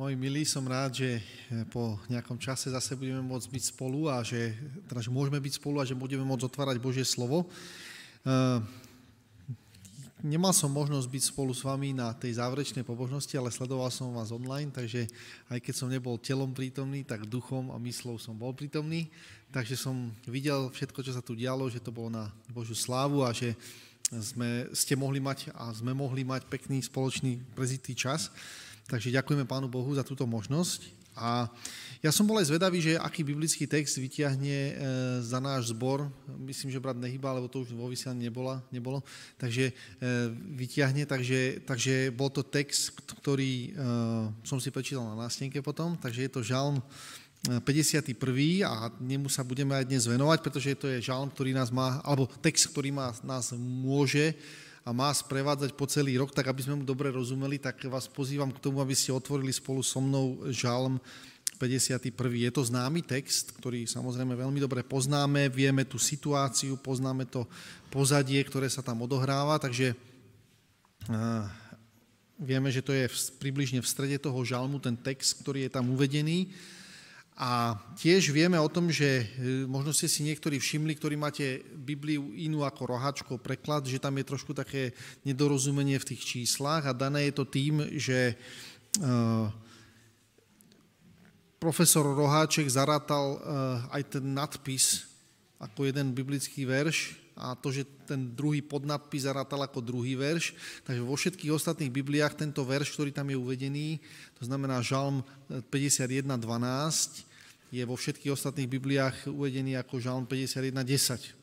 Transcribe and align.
Moji 0.00 0.16
milí, 0.16 0.48
som 0.48 0.64
rád, 0.64 0.96
že 0.96 1.20
po 1.68 2.00
nejakom 2.08 2.40
čase 2.40 2.72
zase 2.72 2.96
budeme 2.96 3.20
môcť 3.20 3.52
byť 3.52 3.64
spolu 3.68 4.08
a 4.08 4.24
že, 4.24 4.56
teda, 4.88 5.04
že 5.04 5.12
môžeme 5.12 5.36
byť 5.36 5.60
spolu 5.60 5.76
a 5.76 5.84
že 5.84 5.92
budeme 5.92 6.24
môcť 6.24 6.48
otvárať 6.48 6.80
Božie 6.80 7.04
slovo. 7.04 7.44
Uh, 8.24 8.64
nemal 10.24 10.56
som 10.56 10.72
možnosť 10.72 11.04
byť 11.04 11.22
spolu 11.28 11.52
s 11.52 11.60
vami 11.60 11.92
na 11.92 12.16
tej 12.16 12.40
záverečnej 12.40 12.80
pobožnosti, 12.80 13.36
ale 13.36 13.52
sledoval 13.52 13.92
som 13.92 14.16
vás 14.16 14.32
online, 14.32 14.72
takže 14.72 15.04
aj 15.52 15.60
keď 15.60 15.74
som 15.76 15.92
nebol 15.92 16.16
telom 16.16 16.56
prítomný, 16.56 17.04
tak 17.04 17.28
duchom 17.28 17.68
a 17.68 17.76
myslou 17.84 18.16
som 18.16 18.32
bol 18.32 18.56
prítomný. 18.56 19.12
Takže 19.52 19.76
som 19.76 20.16
videl 20.24 20.72
všetko, 20.72 21.04
čo 21.04 21.12
sa 21.12 21.20
tu 21.20 21.36
dialo, 21.36 21.68
že 21.68 21.76
to 21.76 21.92
bolo 21.92 22.08
na 22.08 22.32
Božiu 22.48 22.72
slávu 22.72 23.20
a 23.20 23.36
že 23.36 23.52
sme, 24.08 24.64
ste 24.72 24.96
mohli 24.96 25.20
mať 25.20 25.52
a 25.52 25.68
sme 25.76 25.92
mohli 25.92 26.24
mať 26.24 26.48
pekný 26.48 26.80
spoločný 26.80 27.36
prezitý 27.52 27.92
čas. 27.92 28.32
Takže 28.90 29.14
ďakujeme 29.14 29.46
Pánu 29.46 29.70
Bohu 29.70 29.94
za 29.94 30.02
túto 30.02 30.26
možnosť. 30.26 30.90
A 31.14 31.46
ja 32.02 32.10
som 32.10 32.26
bol 32.26 32.42
aj 32.42 32.50
zvedavý, 32.50 32.82
že 32.82 32.98
aký 32.98 33.22
biblický 33.22 33.70
text 33.70 34.02
vyťahne 34.02 34.56
e, 34.56 34.72
za 35.22 35.38
náš 35.38 35.70
zbor. 35.70 36.10
Myslím, 36.26 36.74
že 36.74 36.82
brat 36.82 36.98
nehýba, 36.98 37.30
lebo 37.30 37.46
to 37.46 37.62
už 37.62 37.70
vo 37.70 37.86
vysielaní 37.86 38.26
nebola, 38.26 38.58
nebolo. 38.74 39.04
Takže 39.38 39.70
e, 39.70 39.72
vyťahne, 40.58 41.06
takže, 41.06 41.62
takže 41.62 42.10
bol 42.10 42.34
to 42.34 42.42
text, 42.42 42.98
ktorý 43.22 43.52
e, 43.52 43.70
som 44.42 44.58
si 44.58 44.74
prečítal 44.74 45.06
na 45.06 45.14
nástenke 45.14 45.62
potom. 45.62 45.94
Takže 45.94 46.26
je 46.26 46.30
to 46.32 46.42
žalm 46.42 46.82
51. 47.46 48.16
a 48.66 48.92
nemu 49.00 49.30
sa 49.32 49.40
budeme 49.40 49.72
aj 49.72 49.88
dnes 49.88 50.04
venovať, 50.04 50.38
pretože 50.44 50.76
to 50.76 50.90
je 50.92 51.04
žalm, 51.04 51.30
ktorý 51.32 51.56
nás 51.56 51.72
má, 51.72 52.02
alebo 52.04 52.28
text, 52.42 52.68
ktorý 52.68 52.92
má, 52.92 53.16
nás 53.24 53.54
môže 53.56 54.36
a 54.80 54.96
má 54.96 55.12
sprevádzať 55.12 55.76
po 55.76 55.84
celý 55.84 56.16
rok, 56.16 56.32
tak 56.32 56.48
aby 56.48 56.64
sme 56.64 56.80
mu 56.80 56.84
dobre 56.88 57.12
rozumeli, 57.12 57.60
tak 57.60 57.84
vás 57.86 58.08
pozývam 58.08 58.48
k 58.48 58.62
tomu, 58.62 58.80
aby 58.80 58.96
ste 58.96 59.12
otvorili 59.12 59.52
spolu 59.52 59.84
so 59.84 60.00
mnou 60.00 60.40
žalm 60.48 60.96
51. 61.60 62.08
Je 62.16 62.50
to 62.50 62.64
známy 62.64 63.04
text, 63.04 63.52
ktorý 63.60 63.84
samozrejme 63.84 64.32
veľmi 64.32 64.56
dobre 64.56 64.80
poznáme, 64.80 65.52
vieme 65.52 65.84
tú 65.84 66.00
situáciu, 66.00 66.80
poznáme 66.80 67.28
to 67.28 67.44
pozadie, 67.92 68.40
ktoré 68.40 68.72
sa 68.72 68.80
tam 68.80 69.04
odohráva, 69.04 69.60
takže 69.60 69.92
vieme, 72.40 72.72
že 72.72 72.80
to 72.80 72.96
je 72.96 73.04
približne 73.36 73.84
v 73.84 73.90
strede 73.92 74.16
toho 74.16 74.40
žalmu 74.40 74.80
ten 74.80 74.96
text, 74.96 75.44
ktorý 75.44 75.68
je 75.68 75.70
tam 75.76 75.92
uvedený. 75.92 76.48
A 77.40 77.72
tiež 77.96 78.36
vieme 78.36 78.60
o 78.60 78.68
tom, 78.68 78.92
že 78.92 79.24
e, 79.24 79.64
možno 79.64 79.96
ste 79.96 80.12
si 80.12 80.20
niektorí 80.20 80.60
všimli, 80.60 80.92
ktorí 80.92 81.16
máte 81.16 81.64
Bibliu 81.72 82.36
inú 82.36 82.68
ako 82.68 82.92
roháčkov 82.92 83.40
preklad, 83.40 83.88
že 83.88 83.96
tam 83.96 84.12
je 84.20 84.28
trošku 84.28 84.52
také 84.52 84.92
nedorozumenie 85.24 85.96
v 85.96 86.08
tých 86.12 86.20
číslach 86.36 86.84
a 86.84 86.92
dané 86.92 87.32
je 87.32 87.40
to 87.40 87.48
tým, 87.48 87.80
že 87.96 88.36
uh, 89.00 89.48
profesor 91.56 92.04
Roháček 92.12 92.68
zarátal 92.68 93.40
uh, 93.40 93.40
aj 93.88 94.20
ten 94.20 94.24
nadpis 94.36 95.08
ako 95.56 95.88
jeden 95.88 96.12
biblický 96.12 96.68
verš 96.68 97.16
a 97.40 97.56
to, 97.56 97.72
že 97.72 97.88
ten 98.04 98.36
druhý 98.36 98.60
podnadpis 98.60 99.24
zarátal 99.24 99.64
ako 99.64 99.80
druhý 99.80 100.12
verš. 100.12 100.52
Takže 100.84 101.00
vo 101.00 101.16
všetkých 101.16 101.56
ostatných 101.56 101.88
Bibliách 101.88 102.36
tento 102.36 102.60
verš, 102.68 102.92
ktorý 102.92 103.16
tam 103.16 103.32
je 103.32 103.40
uvedený, 103.40 103.96
to 104.36 104.44
znamená 104.44 104.84
Žalm 104.84 105.24
51.12, 105.72 107.29
je 107.70 107.82
vo 107.86 107.94
všetkých 107.94 108.34
ostatných 108.34 108.66
Bibliách 108.66 109.30
uvedený 109.30 109.78
ako 109.78 110.02
Žalm 110.02 110.26
51.10 110.26 111.40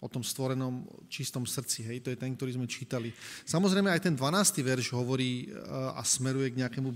o 0.00 0.08
tom 0.08 0.24
stvorenom 0.24 0.88
čistom 1.12 1.44
srdci. 1.44 1.84
Hej, 1.84 2.00
to 2.00 2.08
je 2.08 2.16
ten, 2.16 2.32
ktorý 2.32 2.56
sme 2.56 2.64
čítali. 2.64 3.12
Samozrejme 3.44 3.92
aj 3.92 4.08
ten 4.08 4.16
12. 4.16 4.64
verš 4.64 4.96
hovorí 4.96 5.52
e, 5.52 5.60
a 5.68 6.00
smeruje 6.00 6.56
k 6.56 6.64
nejakému 6.64 6.88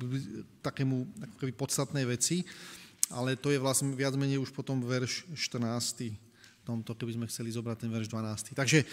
takému 0.65 0.97
podstatnej 1.53 2.09
veci, 2.09 2.49
ale 3.13 3.37
to 3.37 3.53
je 3.53 3.61
vlastne 3.61 3.93
viac 3.93 4.17
menej 4.17 4.41
už 4.41 4.57
potom 4.57 4.81
verš 4.81 5.29
14 5.37 6.24
tomto, 6.65 6.97
keby 6.97 7.13
sme 7.21 7.27
chceli 7.29 7.53
zobrať 7.53 7.85
ten 7.85 7.91
verš 7.93 8.09
12. 8.09 8.57
Takže 8.57 8.79
e, 8.81 8.87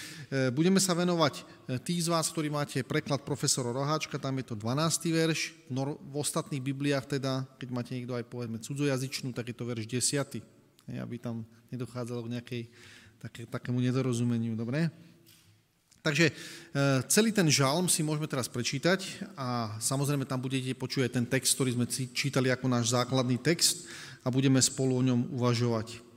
budeme 0.52 0.78
sa 0.84 0.92
venovať 0.92 1.34
e, 1.40 1.44
tí 1.80 1.96
z 1.98 2.12
vás, 2.12 2.28
ktorí 2.28 2.52
máte 2.52 2.84
preklad 2.84 3.24
profesora 3.24 3.72
Roháčka, 3.72 4.20
tam 4.20 4.36
je 4.44 4.52
to 4.52 4.56
12. 4.60 5.08
verš, 5.08 5.56
no 5.72 5.96
v 5.96 6.16
ostatných 6.20 6.60
Bibliách 6.60 7.18
teda, 7.18 7.48
keď 7.56 7.70
máte 7.72 7.96
niekto 7.96 8.14
aj 8.14 8.28
povedzme 8.28 8.60
cudzojazyčnú, 8.60 9.32
tak 9.32 9.50
je 9.50 9.56
to 9.56 9.64
verš 9.64 9.88
10. 9.88 10.44
aby 11.00 11.16
tam 11.16 11.48
nedochádzalo 11.72 12.28
k 12.28 12.34
nejakej 12.36 12.62
také, 13.24 13.42
takému 13.48 13.80
nedorozumeniu, 13.80 14.60
dobre? 14.60 14.92
Takže 16.02 16.28
e, 16.28 16.34
celý 17.08 17.30
ten 17.30 17.46
žalm 17.46 17.86
si 17.86 18.02
môžeme 18.02 18.26
teraz 18.26 18.50
prečítať 18.50 19.30
a 19.38 19.78
samozrejme 19.78 20.26
tam 20.26 20.42
budete 20.42 20.74
počuť 20.74 21.14
ten 21.14 21.26
text, 21.30 21.54
ktorý 21.54 21.78
sme 21.78 21.86
čítali 21.88 22.50
ako 22.50 22.66
náš 22.66 22.90
základný 22.90 23.38
text 23.38 23.86
a 24.26 24.34
budeme 24.34 24.58
spolu 24.58 24.98
o 24.98 25.06
ňom 25.06 25.30
uvažovať. 25.38 26.11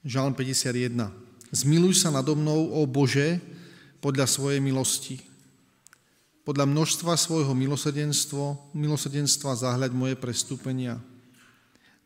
Žalm 0.00 0.32
51. 0.32 1.12
Zmiluj 1.52 2.00
sa 2.00 2.08
nado 2.08 2.32
mnou, 2.32 2.72
o 2.72 2.88
Bože, 2.88 3.36
podľa 4.00 4.24
svojej 4.24 4.56
milosti. 4.56 5.20
Podľa 6.40 6.64
množstva 6.64 7.20
svojho 7.20 7.52
milosrdenstva, 7.52 8.72
milosrdenstva 8.72 9.60
zahľaď 9.60 9.92
moje 9.92 10.16
prestúpenia. 10.16 10.96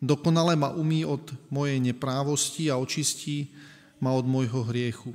Dokonale 0.03 0.59
ma 0.59 0.75
umí 0.75 1.06
od 1.06 1.22
mojej 1.55 1.78
neprávosti 1.78 2.66
a 2.66 2.82
očistí 2.82 3.55
ma 4.03 4.11
od 4.11 4.26
môjho 4.26 4.66
hriechu. 4.66 5.15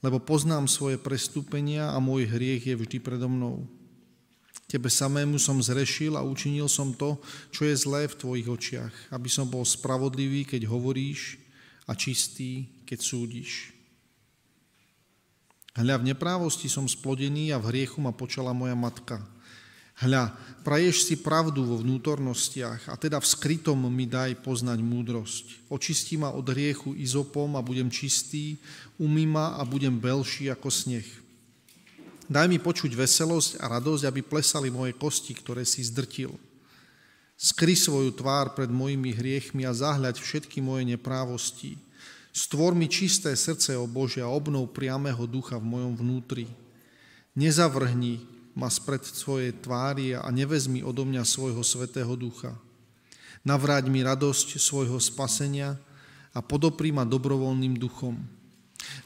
Lebo 0.00 0.16
poznám 0.16 0.64
svoje 0.64 0.96
prestúpenia 0.96 1.92
a 1.92 2.00
môj 2.00 2.24
hriech 2.24 2.72
je 2.72 2.74
vždy 2.80 3.04
predo 3.04 3.28
mnou. 3.28 3.68
Tebe 4.64 4.88
samému 4.88 5.36
som 5.36 5.60
zrešil 5.60 6.16
a 6.16 6.24
učinil 6.24 6.72
som 6.72 6.96
to, 6.96 7.20
čo 7.52 7.68
je 7.68 7.76
zlé 7.76 8.08
v 8.08 8.16
tvojich 8.16 8.48
očiach, 8.48 9.12
aby 9.12 9.28
som 9.28 9.44
bol 9.44 9.60
spravodlivý, 9.60 10.48
keď 10.48 10.64
hovoríš, 10.64 11.49
a 11.90 11.92
čistý, 11.98 12.70
keď 12.86 12.98
súdiš. 13.02 13.74
Hľa, 15.74 15.98
v 15.98 16.14
neprávosti 16.14 16.70
som 16.70 16.86
splodený 16.86 17.50
a 17.50 17.58
v 17.58 17.74
hriechu 17.74 17.98
ma 17.98 18.14
počala 18.14 18.54
moja 18.54 18.78
matka. 18.78 19.18
Hľa, 20.00 20.32
praješ 20.62 21.10
si 21.10 21.18
pravdu 21.18 21.66
vo 21.66 21.76
vnútornostiach 21.82 22.88
a 22.88 22.94
teda 22.94 23.18
v 23.18 23.26
skrytom 23.26 23.76
mi 23.90 24.06
daj 24.06 24.38
poznať 24.40 24.78
múdrosť. 24.80 25.68
Očistí 25.68 26.16
ma 26.16 26.32
od 26.32 26.46
hriechu 26.46 26.94
izopom 26.96 27.58
a 27.58 27.60
budem 27.60 27.90
čistý, 27.90 28.56
umý 28.96 29.26
ma 29.26 29.58
a 29.58 29.62
budem 29.66 29.92
belší 29.98 30.48
ako 30.48 30.72
sneh. 30.72 31.06
Daj 32.30 32.46
mi 32.46 32.62
počuť 32.62 32.94
veselosť 32.94 33.58
a 33.58 33.66
radosť, 33.66 34.06
aby 34.06 34.22
plesali 34.22 34.70
moje 34.70 34.94
kosti, 34.94 35.34
ktoré 35.34 35.66
si 35.66 35.82
zdrtil. 35.82 36.30
Skry 37.40 37.72
svoju 37.72 38.12
tvár 38.12 38.52
pred 38.52 38.68
mojimi 38.68 39.16
hriechmi 39.16 39.64
a 39.64 39.72
zahľaď 39.72 40.20
všetky 40.20 40.60
moje 40.60 40.84
neprávosti. 40.84 41.80
Stvor 42.36 42.76
mi 42.76 42.84
čisté 42.84 43.32
srdce, 43.32 43.80
o 43.80 43.88
Bože, 43.88 44.20
a 44.20 44.28
obnov 44.28 44.76
priamého 44.76 45.24
ducha 45.24 45.56
v 45.56 45.64
mojom 45.64 45.96
vnútri. 45.96 46.44
Nezavrhni 47.32 48.20
ma 48.52 48.68
spred 48.68 49.08
svojej 49.08 49.56
tvári 49.56 50.12
a 50.12 50.28
nevezmi 50.28 50.84
odo 50.84 51.08
mňa 51.08 51.24
svojho 51.24 51.64
svetého 51.64 52.12
ducha. 52.12 52.52
Navráť 53.40 53.88
mi 53.88 54.04
radosť 54.04 54.60
svojho 54.60 55.00
spasenia 55.00 55.80
a 56.36 56.44
podopri 56.44 56.92
ma 56.92 57.08
dobrovoľným 57.08 57.80
duchom. 57.80 58.20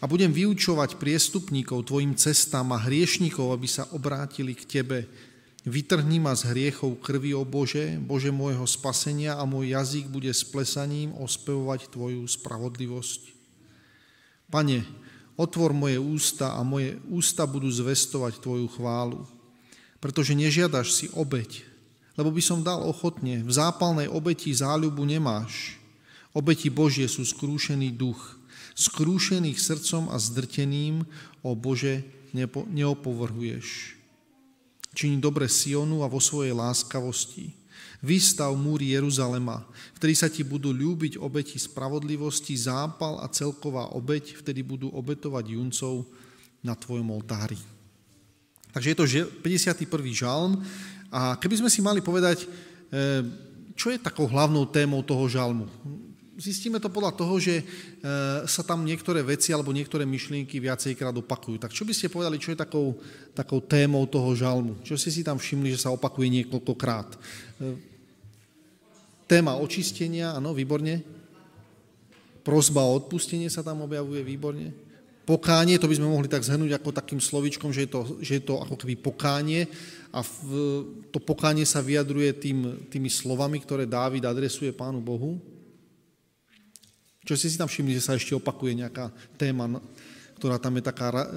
A 0.03 0.11
budem 0.11 0.35
vyučovať 0.35 0.99
priestupníkov 0.99 1.87
tvojim 1.87 2.19
cestám 2.19 2.75
a 2.75 2.83
hriešnikov, 2.83 3.55
aby 3.55 3.71
sa 3.71 3.87
obrátili 3.95 4.59
k 4.59 4.67
tebe, 4.67 5.07
Vytrhni 5.65 6.21
ma 6.21 6.37
z 6.37 6.53
hriechov 6.53 7.01
krvi, 7.01 7.33
o 7.33 7.41
Bože, 7.41 7.97
Bože 7.97 8.29
môjho 8.29 8.69
spasenia 8.69 9.41
a 9.41 9.49
môj 9.49 9.73
jazyk 9.73 10.13
bude 10.13 10.29
s 10.29 10.45
plesaním 10.45 11.17
ospevovať 11.17 11.89
Tvoju 11.89 12.29
spravodlivosť. 12.29 13.33
Pane, 14.53 14.85
otvor 15.41 15.73
moje 15.73 15.97
ústa 15.97 16.53
a 16.53 16.61
moje 16.61 17.01
ústa 17.09 17.49
budú 17.49 17.73
zvestovať 17.73 18.45
Tvoju 18.45 18.69
chválu, 18.77 19.25
pretože 20.05 20.37
nežiadaš 20.37 20.93
si 20.93 21.07
obeď, 21.17 21.65
lebo 22.21 22.29
by 22.29 22.45
som 22.45 22.61
dal 22.61 22.85
ochotne, 22.85 23.41
v 23.41 23.49
zápalnej 23.49 24.13
obeti 24.13 24.53
záľubu 24.53 25.01
nemáš. 25.09 25.81
Obeti 26.37 26.69
Božie 26.69 27.09
sú 27.09 27.25
skrúšený 27.25 27.89
duch, 27.97 28.37
skrúšených 28.77 29.57
srdcom 29.57 30.13
a 30.13 30.21
zdrteným, 30.21 31.09
o 31.41 31.57
Bože, 31.57 32.05
neopovrhuješ. 32.69 33.97
Čiň 34.95 35.19
dobre 35.19 35.51
Sionu 35.51 36.07
a 36.07 36.09
vo 36.09 36.23
svojej 36.23 36.55
láskavosti. 36.55 37.51
Vystav 38.05 38.53
múry 38.55 38.95
Jeruzalema, 38.95 39.65
vtedy 39.97 40.15
sa 40.15 40.29
ti 40.29 40.45
budú 40.45 40.71
ľúbiť 40.71 41.17
obeti 41.19 41.57
spravodlivosti, 41.57 42.53
zápal 42.55 43.19
a 43.19 43.27
celková 43.33 43.97
obeť, 43.97 44.39
vtedy 44.39 44.61
budú 44.61 44.93
obetovať 44.93 45.57
juncov 45.57 46.05
na 46.61 46.77
tvojom 46.77 47.09
oltári. 47.11 47.57
Takže 48.77 48.91
je 48.93 48.99
to 48.99 49.07
51. 49.41 49.89
žalm 50.13 50.61
a 51.09 51.39
keby 51.41 51.65
sme 51.65 51.71
si 51.73 51.81
mali 51.81 52.05
povedať, 52.05 52.45
eh, 52.45 53.25
čo 53.75 53.91
je 53.91 53.99
takou 53.99 54.29
hlavnou 54.31 54.67
témou 54.69 55.03
toho 55.03 55.27
žalmu? 55.27 55.67
Zistíme 56.39 56.83
to 56.83 56.91
podľa 56.91 57.15
toho, 57.15 57.39
že 57.39 57.61
e, 57.61 57.65
sa 58.47 58.63
tam 58.67 58.83
niektoré 58.83 59.23
veci 59.23 59.55
alebo 59.55 59.71
niektoré 59.71 60.03
myšlienky 60.03 60.59
viacejkrát 60.59 61.15
opakujú. 61.15 61.59
Tak 61.59 61.71
čo 61.71 61.87
by 61.87 61.93
ste 61.95 62.13
povedali, 62.13 62.43
čo 62.43 62.53
je 62.55 62.63
takou, 62.63 62.99
takou 63.35 63.63
témou 63.63 64.07
toho 64.07 64.35
žalmu? 64.35 64.83
Čo 64.83 64.99
ste 64.99 65.11
si 65.15 65.23
tam 65.23 65.39
všimli, 65.39 65.75
že 65.75 65.83
sa 65.87 65.95
opakuje 65.95 66.43
niekoľkokrát? 66.43 67.09
E, 67.15 67.19
téma 69.31 69.57
očistenia, 69.59 70.35
áno, 70.35 70.53
výborne. 70.53 71.01
Prozba 72.45 72.85
o 72.85 72.93
odpustenie 73.01 73.49
sa 73.49 73.65
tam 73.65 73.87
objavuje, 73.87 74.21
výborne. 74.21 74.75
Pokánie, 75.25 75.81
to 75.81 75.89
by 75.89 75.97
sme 75.97 76.13
mohli 76.13 76.29
tak 76.29 76.45
zhrnúť 76.45 76.77
ako 76.77 76.93
takým 76.93 77.17
slovičkom, 77.17 77.73
že 77.73 77.89
je 77.89 77.91
to, 77.91 78.01
že 78.21 78.33
je 78.37 78.43
to 78.45 78.61
ako 78.61 78.77
keby 78.77 78.93
pokánie 79.01 79.65
a 80.13 80.21
v, 80.21 80.49
to 81.09 81.17
pokánie 81.17 81.65
sa 81.65 81.81
vyjadruje 81.81 82.29
tým, 82.37 82.85
tými 82.93 83.09
slovami, 83.09 83.57
ktoré 83.65 83.89
Dávid 83.89 84.29
adresuje 84.29 84.69
Pánu 84.69 85.01
Bohu. 85.01 85.41
Čo 87.25 87.41
ste 87.41 87.49
si 87.49 87.57
tam 87.57 87.69
všimli, 87.69 87.97
že 87.97 88.05
sa 88.05 88.17
ešte 88.17 88.37
opakuje 88.37 88.85
nejaká 88.85 89.09
téma, 89.41 89.81
ktorá 90.37 90.61
tam 90.61 90.77
je 90.77 90.85
taká 90.85 91.09
e, 91.09 91.29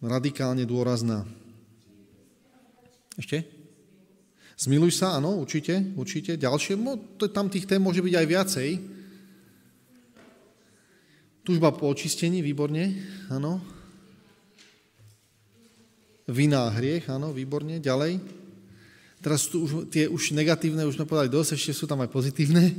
radikálne 0.00 0.64
dôrazná. 0.64 1.28
Ešte? 3.20 3.44
Zmiluj 4.56 4.96
sa, 4.96 5.20
áno, 5.20 5.36
určite, 5.36 5.76
určite. 5.92 6.40
Ďalšie, 6.40 6.80
no, 6.80 6.96
to, 7.20 7.28
tam 7.28 7.52
tých 7.52 7.68
tém 7.68 7.82
môže 7.82 8.00
byť 8.00 8.14
aj 8.16 8.26
viacej. 8.26 8.70
Tužba 11.42 11.74
po 11.74 11.90
očistení, 11.92 12.40
výborne, 12.40 12.96
áno. 13.28 13.60
Vina 16.30 16.70
a 16.70 16.74
hriech, 16.78 17.10
áno, 17.10 17.34
výborne. 17.34 17.82
Ďalej. 17.82 18.22
Teraz 19.22 19.46
tu 19.46 19.66
už, 19.66 19.70
tie 19.90 20.10
už 20.10 20.34
negatívne, 20.34 20.82
už 20.86 20.98
sme 20.98 21.06
povedali 21.06 21.30
dosť, 21.30 21.54
ešte 21.54 21.72
sú 21.74 21.86
tam 21.86 22.02
aj 22.02 22.10
pozitívne, 22.10 22.74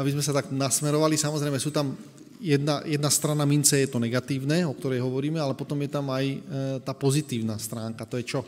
aby 0.00 0.16
sme 0.16 0.24
sa 0.24 0.32
tak 0.32 0.48
nasmerovali. 0.48 1.20
Samozrejme, 1.20 1.60
sú 1.60 1.68
tam 1.68 1.92
jedna, 2.40 2.80
jedna 2.88 3.12
strana 3.12 3.44
mince 3.44 3.76
je 3.76 3.88
to 3.88 4.00
negatívne, 4.00 4.64
o 4.64 4.72
ktorej 4.72 5.04
hovoríme, 5.04 5.36
ale 5.36 5.52
potom 5.52 5.76
je 5.84 5.90
tam 5.92 6.08
aj 6.08 6.24
e, 6.24 6.38
tá 6.80 6.96
pozitívna 6.96 7.60
stránka. 7.60 8.08
To 8.08 8.16
je 8.16 8.24
čo? 8.24 8.40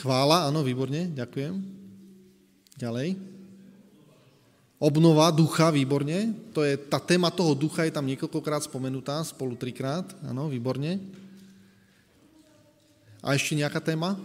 Chvála, 0.00 0.48
áno, 0.48 0.64
výborne, 0.64 1.12
ďakujem. 1.12 1.54
Ďalej. 2.80 3.14
Obnova 4.82 5.30
ducha, 5.30 5.70
výborne. 5.70 6.34
To 6.50 6.66
je, 6.66 6.74
tá 6.76 6.98
téma 6.98 7.30
toho 7.30 7.54
ducha 7.54 7.86
je 7.86 7.94
tam 7.94 8.04
niekoľkokrát 8.04 8.66
spomenutá, 8.66 9.22
spolu 9.22 9.54
trikrát. 9.54 10.04
Áno, 10.26 10.50
výborne. 10.50 10.98
A 13.22 13.32
ešte 13.38 13.56
nejaká 13.56 13.78
téma? 13.80 14.18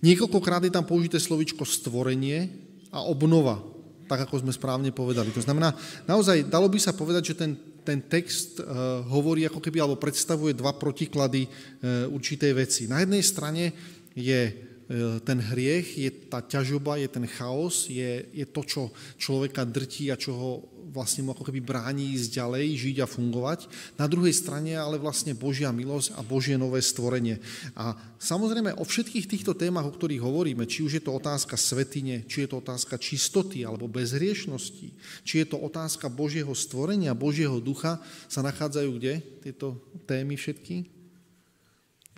Niekoľkokrát 0.00 0.64
je 0.64 0.72
tam 0.72 0.84
použité 0.88 1.20
slovičko 1.20 1.64
stvorenie 1.64 2.48
a 2.88 3.04
obnova, 3.04 3.60
tak 4.08 4.24
ako 4.26 4.40
sme 4.40 4.52
správne 4.52 4.90
povedali. 4.90 5.28
To 5.36 5.44
znamená, 5.44 5.76
naozaj 6.08 6.48
dalo 6.48 6.66
by 6.72 6.78
sa 6.80 6.96
povedať, 6.96 7.32
že 7.32 7.38
ten, 7.38 7.52
ten 7.84 8.00
text 8.00 8.58
uh, 8.58 9.04
hovorí 9.06 9.44
ako 9.44 9.60
keby, 9.60 9.78
alebo 9.84 10.00
predstavuje 10.00 10.56
dva 10.56 10.72
protiklady 10.74 11.46
uh, 11.46 12.08
určitej 12.10 12.52
veci. 12.56 12.82
Na 12.88 13.04
jednej 13.04 13.22
strane 13.22 13.76
je 14.16 14.70
E, 14.90 15.22
ten 15.22 15.38
hriech, 15.38 15.94
je 15.94 16.10
tá 16.26 16.42
ťažoba, 16.42 16.98
je 16.98 17.06
ten 17.06 17.22
chaos, 17.30 17.86
je, 17.86 18.26
je 18.34 18.42
to, 18.42 18.66
čo 18.66 18.82
človeka 19.22 19.62
drtí 19.62 20.10
a 20.10 20.18
čo 20.18 20.34
ho 20.34 20.50
vlastne 20.90 21.22
mu 21.24 21.32
ako 21.32 21.46
keby 21.46 21.62
bráni 21.62 22.12
ísť 22.18 22.36
ďalej, 22.36 22.66
žiť 22.76 22.96
a 23.02 23.06
fungovať. 23.06 23.70
Na 23.96 24.10
druhej 24.10 24.34
strane 24.34 24.74
ale 24.74 24.98
vlastne 24.98 25.32
Božia 25.38 25.70
milosť 25.70 26.18
a 26.18 26.20
Božie 26.26 26.58
nové 26.58 26.82
stvorenie. 26.82 27.38
A 27.78 27.94
samozrejme 28.18 28.74
o 28.76 28.84
všetkých 28.84 29.30
týchto 29.30 29.54
témach, 29.54 29.86
o 29.86 29.94
ktorých 29.94 30.20
hovoríme, 30.20 30.66
či 30.66 30.82
už 30.82 30.98
je 30.98 31.02
to 31.02 31.14
otázka 31.14 31.54
svetine, 31.54 32.26
či 32.26 32.44
je 32.44 32.48
to 32.50 32.58
otázka 32.58 32.98
čistoty 32.98 33.62
alebo 33.62 33.86
bezhriešnosti, 33.86 34.88
či 35.22 35.34
je 35.40 35.46
to 35.46 35.56
otázka 35.56 36.10
Božieho 36.10 36.52
stvorenia, 36.52 37.14
Božieho 37.14 37.62
ducha, 37.62 38.02
sa 38.26 38.42
nachádzajú 38.42 38.90
kde 38.98 39.22
tieto 39.40 39.78
témy 40.04 40.34
všetky? 40.34 40.90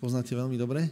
Poznáte 0.00 0.34
veľmi 0.34 0.58
dobre? 0.58 0.90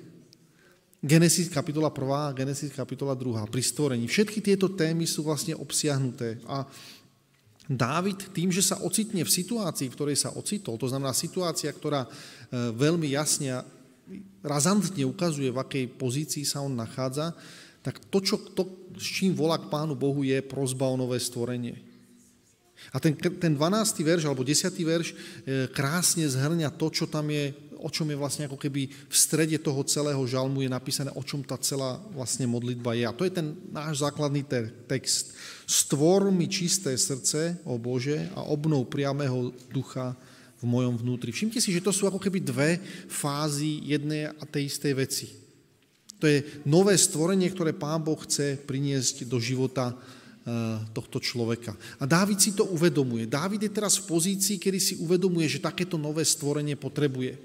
Genesis 1.00 1.49
kapitola 1.49 1.88
1 1.88 2.29
a 2.29 2.37
Genesis 2.37 2.71
kapitola 2.76 3.17
2 3.17 3.49
pri 3.49 3.62
stvorení. 3.65 4.05
Všetky 4.05 4.44
tieto 4.44 4.69
témy 4.69 5.09
sú 5.09 5.25
vlastne 5.25 5.56
obsiahnuté 5.56 6.37
a 6.44 6.69
Dávid 7.71 8.35
tým, 8.35 8.51
že 8.51 8.67
sa 8.67 8.83
ocitne 8.83 9.23
v 9.23 9.31
situácii, 9.31 9.87
v 9.87 9.95
ktorej 9.95 10.19
sa 10.19 10.35
ocitol, 10.35 10.75
to 10.75 10.91
znamená 10.91 11.15
situácia, 11.15 11.71
ktorá 11.71 12.03
e, 12.03 12.11
veľmi 12.75 13.15
jasne 13.15 13.63
a 13.63 13.67
razantne 14.43 15.07
ukazuje, 15.07 15.55
v 15.55 15.63
akej 15.63 15.85
pozícii 15.95 16.43
sa 16.43 16.67
on 16.67 16.75
nachádza, 16.75 17.31
tak 17.87 18.03
to, 18.11 18.19
čo, 18.19 18.43
to, 18.59 18.91
s 18.99 19.07
čím 19.07 19.39
volá 19.39 19.55
k 19.55 19.71
Pánu 19.71 19.95
Bohu, 19.95 20.27
je 20.27 20.43
prozba 20.43 20.91
o 20.91 20.99
nové 20.99 21.23
stvorenie. 21.23 21.79
A 22.91 22.99
ten, 22.99 23.15
ten 23.15 23.55
12. 23.55 24.03
verš 24.03 24.27
alebo 24.27 24.43
10. 24.43 24.67
verš 24.75 25.09
e, 25.13 25.17
krásne 25.71 26.27
zhrňa 26.27 26.75
to, 26.75 26.91
čo 26.91 27.07
tam 27.07 27.31
je 27.31 27.55
o 27.81 27.88
čom 27.88 28.06
je 28.12 28.21
vlastne 28.21 28.44
ako 28.47 28.61
keby 28.61 28.87
v 28.87 29.15
strede 29.17 29.56
toho 29.56 29.81
celého 29.88 30.21
žalmu 30.29 30.61
je 30.62 30.71
napísané, 30.71 31.11
o 31.17 31.25
čom 31.25 31.41
tá 31.41 31.56
celá 31.56 31.97
vlastne 32.12 32.44
modlitba 32.44 32.93
je. 32.94 33.05
A 33.09 33.17
to 33.17 33.25
je 33.25 33.32
ten 33.32 33.56
náš 33.73 34.05
základný 34.05 34.44
text. 34.87 35.32
Stvor 35.65 36.29
mi 36.29 36.47
čisté 36.47 36.93
srdce, 36.94 37.59
o 37.65 37.81
Bože, 37.81 38.29
a 38.37 38.44
obnov 38.44 38.93
priamého 38.93 39.50
ducha 39.73 40.12
v 40.61 40.65
mojom 40.69 41.00
vnútri. 41.00 41.32
Všimte 41.32 41.59
si, 41.59 41.73
že 41.73 41.81
to 41.81 41.91
sú 41.91 42.05
ako 42.05 42.21
keby 42.21 42.44
dve 42.44 42.71
fázy 43.09 43.81
jednej 43.88 44.29
a 44.29 44.44
tej 44.44 44.69
istej 44.69 44.93
veci. 44.93 45.26
To 46.21 46.29
je 46.29 46.44
nové 46.69 46.93
stvorenie, 47.00 47.49
ktoré 47.49 47.73
Pán 47.73 48.05
Boh 48.05 48.21
chce 48.21 48.61
priniesť 48.61 49.25
do 49.25 49.41
života 49.41 49.97
Eh, 50.41 50.79
tohto 50.97 51.21
človeka. 51.21 51.76
A 52.00 52.09
Dávid 52.09 52.41
si 52.41 52.56
to 52.56 52.65
uvedomuje. 52.73 53.29
Dávid 53.29 53.61
je 53.61 53.76
teraz 53.76 54.00
v 54.00 54.09
pozícii, 54.09 54.56
kedy 54.56 54.79
si 54.81 54.94
uvedomuje, 54.97 55.44
že 55.44 55.61
takéto 55.61 56.00
nové 56.00 56.25
stvorenie 56.25 56.81
potrebuje. 56.81 57.37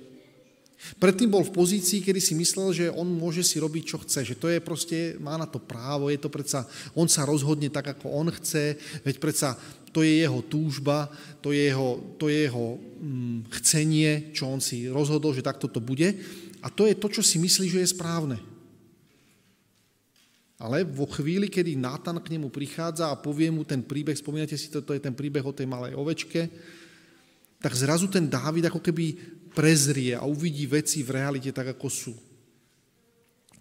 Predtým 0.99 1.31
bol 1.31 1.41
v 1.41 1.55
pozícii, 1.55 2.03
kedy 2.03 2.21
si 2.21 2.33
myslel, 2.37 2.69
že 2.75 2.85
on 2.93 3.07
môže 3.07 3.41
si 3.41 3.57
robiť, 3.57 3.83
čo 3.83 3.97
chce, 4.03 4.21
že 4.21 4.35
to 4.37 4.51
je 4.51 4.59
proste, 4.61 5.17
má 5.17 5.33
na 5.39 5.47
to 5.49 5.57
právo, 5.57 6.11
je 6.11 6.19
to 6.19 6.29
predsa, 6.29 6.67
on 6.93 7.09
sa 7.09 7.25
rozhodne 7.25 7.71
tak, 7.71 7.95
ako 7.95 8.11
on 8.11 8.27
chce, 8.29 8.77
veď 9.01 9.15
predsa 9.17 9.57
to 9.95 10.03
je 10.03 10.27
jeho 10.27 10.43
túžba, 10.43 11.07
to 11.39 11.55
je 11.55 11.71
jeho, 11.71 12.03
to 12.19 12.27
je 12.27 12.51
jeho 12.51 12.65
hm, 12.75 13.47
chcenie, 13.59 14.35
čo 14.35 14.51
on 14.51 14.59
si 14.59 14.91
rozhodol, 14.91 15.31
že 15.31 15.39
takto 15.39 15.71
to 15.71 15.79
bude. 15.79 16.11
A 16.59 16.67
to 16.67 16.83
je 16.83 16.99
to, 16.99 17.07
čo 17.07 17.23
si 17.23 17.39
myslí, 17.39 17.71
že 17.71 17.79
je 17.79 17.93
správne. 17.95 18.35
Ale 20.59 20.83
vo 20.83 21.07
chvíli, 21.07 21.47
kedy 21.47 21.79
Nátan 21.79 22.19
k 22.19 22.31
nemu 22.35 22.51
prichádza 22.51 23.07
a 23.07 23.19
povie 23.19 23.47
mu 23.51 23.63
ten 23.63 23.79
príbeh, 23.79 24.15
spomínate 24.15 24.59
si, 24.59 24.67
to, 24.67 24.83
to 24.83 24.95
je 24.95 25.03
ten 25.03 25.15
príbeh 25.15 25.43
o 25.43 25.55
tej 25.55 25.67
malej 25.67 25.95
ovečke, 25.95 26.51
tak 27.65 27.73
zrazu 27.73 28.05
ten 28.05 28.29
Dávid 28.29 28.69
ako 28.69 28.77
keby 28.77 29.17
prezrie 29.57 30.13
a 30.13 30.21
uvidí 30.21 30.69
veci 30.69 31.01
v 31.01 31.17
realite 31.17 31.49
tak, 31.49 31.73
ako 31.73 31.89
sú 31.89 32.13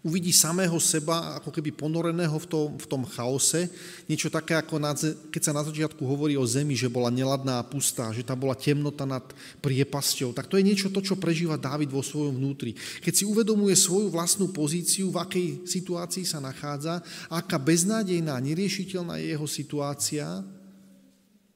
uvidí 0.05 0.29
samého 0.29 0.77
seba 0.77 1.33
ako 1.41 1.49
keby 1.49 1.73
ponoreného 1.73 2.37
v 2.37 2.45
tom, 2.45 2.77
v 2.77 2.85
tom 2.85 3.01
chaose. 3.09 3.65
Niečo 4.05 4.29
také, 4.29 4.53
ako 4.53 4.77
na, 4.77 4.93
keď 5.33 5.41
sa 5.41 5.57
na 5.57 5.65
začiatku 5.65 6.05
hovorí 6.05 6.37
o 6.37 6.45
zemi, 6.45 6.77
že 6.77 6.93
bola 6.93 7.09
neladná 7.09 7.57
a 7.57 7.65
pustá, 7.65 8.13
že 8.13 8.21
tam 8.21 8.37
bola 8.37 8.53
temnota 8.53 9.09
nad 9.09 9.25
priepasťou. 9.65 10.29
Tak 10.37 10.45
to 10.45 10.61
je 10.61 10.67
niečo 10.69 10.93
to, 10.93 11.01
čo 11.01 11.17
prežíva 11.17 11.57
Dávid 11.57 11.89
vo 11.89 12.05
svojom 12.05 12.37
vnútri. 12.37 12.77
Keď 13.01 13.13
si 13.17 13.23
uvedomuje 13.25 13.73
svoju 13.73 14.13
vlastnú 14.13 14.53
pozíciu, 14.53 15.09
v 15.09 15.25
akej 15.25 15.47
situácii 15.65 16.21
sa 16.21 16.37
nachádza, 16.37 17.01
aká 17.25 17.57
beznádejná, 17.57 18.37
neriešiteľná 18.37 19.17
je 19.17 19.33
jeho 19.33 19.47
situácia, 19.49 20.45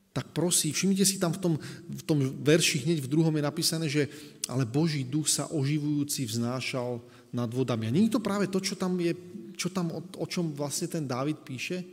tak 0.10 0.34
prosí, 0.34 0.74
všimnite 0.74 1.06
si 1.06 1.22
tam 1.22 1.32
v 1.32 1.40
tom, 1.40 1.54
v 1.86 2.04
tom 2.04 2.18
verši 2.42 2.82
hneď 2.84 3.06
v 3.06 3.12
druhom 3.12 3.34
je 3.34 3.44
napísané, 3.46 3.86
že 3.86 4.10
ale 4.50 4.66
Boží 4.66 5.06
duch 5.06 5.30
sa 5.30 5.46
oživujúci 5.54 6.26
vznášal 6.26 6.98
nad 7.30 7.50
vodami. 7.54 7.86
A 7.86 7.94
nie 7.94 8.10
je 8.10 8.18
to 8.18 8.26
práve 8.26 8.50
to, 8.50 8.58
čo 8.58 8.74
tam 8.74 8.98
je, 8.98 9.14
čo 9.54 9.70
tam, 9.70 9.94
o, 9.94 10.02
o 10.02 10.26
čom 10.26 10.50
vlastne 10.58 10.90
ten 10.90 11.06
Dávid 11.06 11.46
píše? 11.46 11.86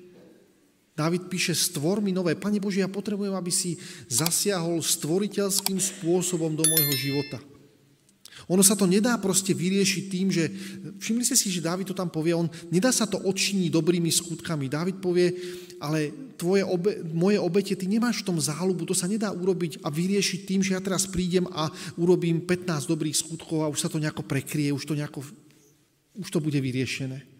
Dávid 0.96 1.28
píše, 1.28 1.52
stvor 1.52 2.00
mi 2.00 2.08
nové. 2.08 2.32
Pane 2.32 2.56
Bože, 2.56 2.80
ja 2.80 2.88
potrebujem, 2.88 3.36
aby 3.36 3.52
si 3.52 3.76
zasiahol 4.08 4.80
stvoriteľským 4.80 5.76
spôsobom 5.76 6.56
do 6.56 6.64
môjho 6.64 6.94
života. 6.96 7.36
Ono 8.46 8.62
sa 8.62 8.78
to 8.78 8.86
nedá 8.86 9.18
proste 9.18 9.50
vyriešiť 9.50 10.04
tým, 10.06 10.30
že... 10.30 10.46
Všimli 11.02 11.26
ste 11.26 11.34
si, 11.34 11.50
že 11.50 11.64
Dávid 11.64 11.90
to 11.90 11.98
tam 11.98 12.06
povie, 12.06 12.30
on 12.30 12.46
nedá 12.70 12.94
sa 12.94 13.02
to 13.10 13.18
odčiniť 13.18 13.74
dobrými 13.74 14.06
skutkami. 14.06 14.70
Dávid 14.70 15.02
povie, 15.02 15.34
ale 15.82 16.14
tvoje 16.38 16.62
obe, 16.62 17.02
moje 17.10 17.42
obete, 17.42 17.74
ty 17.74 17.90
nemáš 17.90 18.22
v 18.22 18.28
tom 18.30 18.38
záľubu, 18.38 18.86
to 18.86 18.94
sa 18.94 19.10
nedá 19.10 19.34
urobiť 19.34 19.82
a 19.82 19.90
vyriešiť 19.90 20.40
tým, 20.46 20.60
že 20.62 20.78
ja 20.78 20.80
teraz 20.80 21.10
prídem 21.10 21.50
a 21.50 21.66
urobím 21.98 22.46
15 22.46 22.86
dobrých 22.86 23.18
skutkov 23.18 23.66
a 23.66 23.72
už 23.72 23.82
sa 23.82 23.90
to 23.90 23.98
nejako 23.98 24.22
prekrie, 24.22 24.70
už 24.70 24.86
to 24.86 24.94
nejako... 24.94 25.26
Už 26.16 26.32
to 26.32 26.40
bude 26.40 26.56
vyriešené. 26.56 27.36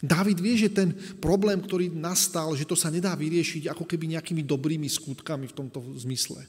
Dávid 0.00 0.40
vie, 0.40 0.56
že 0.56 0.72
ten 0.72 0.92
problém, 1.20 1.60
ktorý 1.60 1.92
nastal, 1.92 2.52
že 2.56 2.68
to 2.68 2.76
sa 2.76 2.92
nedá 2.94 3.12
vyriešiť 3.16 3.72
ako 3.72 3.84
keby 3.84 4.16
nejakými 4.16 4.44
dobrými 4.46 4.88
skutkami 4.88 5.48
v 5.48 5.56
tomto 5.56 5.80
zmysle. 5.98 6.44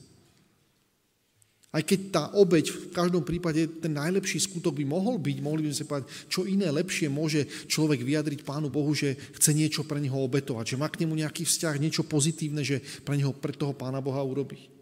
Aj 1.74 1.82
keď 1.82 2.00
tá 2.08 2.22
obeď 2.38 2.72
v 2.72 2.78
každom 2.94 3.20
prípade 3.26 3.66
ten 3.82 3.92
najlepší 3.92 4.38
skutok 4.48 4.80
by 4.80 4.84
mohol 4.86 5.20
byť, 5.20 5.36
mohli 5.44 5.66
by 5.66 5.68
sme 5.74 5.76
sa 5.76 5.90
povedať, 5.90 6.08
čo 6.30 6.48
iné 6.48 6.70
lepšie 6.72 7.10
môže 7.10 7.44
človek 7.66 8.00
vyjadriť 8.00 8.46
Pánu 8.46 8.72
Bohu, 8.72 8.94
že 8.96 9.18
chce 9.36 9.52
niečo 9.52 9.82
pre 9.84 10.00
neho 10.00 10.16
obetovať, 10.16 10.72
že 10.72 10.80
má 10.80 10.88
k 10.88 11.04
nemu 11.04 11.20
nejaký 11.20 11.44
vzťah, 11.44 11.82
niečo 11.82 12.06
pozitívne, 12.06 12.64
že 12.64 12.80
pre 13.04 13.18
neho, 13.18 13.34
pre 13.34 13.52
toho 13.52 13.76
Pána 13.76 14.00
Boha 14.00 14.22
urobí. 14.24 14.72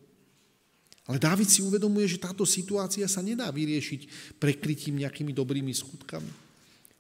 Ale 1.05 1.21
Dávid 1.21 1.49
si 1.53 1.61
uvedomuje, 1.61 2.09
že 2.09 2.23
táto 2.23 2.49
situácia 2.49 3.05
sa 3.05 3.21
nedá 3.21 3.53
vyriešiť 3.53 4.35
prekrytím 4.41 5.05
nejakými 5.05 5.37
dobrými 5.37 5.73
skutkami. 5.75 6.45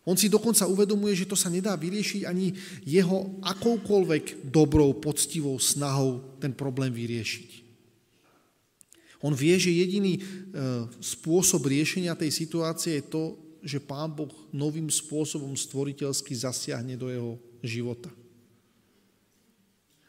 On 0.05 0.12
si 0.12 0.29
dokonca 0.29 0.69
uvedomuje, 0.69 1.17
že 1.17 1.25
to 1.25 1.33
sa 1.33 1.49
nedá 1.49 1.73
vyriešiť 1.73 2.29
ani 2.29 2.53
jeho 2.85 3.41
akoukoľvek 3.41 4.53
dobrou, 4.53 4.93
poctivou 5.00 5.57
snahou 5.57 6.37
ten 6.37 6.53
problém 6.53 6.93
vyriešiť. 6.93 7.63
On 9.25 9.33
vie, 9.33 9.57
že 9.57 9.73
jediný 9.73 10.21
e, 10.21 10.23
spôsob 11.00 11.64
riešenia 11.64 12.12
tej 12.12 12.28
situácie 12.28 13.00
je 13.00 13.09
to, 13.09 13.23
že 13.64 13.81
Pán 13.81 14.12
Boh 14.12 14.28
novým 14.52 14.93
spôsobom 14.93 15.57
stvoriteľsky 15.57 16.37
zasiahne 16.37 17.00
do 17.00 17.09
jeho 17.09 17.40
života. 17.64 18.12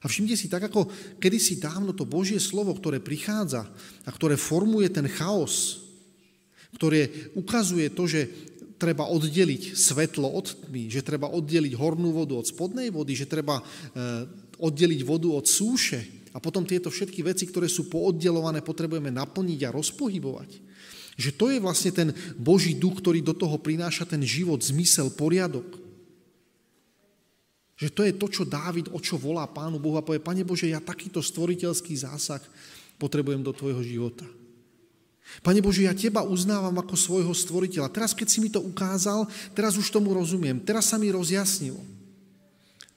A 0.03 0.11
všimte 0.11 0.35
si, 0.35 0.51
tak 0.51 0.67
ako 0.67 0.91
kedysi 1.17 1.57
dávno 1.57 1.95
to 1.95 2.03
Božie 2.03 2.37
slovo, 2.37 2.75
ktoré 2.75 2.99
prichádza 2.99 3.65
a 4.03 4.09
ktoré 4.11 4.35
formuje 4.35 4.91
ten 4.91 5.07
chaos, 5.07 5.87
ktoré 6.75 7.31
ukazuje 7.39 7.87
to, 7.95 8.05
že 8.05 8.27
treba 8.75 9.07
oddeliť 9.07 9.73
svetlo 9.73 10.27
od 10.27 10.67
tmy, 10.67 10.91
že 10.91 11.07
treba 11.07 11.31
oddeliť 11.31 11.73
hornú 11.79 12.11
vodu 12.11 12.35
od 12.35 12.45
spodnej 12.45 12.91
vody, 12.91 13.15
že 13.15 13.31
treba 13.31 13.57
e, 13.57 13.63
oddeliť 14.59 15.01
vodu 15.07 15.31
od 15.31 15.47
súše, 15.47 16.24
a 16.35 16.37
potom 16.43 16.67
tieto 16.67 16.91
všetky 16.91 17.23
veci, 17.23 17.47
ktoré 17.47 17.71
sú 17.71 17.87
pooddelované, 17.87 18.59
potrebujeme 18.59 19.07
naplniť 19.07 19.59
a 19.63 19.73
rozpohybovať. 19.73 20.49
Že 21.15 21.31
to 21.31 21.45
je 21.47 21.57
vlastne 21.63 21.91
ten 21.95 22.09
Boží 22.35 22.75
duch, 22.75 22.99
ktorý 22.99 23.23
do 23.23 23.31
toho 23.31 23.55
prináša 23.55 24.03
ten 24.03 24.19
život, 24.19 24.59
zmysel, 24.59 25.15
poriadok. 25.15 25.79
Že 27.79 27.87
to 27.87 28.01
je 28.03 28.13
to, 28.19 28.27
čo 28.27 28.43
Dávid, 28.43 28.91
o 28.91 28.99
čo 28.99 29.15
volá 29.15 29.47
Pánu 29.47 29.79
Bohu 29.79 29.95
a 29.95 30.03
povie, 30.03 30.19
Pane 30.19 30.43
Bože, 30.43 30.67
ja 30.67 30.83
takýto 30.83 31.23
stvoriteľský 31.23 31.95
zásah 31.95 32.43
potrebujem 32.99 33.39
do 33.39 33.55
Tvojho 33.55 33.79
života. 33.79 34.27
Pane 35.39 35.63
Bože, 35.63 35.87
ja 35.87 35.95
Teba 35.95 36.19
uznávam 36.19 36.75
ako 36.83 36.99
svojho 36.99 37.31
stvoriteľa. 37.31 37.87
Teraz, 37.95 38.11
keď 38.11 38.27
si 38.27 38.43
mi 38.43 38.51
to 38.51 38.59
ukázal, 38.59 39.23
teraz 39.55 39.79
už 39.79 39.87
tomu 39.87 40.11
rozumiem. 40.11 40.59
Teraz 40.59 40.91
sa 40.91 40.99
mi 40.99 41.07
rozjasnilo. 41.15 41.79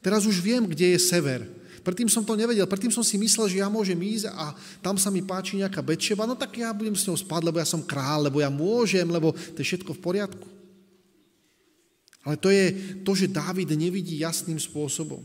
Teraz 0.02 0.26
už 0.26 0.42
viem, 0.42 0.66
kde 0.66 0.94
je 0.94 1.00
sever. 1.00 1.57
Predtým 1.88 2.12
som 2.12 2.20
to 2.20 2.36
nevedel, 2.36 2.68
predtým 2.68 2.92
som 2.92 3.00
si 3.00 3.16
myslel, 3.16 3.48
že 3.48 3.64
ja 3.64 3.72
môžem 3.72 3.96
ísť 3.96 4.28
a 4.36 4.52
tam 4.84 5.00
sa 5.00 5.08
mi 5.08 5.24
páči 5.24 5.56
nejaká 5.56 5.80
Betševa, 5.80 6.28
no 6.28 6.36
tak 6.36 6.60
ja 6.60 6.68
budem 6.76 6.92
s 6.92 7.08
ňou 7.08 7.16
spať, 7.16 7.48
lebo 7.48 7.56
ja 7.56 7.64
som 7.64 7.80
král, 7.80 8.28
lebo 8.28 8.44
ja 8.44 8.52
môžem, 8.52 9.08
lebo 9.08 9.32
to 9.32 9.64
je 9.64 9.72
všetko 9.72 9.96
v 9.96 10.04
poriadku. 10.04 10.48
Ale 12.28 12.36
to 12.36 12.52
je 12.52 12.76
to, 13.00 13.16
že 13.16 13.32
Dávid 13.32 13.72
nevidí 13.72 14.20
jasným 14.20 14.60
spôsobom. 14.60 15.24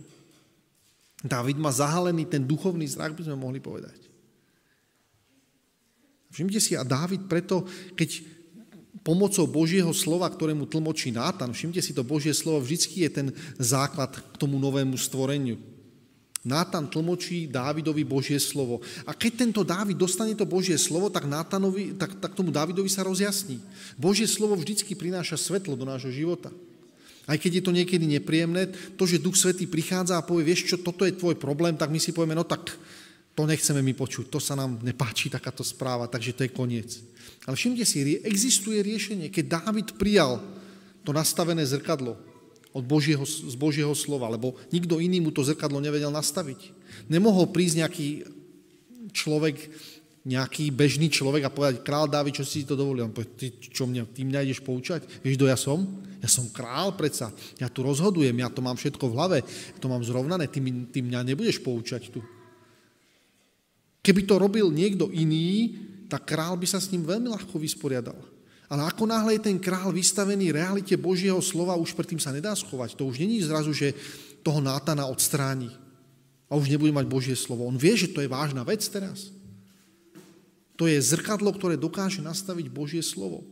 Dávid 1.19 1.59
má 1.59 1.67
zahalený 1.67 2.31
ten 2.31 2.47
duchovný 2.47 2.87
zrak, 2.87 3.11
by 3.11 3.27
sme 3.27 3.35
mohli 3.35 3.59
povedať. 3.59 3.99
Všimte 6.31 6.63
si, 6.63 6.79
a 6.79 6.87
Dávid 6.87 7.27
preto, 7.27 7.67
keď 7.99 8.23
pomocou 9.03 9.43
Božieho 9.51 9.91
slova, 9.91 10.31
ktorému 10.31 10.63
tlmočí 10.71 11.11
Nátan, 11.11 11.51
všimte 11.51 11.83
si, 11.83 11.91
to 11.91 12.07
Božie 12.07 12.31
slovo 12.31 12.63
vždycky 12.63 13.03
je 13.03 13.09
ten 13.11 13.27
základ 13.59 14.15
k 14.15 14.35
tomu 14.39 14.55
novému 14.63 14.95
stvoreniu. 14.95 15.72
Nátan 16.43 16.91
tlmočí 16.91 17.47
Dávidovi 17.47 18.03
Božie 18.03 18.35
slovo. 18.35 18.83
A 19.07 19.15
keď 19.15 19.47
tento 19.47 19.63
Dávid 19.63 19.95
dostane 19.95 20.35
to 20.35 20.43
Božie 20.43 20.75
slovo, 20.75 21.07
tak, 21.07 21.23
Nátanovi, 21.23 21.95
tak, 21.95 22.19
tak 22.19 22.35
tomu 22.35 22.51
Dávidovi 22.51 22.91
sa 22.91 23.07
rozjasní. 23.07 23.63
Božie 23.95 24.27
slovo 24.27 24.59
vždycky 24.59 24.91
prináša 24.91 25.39
svetlo 25.39 25.79
do 25.79 25.87
nášho 25.87 26.11
života. 26.11 26.51
Aj 27.23 27.39
keď 27.39 27.59
je 27.59 27.63
to 27.63 27.71
niekedy 27.71 28.03
nepríjemné, 28.03 28.75
to, 28.99 29.07
že 29.07 29.23
Duch 29.23 29.39
Svetý 29.39 29.63
prichádza 29.63 30.19
a 30.19 30.27
povie, 30.27 30.51
vieš 30.51 30.67
čo, 30.67 30.83
toto 30.83 31.07
je 31.07 31.15
tvoj 31.15 31.39
problém, 31.39 31.79
tak 31.79 31.87
my 31.87 31.95
si 31.95 32.11
povieme, 32.11 32.35
no 32.35 32.43
tak 32.43 32.75
to 33.31 33.47
nechceme 33.47 33.79
mi 33.79 33.95
počuť, 33.95 34.27
to 34.27 34.43
sa 34.43 34.59
nám 34.59 34.83
nepáči 34.83 35.31
takáto 35.31 35.63
správa, 35.63 36.11
takže 36.11 36.35
to 36.35 36.43
je 36.43 36.51
koniec. 36.51 36.99
Ale 37.47 37.55
všimte 37.55 37.87
si, 37.87 38.19
existuje 38.19 38.83
riešenie. 38.83 39.31
Keď 39.31 39.45
Dávid 39.47 39.87
prijal 39.95 40.43
to 41.07 41.15
nastavené 41.15 41.63
zrkadlo, 41.63 42.19
od 42.73 42.83
Božieho, 42.83 43.21
z 43.23 43.53
Božieho 43.53 43.93
slova, 43.93 44.27
lebo 44.33 44.57
nikto 44.73 44.97
iný 44.97 45.21
mu 45.21 45.29
to 45.29 45.45
zrkadlo 45.45 45.77
nevedel 45.77 46.09
nastaviť. 46.09 46.73
Nemohol 47.05 47.53
prísť 47.53 47.85
nejaký 47.85 48.07
človek, 49.13 49.69
nejaký 50.25 50.73
bežný 50.73 51.13
človek 51.13 51.45
a 51.45 51.53
povedať, 51.53 51.85
král 51.85 52.09
Dávid, 52.09 52.41
čo 52.41 52.45
si 52.47 52.65
to 52.65 52.73
dovolil? 52.73 53.05
On 53.05 53.13
povie, 53.13 53.29
ty 53.37 53.47
čo 53.61 53.85
mňa, 53.85 54.09
ty 54.09 54.25
mňa 54.25 54.41
ideš 54.41 54.65
poučať? 54.65 55.05
Vieš, 55.21 55.37
kto 55.37 55.45
ja 55.45 55.57
som? 55.59 55.85
Ja 56.23 56.31
som 56.31 56.49
král 56.49 56.95
predsa, 56.97 57.29
ja 57.59 57.67
tu 57.67 57.83
rozhodujem, 57.83 58.33
ja 58.33 58.49
to 58.49 58.63
mám 58.63 58.79
všetko 58.79 59.11
v 59.11 59.15
hlave, 59.19 59.37
ja 59.45 59.77
to 59.77 59.91
mám 59.91 60.01
zrovnané, 60.01 60.47
ty, 60.47 60.63
ty 60.89 61.03
mňa 61.03 61.27
nebudeš 61.29 61.59
poučať 61.59 62.09
tu. 62.09 62.23
Keby 64.03 64.23
to 64.23 64.39
robil 64.39 64.71
niekto 64.71 65.11
iný, 65.11 65.75
tak 66.07 66.25
král 66.27 66.55
by 66.55 66.67
sa 66.67 66.79
s 66.79 66.91
ním 66.95 67.03
veľmi 67.03 67.27
ľahko 67.27 67.59
vysporiadal. 67.59 68.32
Ale 68.71 68.87
ako 68.87 69.03
náhle 69.05 69.37
je 69.37 69.45
ten 69.51 69.57
král 69.59 69.91
vystavený 69.91 70.55
realite 70.55 70.95
Božieho 70.95 71.39
slova, 71.43 71.79
už 71.79 71.93
predtým 71.93 72.19
sa 72.19 72.31
nedá 72.31 72.55
schovať. 72.55 72.95
To 72.95 73.11
už 73.11 73.19
není 73.19 73.43
zrazu, 73.43 73.75
že 73.75 73.93
toho 74.43 74.59
Nátana 74.63 75.07
odstráni 75.07 75.71
a 76.47 76.55
už 76.55 76.69
nebude 76.69 76.91
mať 76.93 77.05
Božie 77.07 77.35
slovo. 77.35 77.65
On 77.65 77.75
vie, 77.75 77.97
že 77.97 78.11
to 78.11 78.21
je 78.21 78.29
vážna 78.29 78.61
vec 78.61 78.83
teraz. 78.87 79.33
To 80.77 80.89
je 80.89 80.97
zrkadlo, 80.99 81.53
ktoré 81.53 81.77
dokáže 81.77 82.21
nastaviť 82.21 82.67
Božie 82.69 83.03
slovo. 83.05 83.45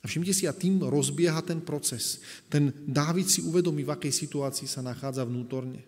A 0.00 0.08
všimte 0.08 0.32
si, 0.32 0.48
a 0.48 0.56
tým 0.56 0.80
rozbieha 0.80 1.44
ten 1.44 1.60
proces. 1.60 2.24
Ten 2.48 2.72
Dávid 2.88 3.28
si 3.28 3.44
uvedomí, 3.44 3.84
v 3.84 3.92
akej 3.92 4.12
situácii 4.12 4.64
sa 4.64 4.80
nachádza 4.80 5.28
vnútorne. 5.28 5.84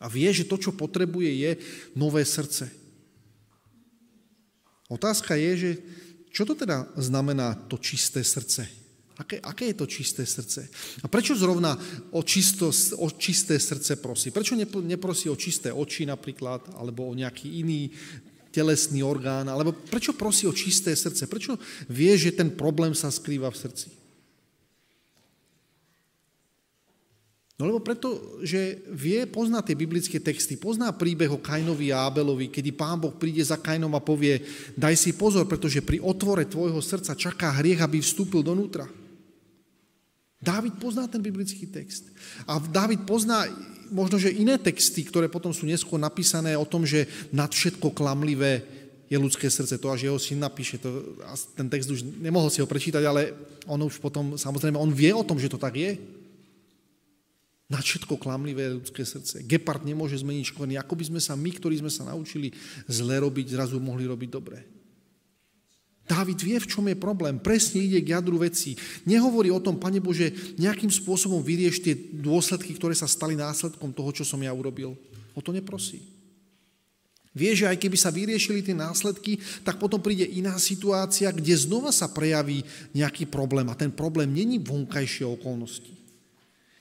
A 0.00 0.08
vie, 0.08 0.26
že 0.32 0.48
to, 0.48 0.56
čo 0.56 0.72
potrebuje, 0.72 1.30
je 1.30 1.50
nové 1.92 2.24
srdce. 2.24 2.72
Otázka 4.88 5.36
je, 5.36 5.52
že 5.56 5.70
čo 6.32 6.48
to 6.48 6.56
teda 6.56 6.88
znamená 6.96 7.54
to 7.68 7.76
čisté 7.76 8.24
srdce? 8.24 8.64
Aké, 9.20 9.36
aké 9.38 9.70
je 9.70 9.76
to 9.76 9.86
čisté 9.86 10.24
srdce? 10.24 10.66
A 11.04 11.06
prečo 11.06 11.36
zrovna 11.36 11.76
o, 12.10 12.24
čisto, 12.24 12.72
o 12.96 13.08
čisté 13.12 13.60
srdce 13.60 14.00
prosí? 14.00 14.32
Prečo 14.32 14.56
neprosí 14.80 15.28
o 15.28 15.36
čisté 15.36 15.68
oči 15.68 16.08
napríklad, 16.08 16.72
alebo 16.80 17.06
o 17.06 17.14
nejaký 17.14 17.60
iný 17.60 17.92
telesný 18.48 19.04
orgán, 19.04 19.48
alebo 19.52 19.76
prečo 19.76 20.16
prosí 20.16 20.48
o 20.48 20.56
čisté 20.56 20.96
srdce? 20.96 21.28
Prečo 21.28 21.60
vie, 21.92 22.16
že 22.16 22.32
ten 22.32 22.48
problém 22.48 22.96
sa 22.96 23.12
skrýva 23.12 23.52
v 23.52 23.60
srdci? 23.68 24.01
No 27.62 27.70
lebo 27.70 27.78
preto, 27.78 28.18
že 28.42 28.82
vie, 28.90 29.22
pozná 29.30 29.62
tie 29.62 29.78
biblické 29.78 30.18
texty, 30.18 30.58
pozná 30.58 30.90
príbeh 30.90 31.30
o 31.30 31.38
Kainovi 31.38 31.94
a 31.94 32.10
Abelovi, 32.10 32.50
kedy 32.50 32.74
pán 32.74 32.98
Boh 32.98 33.14
príde 33.14 33.38
za 33.38 33.54
Kainom 33.54 33.94
a 33.94 34.02
povie, 34.02 34.42
daj 34.74 34.98
si 34.98 35.14
pozor, 35.14 35.46
pretože 35.46 35.78
pri 35.78 36.02
otvore 36.02 36.42
tvojho 36.42 36.82
srdca 36.82 37.14
čaká 37.14 37.54
hriech, 37.62 37.78
aby 37.78 38.02
vstúpil 38.02 38.42
donútra. 38.42 38.90
Dávid 40.42 40.74
pozná 40.82 41.06
ten 41.06 41.22
biblický 41.22 41.70
text. 41.70 42.10
A 42.50 42.58
Dávid 42.58 43.06
pozná 43.06 43.46
možno, 43.94 44.18
že 44.18 44.34
iné 44.34 44.58
texty, 44.58 45.06
ktoré 45.06 45.30
potom 45.30 45.54
sú 45.54 45.62
neskôr 45.62 46.02
napísané 46.02 46.58
o 46.58 46.66
tom, 46.66 46.82
že 46.82 47.06
nad 47.30 47.54
všetko 47.54 47.94
klamlivé 47.94 48.66
je 49.06 49.14
ľudské 49.22 49.46
srdce. 49.46 49.78
To 49.78 49.94
až 49.94 50.10
jeho 50.10 50.18
syn 50.18 50.42
napíše. 50.42 50.82
To, 50.82 51.14
ten 51.54 51.70
text 51.70 51.86
už 51.94 52.02
nemohol 52.18 52.50
si 52.50 52.58
ho 52.58 52.66
prečítať, 52.66 53.06
ale 53.06 53.38
on 53.70 53.78
už 53.86 54.02
potom, 54.02 54.34
samozrejme, 54.34 54.74
on 54.74 54.90
vie 54.90 55.14
o 55.14 55.22
tom, 55.22 55.38
že 55.38 55.46
to 55.46 55.62
tak 55.62 55.78
je. 55.78 55.94
Na 57.72 57.80
všetko 57.80 58.20
klamlivé 58.20 58.68
ľudské 58.68 59.00
srdce. 59.00 59.40
Gepard 59.48 59.80
nemôže 59.80 60.20
zmeniť 60.20 60.52
škvrny. 60.52 60.76
Ako 60.76 60.92
by 60.92 61.04
sme 61.08 61.20
sa 61.24 61.32
my, 61.32 61.48
ktorí 61.56 61.80
sme 61.80 61.88
sa 61.88 62.04
naučili 62.04 62.52
zle 62.84 63.16
robiť, 63.24 63.56
zrazu 63.56 63.80
mohli 63.80 64.04
robiť 64.04 64.28
dobre. 64.28 64.60
Dávid 66.04 66.36
vie, 66.44 66.60
v 66.60 66.68
čom 66.68 66.84
je 66.84 66.98
problém. 66.98 67.40
Presne 67.40 67.80
ide 67.80 68.04
k 68.04 68.12
jadru 68.12 68.44
veci. 68.44 68.76
Nehovorí 69.08 69.48
o 69.48 69.62
tom, 69.62 69.80
Pane 69.80 70.04
Bože, 70.04 70.36
nejakým 70.60 70.92
spôsobom 70.92 71.40
vyrieš 71.40 71.80
tie 71.80 71.96
dôsledky, 71.96 72.76
ktoré 72.76 72.92
sa 72.92 73.08
stali 73.08 73.32
následkom 73.32 73.88
toho, 73.96 74.12
čo 74.12 74.24
som 74.28 74.42
ja 74.44 74.52
urobil. 74.52 74.92
O 75.32 75.40
to 75.40 75.56
neprosí. 75.56 76.04
Vie, 77.32 77.56
že 77.56 77.64
aj 77.64 77.80
keby 77.80 77.96
sa 77.96 78.12
vyriešili 78.12 78.60
tie 78.60 78.76
následky, 78.76 79.40
tak 79.64 79.80
potom 79.80 80.04
príde 80.04 80.28
iná 80.28 80.60
situácia, 80.60 81.32
kde 81.32 81.56
znova 81.56 81.88
sa 81.88 82.04
prejaví 82.04 82.60
nejaký 82.92 83.24
problém. 83.24 83.64
A 83.72 83.78
ten 83.78 83.88
problém 83.88 84.28
není 84.28 84.60
vonkajšie 84.60 85.24
okolnosti. 85.24 86.01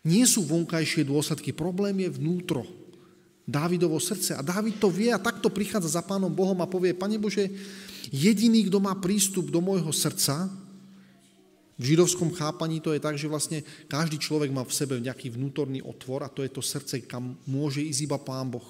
Nie 0.02 0.26
sú 0.26 0.42
vonkajšie 0.46 1.06
dôsledky, 1.06 1.54
problém 1.54 2.02
je 2.02 2.10
vnútro. 2.10 2.66
Dávidovo 3.46 3.98
srdce. 4.02 4.34
A 4.38 4.42
Dávid 4.42 4.82
to 4.82 4.90
vie 4.90 5.14
a 5.14 5.22
takto 5.22 5.54
prichádza 5.54 6.00
za 6.00 6.02
Pánom 6.02 6.32
Bohom 6.32 6.58
a 6.62 6.70
povie, 6.70 6.98
Pane 6.98 7.22
Bože, 7.22 7.50
jediný, 8.10 8.66
kto 8.70 8.82
má 8.82 8.98
prístup 8.98 9.50
do 9.54 9.62
môjho 9.62 9.90
srdca, 9.94 10.50
v 11.82 11.98
židovskom 11.98 12.30
chápaní 12.38 12.78
to 12.78 12.94
je 12.94 13.02
tak, 13.02 13.18
že 13.18 13.26
vlastne 13.26 13.66
každý 13.90 14.22
človek 14.22 14.54
má 14.54 14.62
v 14.62 14.70
sebe 14.70 15.02
nejaký 15.02 15.34
vnútorný 15.34 15.82
otvor 15.82 16.22
a 16.22 16.30
to 16.30 16.46
je 16.46 16.54
to 16.54 16.62
srdce, 16.62 17.10
kam 17.10 17.34
môže 17.50 17.82
ísť 17.82 18.06
iba 18.06 18.22
Pán 18.22 18.54
Boh. 18.54 18.66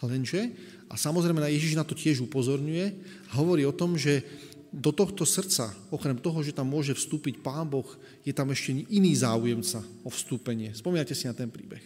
Lenže, 0.00 0.50
a 0.88 0.96
samozrejme 0.96 1.38
Ježiš 1.46 1.76
na 1.78 1.84
to 1.84 1.92
tiež 1.92 2.24
upozorňuje, 2.26 2.96
hovorí 3.36 3.62
o 3.68 3.76
tom, 3.76 3.94
že 3.94 4.24
do 4.72 4.88
tohto 4.88 5.28
srdca, 5.28 5.68
okrem 5.92 6.16
toho, 6.16 6.40
že 6.40 6.56
tam 6.56 6.72
môže 6.72 6.96
vstúpiť 6.96 7.44
Pán 7.44 7.68
Boh, 7.68 7.84
je 8.24 8.32
tam 8.32 8.48
ešte 8.48 8.88
iný 8.88 9.12
záujemca 9.12 9.84
o 10.00 10.08
vstúpenie. 10.08 10.72
Spomínate 10.72 11.12
si 11.12 11.28
na 11.28 11.36
ten 11.36 11.52
príbeh. 11.52 11.84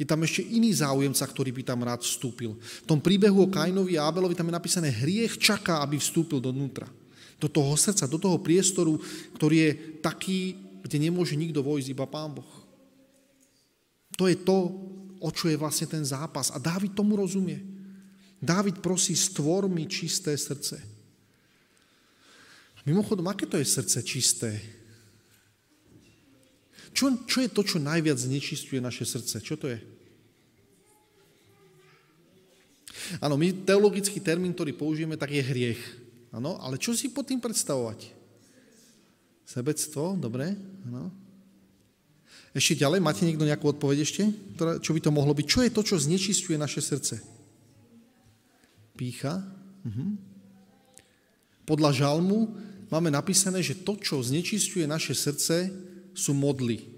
Je 0.00 0.08
tam 0.08 0.24
ešte 0.24 0.40
iný 0.48 0.72
záujemca, 0.72 1.20
ktorý 1.28 1.52
by 1.52 1.62
tam 1.62 1.84
rád 1.84 2.00
vstúpil. 2.00 2.56
V 2.56 2.88
tom 2.88 2.98
príbehu 3.04 3.44
o 3.44 3.52
Kainovi 3.52 4.00
a 4.00 4.08
Abelovi 4.08 4.32
tam 4.32 4.48
je 4.48 4.56
napísané, 4.56 4.88
hriech 4.88 5.36
čaká, 5.36 5.84
aby 5.84 6.00
vstúpil 6.00 6.40
dovnútra. 6.40 6.88
Do 7.36 7.52
toho 7.52 7.76
srdca, 7.76 8.08
do 8.08 8.16
toho 8.16 8.40
priestoru, 8.40 8.96
ktorý 9.36 9.56
je 9.68 9.70
taký, 10.00 10.56
kde 10.82 10.96
nemôže 10.96 11.36
nikto 11.36 11.60
vojsť, 11.60 11.92
iba 11.92 12.08
Pán 12.08 12.32
Boh. 12.32 12.48
To 14.16 14.24
je 14.24 14.40
to, 14.40 14.72
o 15.20 15.28
čo 15.28 15.52
je 15.52 15.60
vlastne 15.60 15.84
ten 15.84 16.02
zápas. 16.02 16.48
A 16.48 16.56
Dávid 16.56 16.96
tomu 16.96 17.14
rozumie. 17.14 17.60
Dávid 18.40 18.80
prosí, 18.80 19.14
stvor 19.14 19.68
mi 19.68 19.86
čisté 19.86 20.34
srdce. 20.34 20.91
Mimochodom, 22.82 23.30
aké 23.30 23.46
to 23.46 23.58
je 23.58 23.66
srdce 23.66 23.98
čisté? 24.02 24.58
Čo, 26.92 27.24
čo 27.24 27.38
je 27.40 27.48
to, 27.48 27.62
čo 27.64 27.78
najviac 27.80 28.18
znečistuje 28.18 28.82
naše 28.82 29.06
srdce? 29.08 29.40
Čo 29.40 29.56
to 29.56 29.70
je? 29.70 29.78
Áno, 33.18 33.40
my 33.40 33.64
teologický 33.64 34.20
termín, 34.20 34.52
ktorý 34.52 34.76
použijeme, 34.76 35.16
tak 35.16 35.32
je 35.32 35.42
hriech. 35.42 35.82
Áno, 36.32 36.56
ale 36.60 36.80
čo 36.80 36.96
si 36.96 37.12
pod 37.12 37.28
tým 37.28 37.40
predstavovať? 37.40 38.08
Sebectvo, 39.44 40.16
dobre, 40.16 40.56
áno. 40.88 41.12
Ešte 42.52 42.84
ďalej, 42.84 43.00
máte 43.00 43.24
niekto 43.24 43.48
nejakú 43.48 43.72
odpoveď 43.72 44.04
ešte? 44.04 44.28
Čo 44.56 44.92
by 44.92 45.00
to 45.00 45.10
mohlo 45.12 45.32
byť? 45.32 45.46
Čo 45.48 45.60
je 45.64 45.70
to, 45.72 45.80
čo 45.80 45.96
znečistuje 45.96 46.56
naše 46.60 46.84
srdce? 46.84 47.20
Pícha. 48.96 49.40
Mhm. 49.88 50.20
Podľa 51.64 51.90
žalmu 51.94 52.52
máme 52.92 53.08
napísané, 53.08 53.64
že 53.64 53.80
to, 53.80 53.96
čo 53.96 54.20
znečistuje 54.20 54.84
naše 54.84 55.16
srdce, 55.16 55.72
sú 56.12 56.36
modly. 56.36 56.92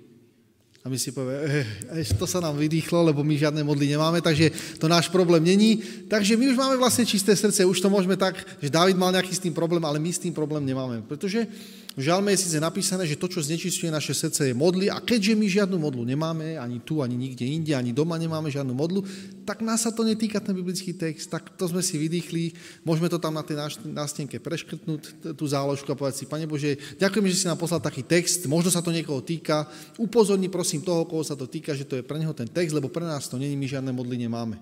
A 0.84 0.92
my 0.92 1.00
si 1.00 1.16
povieme, 1.16 1.64
eh, 1.64 2.04
eh, 2.04 2.16
to 2.18 2.28
sa 2.28 2.44
nám 2.44 2.60
vydýchlo, 2.60 3.08
lebo 3.08 3.24
my 3.24 3.40
žiadne 3.40 3.64
modly 3.64 3.88
nemáme, 3.88 4.20
takže 4.20 4.76
to 4.76 4.84
náš 4.84 5.08
problém 5.08 5.40
není. 5.40 5.80
Takže 6.12 6.36
my 6.36 6.52
už 6.52 6.60
máme 6.60 6.76
vlastne 6.76 7.08
čisté 7.08 7.32
srdce, 7.32 7.64
už 7.64 7.80
to 7.80 7.88
môžeme 7.88 8.20
tak, 8.20 8.36
že 8.60 8.68
David 8.68 9.00
mal 9.00 9.08
nejaký 9.08 9.32
s 9.32 9.40
tým 9.40 9.56
problém, 9.56 9.80
ale 9.80 9.96
my 9.96 10.10
s 10.12 10.20
tým 10.20 10.36
problém 10.36 10.60
nemáme. 10.60 11.00
Pretože 11.08 11.48
v 11.94 12.02
žalme 12.02 12.34
je 12.34 12.42
síce 12.42 12.58
napísané, 12.58 13.06
že 13.06 13.14
to, 13.14 13.30
čo 13.30 13.38
znečistuje 13.38 13.86
naše 13.86 14.18
srdce, 14.18 14.50
je 14.50 14.54
modly 14.54 14.90
a 14.90 14.98
keďže 14.98 15.38
my 15.38 15.46
žiadnu 15.46 15.78
modlu 15.78 16.02
nemáme, 16.02 16.58
ani 16.58 16.82
tu, 16.82 16.98
ani 16.98 17.14
nikde 17.14 17.46
inde, 17.46 17.70
ani 17.70 17.94
doma 17.94 18.18
nemáme 18.18 18.50
žiadnu 18.50 18.74
modlu, 18.74 19.06
tak 19.46 19.62
nás 19.62 19.86
sa 19.86 19.94
to 19.94 20.02
netýka 20.02 20.42
ten 20.42 20.58
biblický 20.58 20.90
text, 20.90 21.30
tak 21.30 21.54
to 21.54 21.70
sme 21.70 21.86
si 21.86 21.94
vydýchli, 21.94 22.50
môžeme 22.82 23.06
to 23.06 23.22
tam 23.22 23.38
na 23.38 23.46
tej 23.46 23.62
nástenke 23.86 24.42
preškrtnúť, 24.42 25.30
tú 25.38 25.44
záložku 25.46 25.86
a 25.86 25.94
povedať 25.94 26.26
si, 26.26 26.30
Pane 26.30 26.50
Bože, 26.50 26.74
ďakujem, 26.98 27.30
že 27.30 27.38
si 27.38 27.46
nám 27.46 27.62
poslal 27.62 27.78
taký 27.78 28.02
text, 28.02 28.42
možno 28.50 28.74
sa 28.74 28.82
to 28.82 28.90
niekoho 28.90 29.22
týka, 29.22 29.70
upozorni 29.94 30.50
prosím 30.50 30.82
toho, 30.82 31.06
koho 31.06 31.22
sa 31.22 31.38
to 31.38 31.46
týka, 31.46 31.78
že 31.78 31.86
to 31.86 31.94
je 31.94 32.02
pre 32.02 32.18
neho 32.18 32.34
ten 32.34 32.50
text, 32.50 32.74
lebo 32.74 32.90
pre 32.90 33.06
nás 33.06 33.30
to 33.30 33.38
není, 33.38 33.54
my 33.54 33.70
žiadne 33.70 33.94
modly 33.94 34.18
nemáme. 34.18 34.58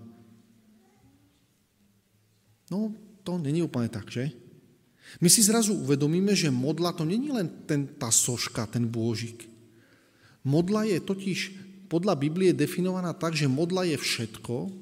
No, 2.69 2.93
to 3.25 3.41
není 3.41 3.65
úplne 3.65 3.89
tak, 3.89 4.13
že? 4.13 4.42
My 5.21 5.29
si 5.29 5.45
zrazu 5.45 5.77
uvedomíme, 5.77 6.33
že 6.33 6.49
modla 6.49 6.95
to 6.97 7.05
není 7.05 7.29
len 7.29 7.51
ten, 7.69 7.85
tá 7.85 8.09
soška, 8.09 8.65
ten 8.71 8.89
bôžik. 8.89 9.45
Modla 10.47 10.89
je 10.89 10.99
totiž 11.03 11.39
podľa 11.93 12.17
Biblie 12.17 12.57
definovaná 12.57 13.13
tak, 13.13 13.37
že 13.37 13.51
modla 13.51 13.85
je 13.85 14.01
všetko, 14.01 14.73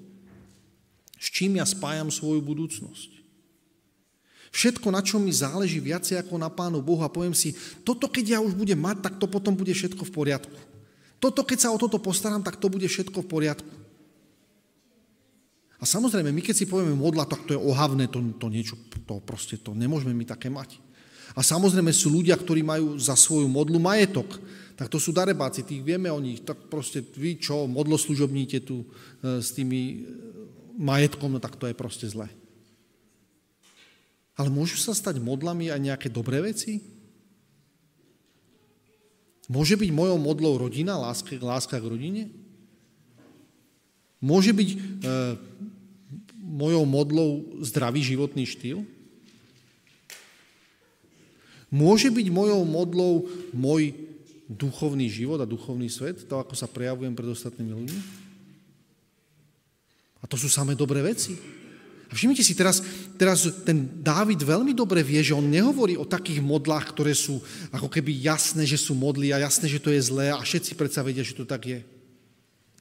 s 1.19 1.27
čím 1.35 1.59
ja 1.59 1.67
spájam 1.67 2.09
svoju 2.09 2.39
budúcnosť. 2.39 3.21
Všetko, 4.51 4.91
na 4.91 5.03
čom 5.03 5.23
mi 5.23 5.31
záleží 5.31 5.79
viacej 5.79 6.23
ako 6.23 6.35
na 6.39 6.51
Pánu 6.51 6.83
Bohu 6.83 7.03
a 7.07 7.13
poviem 7.13 7.35
si, 7.35 7.55
toto 7.87 8.11
keď 8.11 8.25
ja 8.35 8.39
už 8.43 8.55
budem 8.55 8.79
mať, 8.79 9.03
tak 9.11 9.15
to 9.19 9.31
potom 9.31 9.55
bude 9.55 9.71
všetko 9.71 10.03
v 10.07 10.15
poriadku. 10.15 10.59
Toto, 11.23 11.47
keď 11.47 11.59
sa 11.67 11.73
o 11.75 11.79
toto 11.79 12.01
postaram, 12.03 12.43
tak 12.43 12.59
to 12.59 12.67
bude 12.67 12.87
všetko 12.87 13.23
v 13.23 13.31
poriadku. 13.31 13.75
A 15.81 15.89
samozrejme, 15.89 16.29
my 16.29 16.45
keď 16.45 16.55
si 16.61 16.69
povieme 16.69 16.93
modla, 16.93 17.25
tak 17.25 17.49
to 17.49 17.57
je 17.57 17.61
ohavné, 17.61 18.13
to, 18.13 18.21
to 18.37 18.53
niečo, 18.53 18.77
to 19.09 19.17
proste 19.25 19.65
to 19.65 19.73
nemôžeme 19.73 20.13
my 20.13 20.29
také 20.29 20.53
mať. 20.53 20.77
A 21.33 21.41
samozrejme 21.41 21.89
sú 21.95 22.13
ľudia, 22.13 22.37
ktorí 22.37 22.61
majú 22.61 23.01
za 23.01 23.17
svoju 23.17 23.49
modlu 23.49 23.81
majetok. 23.81 24.29
Tak 24.77 24.93
to 24.93 25.01
sú 25.01 25.17
darebáci, 25.17 25.65
tých 25.65 25.81
vieme 25.81 26.13
o 26.13 26.21
nich. 26.21 26.45
Tak 26.45 26.69
proste 26.69 27.01
vy 27.01 27.41
čo, 27.41 27.65
modlo 27.65 27.97
tu 27.97 28.13
e, 28.13 28.87
s 29.41 29.57
tými 29.57 29.81
e, 29.81 29.97
majetkom, 30.77 31.33
no 31.33 31.41
tak 31.41 31.57
to 31.57 31.65
je 31.65 31.77
proste 31.77 32.05
zlé. 32.09 32.29
Ale 34.37 34.53
môžu 34.53 34.77
sa 34.81 34.97
stať 34.97 35.21
modlami 35.21 35.73
aj 35.73 35.81
nejaké 35.81 36.09
dobré 36.13 36.41
veci? 36.41 36.81
Môže 39.49 39.77
byť 39.81 39.91
mojou 39.93 40.17
modlou 40.17 40.61
rodina, 40.61 40.97
láska, 40.97 41.37
láska 41.41 41.77
k 41.77 41.91
rodine? 41.91 42.23
Môže 44.21 44.53
byť 44.53 44.69
e, 44.69 44.77
mojou 46.51 46.83
modlou 46.83 47.31
zdravý 47.63 48.03
životný 48.03 48.43
štýl? 48.43 48.83
Môže 51.71 52.11
byť 52.11 52.27
mojou 52.35 52.67
modlou 52.67 53.31
môj 53.55 53.95
duchovný 54.51 55.07
život 55.07 55.39
a 55.39 55.47
duchovný 55.47 55.87
svet, 55.87 56.27
to, 56.27 56.35
ako 56.43 56.59
sa 56.59 56.67
prejavujem 56.67 57.15
pred 57.15 57.31
ostatnými 57.31 57.71
ľuďmi? 57.71 58.01
A 60.21 60.25
to 60.27 60.35
sú 60.35 60.51
samé 60.51 60.75
dobré 60.75 60.99
veci. 61.01 61.39
A 62.11 62.13
všimnite 62.19 62.43
si, 62.43 62.59
teraz, 62.59 62.83
teraz 63.15 63.47
ten 63.63 63.87
Dávid 64.03 64.43
veľmi 64.43 64.75
dobre 64.75 64.99
vie, 65.07 65.23
že 65.23 65.31
on 65.31 65.47
nehovorí 65.47 65.95
o 65.95 66.03
takých 66.03 66.43
modlách, 66.43 66.91
ktoré 66.91 67.15
sú 67.15 67.39
ako 67.71 67.87
keby 67.87 68.19
jasné, 68.19 68.67
že 68.67 68.75
sú 68.75 68.99
modly 68.99 69.31
a 69.31 69.39
jasné, 69.39 69.71
že 69.71 69.79
to 69.79 69.95
je 69.95 70.03
zlé 70.03 70.35
a 70.35 70.43
všetci 70.43 70.75
predsa 70.75 71.07
vedia, 71.07 71.23
že 71.23 71.39
to 71.39 71.47
tak 71.47 71.71
je. 71.71 71.81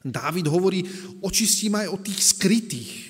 Dávid 0.02 0.50
hovorí, 0.50 0.82
očistím 1.22 1.78
aj 1.78 1.88
o 1.94 1.98
tých 2.02 2.26
skrytých. 2.26 3.09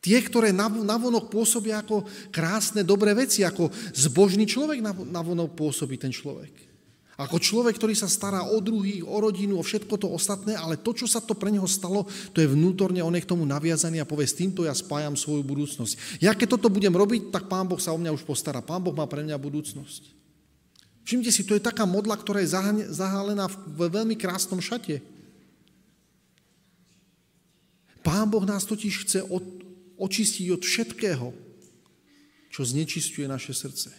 Tie, 0.00 0.16
ktoré 0.16 0.48
navonok 0.56 1.28
pôsobia 1.28 1.84
ako 1.84 2.08
krásne, 2.32 2.80
dobré 2.80 3.12
veci, 3.12 3.44
ako 3.44 3.68
zbožný 3.92 4.48
človek 4.48 4.80
navonok 5.12 5.52
pôsobí 5.52 6.00
ten 6.00 6.08
človek. 6.08 6.72
Ako 7.20 7.36
človek, 7.36 7.76
ktorý 7.76 7.92
sa 7.92 8.08
stará 8.08 8.48
o 8.48 8.64
druhých, 8.64 9.04
o 9.04 9.20
rodinu, 9.20 9.60
o 9.60 9.66
všetko 9.66 9.92
to 10.00 10.08
ostatné, 10.08 10.56
ale 10.56 10.80
to, 10.80 10.96
čo 10.96 11.04
sa 11.04 11.20
to 11.20 11.36
pre 11.36 11.52
neho 11.52 11.68
stalo, 11.68 12.08
to 12.32 12.40
je 12.40 12.48
vnútorne, 12.48 13.04
on 13.04 13.12
je 13.12 13.20
k 13.20 13.28
tomu 13.28 13.44
naviazaný 13.44 14.00
a 14.00 14.08
povie, 14.08 14.24
s 14.24 14.40
týmto 14.40 14.64
ja 14.64 14.72
spájam 14.72 15.12
svoju 15.12 15.44
budúcnosť. 15.44 16.24
Ja 16.24 16.32
keď 16.32 16.56
toto 16.56 16.72
budem 16.72 16.96
robiť, 16.96 17.28
tak 17.28 17.44
Pán 17.52 17.68
Boh 17.68 17.76
sa 17.76 17.92
o 17.92 18.00
mňa 18.00 18.16
už 18.16 18.24
postará. 18.24 18.64
Pán 18.64 18.80
Boh 18.80 18.96
má 18.96 19.04
pre 19.04 19.20
mňa 19.20 19.36
budúcnosť. 19.36 20.16
Všimte 21.04 21.28
si, 21.28 21.44
to 21.44 21.52
je 21.52 21.60
taká 21.60 21.84
modla, 21.84 22.16
ktorá 22.16 22.40
je 22.40 22.56
zahálená 22.88 23.52
v 23.52 23.80
veľmi 23.92 24.16
krásnom 24.16 24.64
šate. 24.64 25.04
Pán 28.00 28.32
Boh 28.32 28.48
nás 28.48 28.64
totiž 28.64 29.04
chce 29.04 29.20
očistiť 30.00 30.50
od 30.50 30.64
všetkého, 30.64 31.28
čo 32.50 32.64
znečistuje 32.64 33.28
naše 33.28 33.54
srdce. 33.54 33.92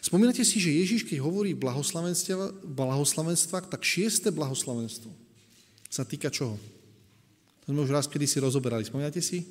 Spomínate 0.00 0.40
si, 0.48 0.56
že 0.56 0.72
Ježiš, 0.72 1.04
keď 1.04 1.20
hovorí 1.20 1.52
blahoslavenstvách, 1.52 3.68
tak 3.68 3.84
šieste 3.84 4.32
blahoslavenstvo 4.32 5.12
sa 5.92 6.08
týka 6.08 6.32
čoho? 6.32 6.56
To 7.64 7.72
sme 7.72 7.84
už 7.84 7.92
raz 7.92 8.08
kedy 8.08 8.24
si 8.24 8.40
rozoberali. 8.40 8.88
Spomínate 8.88 9.20
si? 9.20 9.44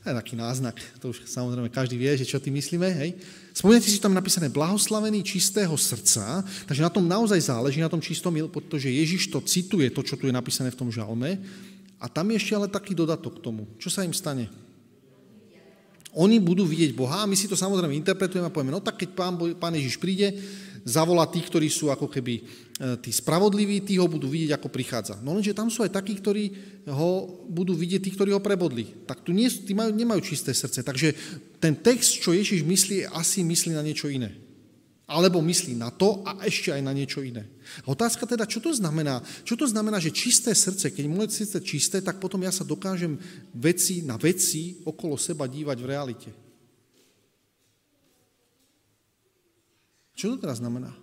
To 0.00 0.16
taký 0.16 0.32
náznak. 0.32 0.80
To 1.04 1.12
už 1.12 1.28
samozrejme 1.28 1.68
každý 1.68 2.00
vie, 2.00 2.08
že 2.16 2.24
čo 2.24 2.40
tým 2.40 2.56
myslíme. 2.56 2.88
Hej? 2.88 3.20
Spomínate 3.52 3.84
si, 3.84 4.00
že 4.00 4.04
tam 4.04 4.16
napísané 4.16 4.48
blahoslavený 4.48 5.20
čistého 5.20 5.76
srdca, 5.76 6.40
takže 6.64 6.80
na 6.80 6.88
tom 6.88 7.04
naozaj 7.04 7.52
záleží, 7.52 7.84
na 7.84 7.92
tom 7.92 8.00
čistom, 8.00 8.32
pretože 8.48 8.88
Ježiš 8.88 9.28
to 9.28 9.44
cituje, 9.44 9.92
to, 9.92 10.00
čo 10.00 10.16
tu 10.16 10.24
je 10.24 10.32
napísané 10.32 10.72
v 10.72 10.80
tom 10.80 10.88
žalme. 10.88 11.36
A 12.00 12.08
tam 12.08 12.32
je 12.32 12.40
ešte 12.40 12.56
ale 12.56 12.72
taký 12.72 12.96
dodatok 12.96 13.38
k 13.38 13.44
tomu. 13.44 13.68
Čo 13.76 13.92
sa 13.92 14.02
im 14.02 14.16
stane? 14.16 14.48
Oni 16.16 16.42
budú 16.42 16.66
vidieť 16.66 16.90
Boha 16.96 17.22
a 17.22 17.28
my 17.28 17.38
si 17.38 17.46
to 17.46 17.54
samozrejme 17.54 17.94
interpretujeme 17.94 18.48
a 18.48 18.50
povieme, 18.50 18.74
no 18.74 18.82
tak 18.82 18.98
keď 18.98 19.14
pán, 19.14 19.34
pán 19.60 19.78
Ježiš 19.78 20.02
príde, 20.02 20.34
zavolá 20.82 21.28
tých, 21.28 21.46
ktorí 21.46 21.68
sú 21.68 21.92
ako 21.92 22.08
keby 22.08 22.34
e, 22.40 22.42
tí 23.04 23.12
spravodliví, 23.12 23.84
tí 23.84 24.00
ho 24.00 24.08
budú 24.08 24.26
vidieť, 24.26 24.56
ako 24.56 24.72
prichádza. 24.72 25.20
No 25.20 25.36
lenže 25.36 25.54
tam 25.54 25.68
sú 25.68 25.84
aj 25.84 25.92
takí, 25.92 26.16
ktorí 26.16 26.44
ho 26.88 27.44
budú 27.46 27.76
vidieť, 27.76 28.00
tí, 28.00 28.10
ktorí 28.16 28.32
ho 28.32 28.40
prebodli. 28.40 29.04
Tak 29.04 29.22
tu 29.22 29.36
nie, 29.36 29.46
tí 29.46 29.76
majú, 29.76 29.92
nemajú 29.92 30.24
čisté 30.24 30.56
srdce. 30.56 30.80
Takže 30.80 31.08
ten 31.60 31.76
text, 31.76 32.24
čo 32.24 32.32
Ježiš 32.32 32.64
myslí, 32.64 33.12
asi 33.12 33.44
myslí 33.44 33.76
na 33.76 33.84
niečo 33.84 34.08
iné. 34.08 34.39
Alebo 35.10 35.42
myslí 35.42 35.74
na 35.74 35.90
to 35.90 36.22
a 36.22 36.46
ešte 36.46 36.70
aj 36.70 36.86
na 36.86 36.94
niečo 36.94 37.18
iné. 37.18 37.50
Otázka 37.82 38.30
teda, 38.30 38.46
čo 38.46 38.62
to 38.62 38.70
znamená? 38.70 39.18
Čo 39.42 39.58
to 39.58 39.66
znamená, 39.66 39.98
že 39.98 40.14
čisté 40.14 40.54
srdce, 40.54 40.94
keď 40.94 41.10
moje 41.10 41.34
srdce 41.34 41.58
čisté, 41.66 41.98
tak 41.98 42.22
potom 42.22 42.38
ja 42.46 42.54
sa 42.54 42.62
dokážem 42.62 43.18
veci 43.50 44.06
na 44.06 44.14
veci 44.14 44.78
okolo 44.86 45.18
seba 45.18 45.50
dívať 45.50 45.78
v 45.82 45.90
realite. 45.90 46.30
Čo 50.14 50.38
to 50.38 50.46
teraz 50.46 50.62
znamená? 50.62 50.94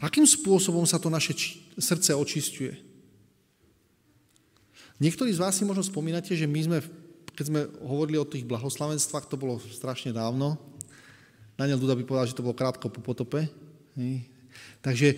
Akým 0.00 0.24
spôsobom 0.24 0.88
sa 0.88 0.96
to 0.96 1.12
naše 1.12 1.36
srdce 1.76 2.16
očistuje? 2.16 2.80
Niektorí 5.04 5.30
z 5.36 5.42
vás 5.42 5.52
si 5.52 5.68
možno 5.68 5.84
spomínate, 5.84 6.32
že 6.32 6.48
my 6.48 6.60
sme, 6.64 6.78
keď 7.36 7.44
sme 7.44 7.60
hovorili 7.84 8.16
o 8.16 8.24
tých 8.24 8.48
blahoslavenstvách, 8.48 9.28
to 9.28 9.36
bolo 9.36 9.60
strašne 9.60 10.16
dávno. 10.16 10.56
Daniel 11.58 11.82
Duda 11.82 11.98
by 11.98 12.06
povedal, 12.06 12.30
že 12.30 12.38
to 12.38 12.46
bolo 12.46 12.54
krátko 12.54 12.86
po 12.86 13.02
potope. 13.02 13.50
Takže 14.78 15.08
e, 15.10 15.16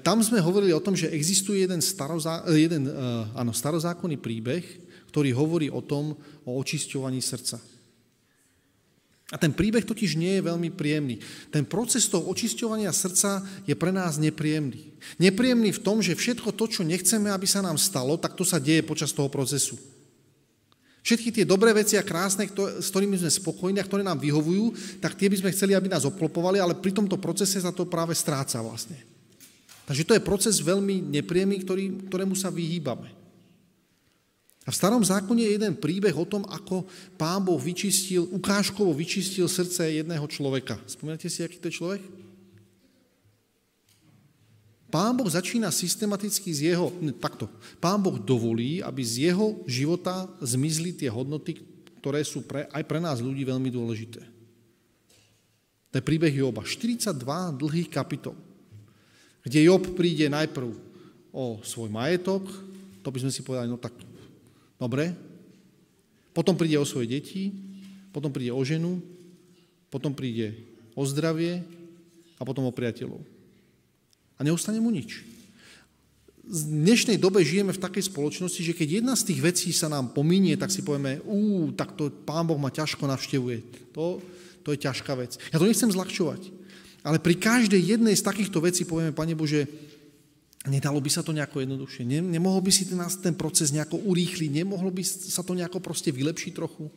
tam 0.00 0.24
sme 0.24 0.40
hovorili 0.40 0.72
o 0.72 0.80
tom, 0.80 0.96
že 0.96 1.12
existuje 1.12 1.68
jeden, 1.68 1.84
starozá, 1.84 2.48
jeden 2.48 2.88
e, 2.88 2.92
áno, 3.36 3.52
starozákonný 3.52 4.16
príbeh, 4.16 4.64
ktorý 5.12 5.36
hovorí 5.36 5.68
o 5.68 5.84
tom, 5.84 6.16
o 6.48 6.56
očisťovaní 6.56 7.20
srdca. 7.20 7.60
A 9.34 9.36
ten 9.36 9.50
príbeh 9.50 9.82
totiž 9.82 10.16
nie 10.16 10.38
je 10.38 10.46
veľmi 10.48 10.70
príjemný. 10.72 11.18
Ten 11.50 11.66
proces 11.66 12.06
toho 12.06 12.30
očisťovania 12.30 12.94
srdca 12.94 13.42
je 13.66 13.74
pre 13.74 13.90
nás 13.90 14.22
nepríjemný. 14.22 14.96
Nepríjemný 15.18 15.76
v 15.76 15.82
tom, 15.82 15.98
že 15.98 16.16
všetko 16.16 16.54
to, 16.54 16.70
čo 16.70 16.86
nechceme, 16.86 17.28
aby 17.28 17.44
sa 17.44 17.60
nám 17.60 17.76
stalo, 17.76 18.16
tak 18.16 18.38
to 18.38 18.46
sa 18.46 18.62
deje 18.62 18.86
počas 18.86 19.10
toho 19.10 19.26
procesu. 19.26 19.76
Všetky 21.06 21.30
tie 21.30 21.46
dobré 21.46 21.70
veci 21.70 21.94
a 21.94 22.02
krásne, 22.02 22.50
s 22.50 22.90
ktorými 22.90 23.14
sme 23.14 23.30
spokojní 23.30 23.78
a 23.78 23.86
ktoré 23.86 24.02
nám 24.02 24.18
vyhovujú, 24.18 24.98
tak 24.98 25.14
tie 25.14 25.30
by 25.30 25.38
sme 25.38 25.54
chceli, 25.54 25.78
aby 25.78 25.86
nás 25.86 26.02
oplopovali, 26.02 26.58
ale 26.58 26.74
pri 26.74 26.90
tomto 26.90 27.14
procese 27.14 27.62
sa 27.62 27.70
to 27.70 27.86
práve 27.86 28.10
stráca 28.10 28.58
vlastne. 28.58 28.98
Takže 29.86 30.02
to 30.02 30.18
je 30.18 30.26
proces 30.26 30.58
veľmi 30.58 31.06
nepríjemný, 31.06 31.62
ktorý, 31.62 32.10
ktorému 32.10 32.34
sa 32.34 32.50
vyhýbame. 32.50 33.14
A 34.66 34.74
v 34.74 34.78
starom 34.82 34.98
zákone 34.98 35.46
je 35.46 35.54
jeden 35.54 35.78
príbeh 35.78 36.10
o 36.10 36.26
tom, 36.26 36.42
ako 36.42 36.82
pán 37.14 37.38
Boh 37.38 37.62
vyčistil, 37.62 38.26
ukážkovo 38.34 38.90
vyčistil 38.90 39.46
srdce 39.46 40.02
jedného 40.02 40.26
človeka. 40.26 40.74
Spomínate 40.90 41.30
si, 41.30 41.46
aký 41.46 41.62
to 41.62 41.70
je 41.70 41.78
človek? 41.78 42.02
Pán 44.96 45.12
Boh 45.12 45.28
začína 45.28 45.68
systematicky 45.68 46.48
z 46.56 46.72
jeho, 46.72 46.88
takto, 47.20 47.52
pán 47.76 48.00
Boh 48.00 48.16
dovolí, 48.16 48.80
aby 48.80 49.04
z 49.04 49.28
jeho 49.28 49.60
života 49.68 50.24
zmizli 50.40 50.96
tie 50.96 51.12
hodnoty, 51.12 51.60
ktoré 52.00 52.24
sú 52.24 52.40
pre, 52.48 52.64
aj 52.72 52.80
pre 52.88 52.96
nás 52.96 53.20
ľudí 53.20 53.44
veľmi 53.44 53.68
dôležité. 53.68 54.24
To 55.92 55.94
je 56.00 56.00
príbeh 56.00 56.32
Joba. 56.32 56.64
42 56.64 57.12
dlhých 57.60 57.92
kapitol, 57.92 58.40
kde 59.44 59.68
Job 59.68 59.84
príde 59.92 60.32
najprv 60.32 60.72
o 61.28 61.60
svoj 61.60 61.92
majetok, 61.92 62.48
to 63.04 63.12
by 63.12 63.20
sme 63.20 63.28
si 63.28 63.44
povedali, 63.44 63.68
no 63.68 63.76
tak 63.76 63.92
Dobre? 64.80 65.12
Potom 66.32 66.56
príde 66.56 66.80
o 66.80 66.88
svoje 66.88 67.08
deti, 67.08 67.52
potom 68.16 68.32
príde 68.32 68.48
o 68.48 68.64
ženu, 68.64 69.04
potom 69.92 70.16
príde 70.16 70.56
o 70.96 71.04
zdravie 71.04 71.60
a 72.40 72.42
potom 72.48 72.64
o 72.64 72.72
priateľov. 72.72 73.35
A 74.36 74.44
neostane 74.44 74.80
mu 74.80 74.92
nič. 74.92 75.24
V 76.46 76.60
dnešnej 76.62 77.18
dobe 77.18 77.42
žijeme 77.42 77.74
v 77.74 77.82
takej 77.82 78.06
spoločnosti, 78.06 78.62
že 78.62 78.76
keď 78.76 79.02
jedna 79.02 79.18
z 79.18 79.34
tých 79.34 79.40
vecí 79.42 79.68
sa 79.74 79.90
nám 79.90 80.14
pominie, 80.14 80.54
tak 80.54 80.70
si 80.70 80.86
povieme, 80.86 81.18
ú, 81.26 81.74
tak 81.74 81.98
to 81.98 82.06
pán 82.22 82.46
Boh 82.46 82.60
ma 82.60 82.70
ťažko 82.70 83.02
navštevuje. 83.10 83.90
To, 83.96 84.22
to 84.62 84.70
je 84.70 84.78
ťažká 84.78 85.18
vec. 85.18 85.42
Ja 85.50 85.58
to 85.58 85.66
nechcem 85.66 85.90
zľahčovať. 85.90 86.54
Ale 87.02 87.18
pri 87.18 87.34
každej 87.34 87.98
jednej 87.98 88.14
z 88.14 88.22
takýchto 88.22 88.62
vecí 88.62 88.86
povieme, 88.86 89.10
Pane 89.10 89.34
Bože, 89.34 89.66
Nedalo 90.66 90.98
by 90.98 91.06
sa 91.06 91.22
to 91.22 91.30
nejako 91.30 91.62
jednoduchšie? 91.62 92.02
Nemohol 92.26 92.58
by 92.58 92.72
si 92.74 92.90
ten, 92.90 92.98
ten 93.22 93.34
proces 93.38 93.70
nejako 93.70 94.02
urýchliť? 94.02 94.50
Nemohlo 94.50 94.90
by 94.90 95.02
sa 95.06 95.46
to 95.46 95.54
nejako 95.54 95.78
proste 95.78 96.10
vylepšiť 96.10 96.52
trochu? 96.58 96.90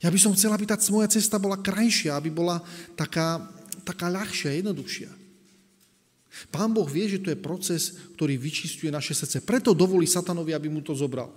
Ja 0.00 0.08
by 0.08 0.18
som 0.18 0.32
chcela, 0.32 0.56
aby 0.56 0.64
tá 0.64 0.80
moja 0.88 1.12
cesta 1.12 1.36
bola 1.36 1.60
krajšia, 1.60 2.16
aby 2.16 2.32
bola 2.32 2.64
taká, 2.96 3.44
taká 3.84 4.08
ľahšia, 4.08 4.56
jednoduchšia. 4.56 5.21
Pán 6.48 6.72
Boh 6.72 6.88
vie, 6.88 7.08
že 7.08 7.20
to 7.20 7.28
je 7.28 7.38
proces, 7.38 7.96
ktorý 8.16 8.40
vyčistuje 8.40 8.88
naše 8.88 9.12
srdce. 9.12 9.44
Preto 9.44 9.76
dovolí 9.76 10.08
satanovi, 10.08 10.56
aby 10.56 10.72
mu 10.72 10.80
to 10.80 10.96
zobral. 10.96 11.28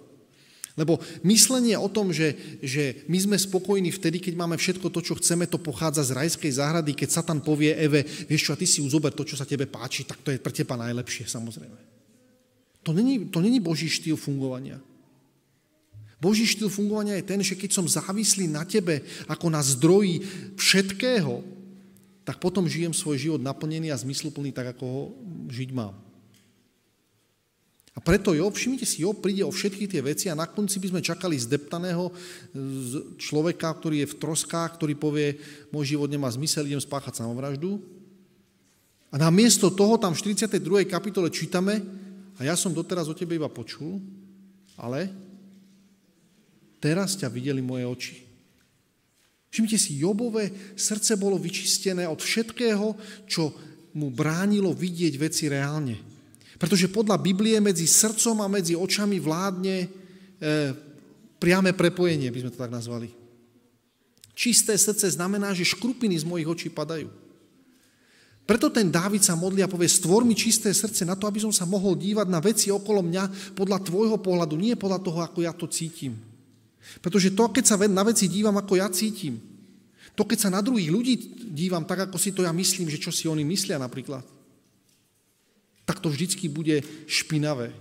Lebo 0.75 0.99
myslenie 1.23 1.79
o 1.79 1.87
tom, 1.87 2.11
že, 2.11 2.35
že 2.59 3.07
my 3.07 3.15
sme 3.15 3.37
spokojní 3.39 3.95
vtedy, 3.95 4.19
keď 4.19 4.35
máme 4.35 4.59
všetko 4.59 4.91
to, 4.91 4.99
čo 4.99 5.15
chceme, 5.15 5.47
to 5.47 5.55
pochádza 5.55 6.03
z 6.03 6.15
rajskej 6.19 6.51
záhrady, 6.59 6.91
keď 6.91 7.09
Satan 7.15 7.39
povie 7.39 7.71
Eve, 7.79 8.03
vieš 8.03 8.51
čo, 8.51 8.51
a 8.51 8.59
ty 8.59 8.67
si 8.67 8.83
uzober 8.83 9.15
to, 9.15 9.23
čo 9.23 9.39
sa 9.39 9.47
tebe 9.47 9.71
páči, 9.71 10.03
tak 10.03 10.19
to 10.19 10.35
je 10.35 10.39
pre 10.39 10.51
teba 10.51 10.75
najlepšie, 10.75 11.31
samozrejme. 11.31 11.79
To 12.83 12.91
není, 12.91 13.31
to 13.31 13.39
není 13.39 13.63
Boží 13.63 13.87
štýl 13.87 14.19
fungovania. 14.19 14.83
Boží 16.19 16.43
štýl 16.43 16.67
fungovania 16.67 17.15
je 17.23 17.27
ten, 17.27 17.39
že 17.39 17.55
keď 17.55 17.71
som 17.71 17.87
závislý 17.87 18.51
na 18.51 18.67
tebe 18.67 18.99
ako 19.31 19.47
na 19.47 19.63
zdroji 19.63 20.27
všetkého, 20.59 21.54
tak 22.25 22.41
potom 22.41 22.65
žijem 22.65 22.91
svoj 22.91 23.21
život 23.21 23.41
naplnený 23.41 23.93
a 23.93 24.01
zmysluplný 24.01 24.49
tak, 24.49 24.73
ako 24.73 24.83
ho 24.83 25.01
žiť 25.53 25.69
mám. 25.71 25.93
A 27.95 28.03
preto 28.03 28.35
Job, 28.35 28.51
všimnite 28.51 28.83
si, 28.83 29.07
Job 29.07 29.23
príde 29.23 29.45
o 29.47 29.53
všetky 29.53 29.87
tie 29.87 30.03
veci 30.03 30.27
a 30.27 30.35
na 30.35 30.43
konci 30.43 30.83
by 30.83 30.91
sme 30.91 31.01
čakali 31.05 31.39
zdeptaného 31.39 32.11
človeka, 33.15 33.71
ktorý 33.71 34.03
je 34.03 34.11
v 34.11 34.19
troskách, 34.19 34.75
ktorý 34.75 34.99
povie, 34.99 35.39
môj 35.71 35.95
život 35.95 36.11
nemá 36.11 36.27
zmysel, 36.27 36.67
idem 36.67 36.83
spáchať 36.83 37.23
samovraždu. 37.23 37.79
A 39.13 39.15
namiesto 39.15 39.71
toho 39.71 39.95
tam 39.95 40.11
v 40.11 40.35
42. 40.35 40.83
kapitole 40.91 41.31
čítame, 41.31 41.79
a 42.35 42.43
ja 42.43 42.59
som 42.59 42.75
doteraz 42.75 43.07
o 43.07 43.15
tebe 43.15 43.39
iba 43.39 43.47
počul, 43.47 44.03
ale 44.75 45.07
teraz 46.83 47.15
ťa 47.15 47.31
videli 47.31 47.63
moje 47.63 47.87
oči. 47.87 48.15
Všimnite 49.55 49.79
si, 49.79 50.03
Jobové 50.03 50.51
srdce 50.75 51.15
bolo 51.15 51.39
vyčistené 51.39 52.03
od 52.03 52.19
všetkého, 52.19 52.91
čo 53.23 53.55
mu 53.95 54.11
bránilo 54.11 54.75
vidieť 54.75 55.15
veci 55.15 55.47
reálne. 55.47 55.95
Pretože 56.59 56.91
podľa 56.91 57.15
Biblie 57.23 57.63
medzi 57.63 57.87
srdcom 57.87 58.43
a 58.43 58.51
medzi 58.51 58.75
očami 58.75 59.15
vládne 59.15 59.77
e, 59.79 59.87
priame 61.39 61.71
prepojenie, 61.71 62.27
by 62.35 62.39
sme 62.43 62.51
to 62.51 62.59
tak 62.59 62.67
nazvali. 62.67 63.07
Čisté 64.35 64.75
srdce 64.75 65.07
znamená, 65.15 65.55
že 65.55 65.63
škrupiny 65.63 66.19
z 66.19 66.27
mojich 66.27 66.51
očí 66.51 66.67
padajú. 66.67 67.07
Preto 68.43 68.67
ten 68.67 68.91
Dávid 68.91 69.23
sa 69.23 69.39
modlí 69.39 69.63
a 69.63 69.71
povie, 69.71 69.87
stvor 69.87 70.27
mi 70.27 70.35
čisté 70.35 70.75
srdce 70.75 71.07
na 71.07 71.15
to, 71.15 71.31
aby 71.31 71.39
som 71.39 71.55
sa 71.55 71.63
mohol 71.63 71.95
dívať 71.95 72.27
na 72.27 72.43
veci 72.43 72.75
okolo 72.75 72.99
mňa 73.07 73.55
podľa 73.55 73.79
tvojho 73.87 74.19
pohľadu, 74.19 74.59
nie 74.59 74.75
podľa 74.75 74.99
toho, 74.99 75.23
ako 75.23 75.47
ja 75.47 75.55
to 75.55 75.71
cítim. 75.71 76.34
Pretože 77.01 77.33
to, 77.33 77.49
keď 77.49 77.63
sa 77.65 77.75
na 77.85 78.03
veci 78.05 78.29
dívam, 78.29 78.55
ako 78.57 78.77
ja 78.77 78.87
cítim, 78.89 79.41
to, 80.15 80.23
keď 80.23 80.47
sa 80.47 80.49
na 80.53 80.63
druhých 80.63 80.89
ľudí 80.89 81.15
dívam 81.51 81.83
tak, 81.83 82.07
ako 82.07 82.15
si 82.15 82.31
to 82.31 82.47
ja 82.47 82.55
myslím, 82.55 82.87
že 82.87 83.01
čo 83.01 83.11
si 83.11 83.27
oni 83.27 83.43
myslia 83.43 83.75
napríklad, 83.75 84.23
tak 85.85 85.99
to 86.01 86.09
vždycky 86.09 86.49
bude 86.49 86.81
špinavé. 87.05 87.75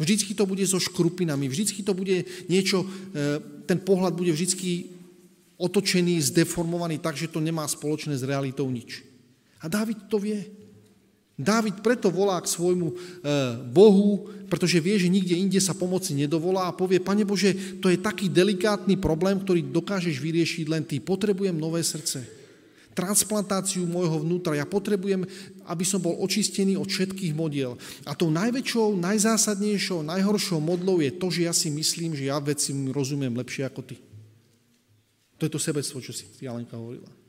Vždycky 0.00 0.32
to 0.32 0.48
bude 0.48 0.64
so 0.64 0.80
škrupinami, 0.80 1.46
vždycky 1.46 1.84
to 1.84 1.92
bude 1.92 2.24
niečo, 2.48 2.82
e, 2.82 2.88
ten 3.68 3.78
pohľad 3.78 4.16
bude 4.16 4.32
vždycky 4.32 4.88
otočený, 5.60 6.18
zdeformovaný 6.32 6.98
tak, 6.98 7.14
že 7.14 7.30
to 7.30 7.38
nemá 7.38 7.68
spoločné 7.68 8.16
s 8.16 8.26
realitou 8.26 8.66
nič. 8.66 9.04
A 9.62 9.70
Dávid 9.70 10.10
to 10.10 10.18
vie. 10.18 10.42
Dávid 11.42 11.82
preto 11.82 12.06
volá 12.06 12.38
k 12.38 12.46
svojmu 12.46 12.88
e, 12.88 12.94
Bohu, 13.74 14.30
pretože 14.46 14.78
vie, 14.78 14.94
že 14.94 15.10
nikde 15.10 15.34
inde 15.34 15.58
sa 15.58 15.74
pomoci 15.74 16.14
nedovolá 16.14 16.70
a 16.70 16.76
povie, 16.76 17.02
Pane 17.02 17.26
Bože, 17.26 17.82
to 17.82 17.90
je 17.90 17.98
taký 17.98 18.30
delikátny 18.30 18.94
problém, 18.94 19.42
ktorý 19.42 19.66
dokážeš 19.66 20.22
vyriešiť 20.22 20.66
len 20.70 20.86
Ty. 20.86 21.02
Potrebujem 21.02 21.58
nové 21.58 21.82
srdce 21.82 22.42
transplantáciu 22.92 23.88
môjho 23.88 24.20
vnútra. 24.20 24.52
Ja 24.52 24.68
potrebujem, 24.68 25.24
aby 25.64 25.84
som 25.84 26.00
bol 26.04 26.20
očistený 26.20 26.76
od 26.76 26.92
všetkých 26.92 27.32
modiel. 27.32 27.80
A 28.04 28.12
tou 28.12 28.28
najväčšou, 28.28 29.00
najzásadnejšou, 29.00 30.04
najhoršou 30.04 30.60
modlou 30.60 31.00
je 31.00 31.12
to, 31.16 31.26
že 31.32 31.40
ja 31.48 31.56
si 31.56 31.72
myslím, 31.72 32.12
že 32.12 32.28
ja 32.28 32.36
veci 32.36 32.76
rozumiem 32.92 33.32
lepšie 33.32 33.64
ako 33.64 33.80
ty. 33.80 33.96
To 35.40 35.48
je 35.48 35.52
to 35.56 35.60
sebectvo, 35.60 35.98
čo 35.98 36.12
si 36.14 36.28
Jalenka 36.38 36.76
hovorila. 36.78 37.21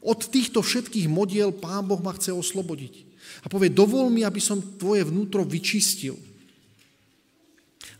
Od 0.00 0.20
týchto 0.32 0.64
všetkých 0.64 1.06
modiel 1.12 1.52
Pán 1.52 1.84
Boh 1.84 2.00
ma 2.00 2.16
chce 2.16 2.32
oslobodiť. 2.32 3.04
A 3.44 3.46
povie, 3.52 3.68
dovol 3.68 4.08
mi, 4.08 4.24
aby 4.24 4.40
som 4.40 4.60
tvoje 4.80 5.04
vnútro 5.04 5.44
vyčistil. 5.44 6.16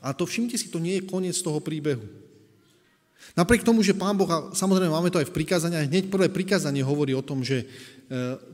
A 0.01 0.17
to 0.17 0.25
všimnite 0.25 0.57
si, 0.57 0.73
to 0.73 0.81
nie 0.81 0.97
je 0.97 1.09
koniec 1.09 1.37
toho 1.37 1.61
príbehu. 1.61 2.03
Napriek 3.37 3.63
tomu, 3.63 3.85
že 3.85 3.95
Pán 3.95 4.17
Boh, 4.17 4.27
a 4.27 4.51
samozrejme 4.57 4.91
máme 4.91 5.13
to 5.13 5.21
aj 5.21 5.29
v 5.31 5.37
prikázaniach, 5.37 5.87
hneď 5.87 6.11
prvé 6.11 6.27
prikázanie 6.33 6.83
hovorí 6.83 7.15
o 7.15 7.23
tom, 7.23 7.47
že 7.47 7.63
e, 7.63 7.67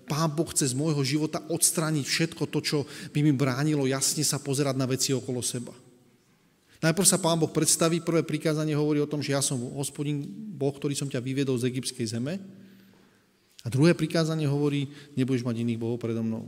Pán 0.05 0.37
Boh 0.37 0.45
chce 0.53 0.75
z 0.75 0.75
môjho 0.77 1.01
života 1.01 1.41
odstrániť 1.49 2.05
všetko 2.05 2.45
to, 2.51 2.59
čo 2.61 2.79
by 3.15 3.25
mi 3.25 3.33
bránilo 3.33 3.89
jasne 3.89 4.21
sa 4.21 4.37
pozerať 4.37 4.77
na 4.77 4.85
veci 4.85 5.17
okolo 5.17 5.41
seba. 5.41 5.73
Najprv 6.85 7.07
sa 7.09 7.17
Pán 7.17 7.41
Boh 7.41 7.49
predstaví, 7.49 8.05
prvé 8.05 8.21
prikázanie 8.21 8.77
hovorí 8.77 9.01
o 9.01 9.09
tom, 9.09 9.25
že 9.25 9.33
ja 9.33 9.41
som 9.41 9.57
hospodín 9.81 10.29
Boh, 10.61 10.75
ktorý 10.77 10.93
som 10.93 11.09
ťa 11.09 11.25
vyviedol 11.25 11.57
z 11.57 11.73
egyptskej 11.73 12.13
zeme. 12.13 12.37
A 13.67 13.73
druhé 13.73 13.99
prikázanie 13.99 14.47
hovorí, 14.47 14.87
nebudeš 15.19 15.43
mať 15.43 15.67
iných 15.67 15.83
bohov 15.83 15.99
predo 15.99 16.23
mnou. 16.23 16.47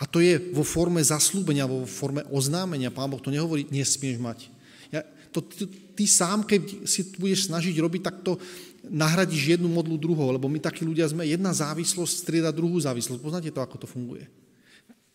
A 0.00 0.08
to 0.08 0.24
je 0.24 0.40
vo 0.56 0.64
forme 0.64 1.04
zaslúbenia, 1.04 1.68
vo 1.68 1.84
forme 1.84 2.24
oznámenia. 2.32 2.88
Pán 2.88 3.12
Boh 3.12 3.20
to 3.20 3.28
nehovorí, 3.28 3.68
nesmieš 3.68 4.16
mať. 4.16 4.48
Ja, 4.88 5.04
to, 5.28 5.44
ty, 5.44 5.68
ty 5.68 6.04
sám, 6.08 6.48
keď 6.48 6.88
si 6.88 7.12
budeš 7.20 7.52
snažiť 7.52 7.76
robiť, 7.76 8.00
tak 8.00 8.16
to 8.24 8.40
nahradíš 8.88 9.60
jednu 9.60 9.68
modlu 9.68 10.00
druhou, 10.00 10.32
lebo 10.32 10.48
my 10.48 10.56
takí 10.56 10.88
ľudia 10.88 11.04
sme, 11.12 11.28
jedna 11.28 11.52
závislosť 11.52 12.24
strieda 12.24 12.48
druhú 12.48 12.80
závislosť. 12.80 13.20
Poznáte 13.20 13.52
to, 13.52 13.60
ako 13.60 13.84
to 13.84 13.86
funguje? 13.86 14.24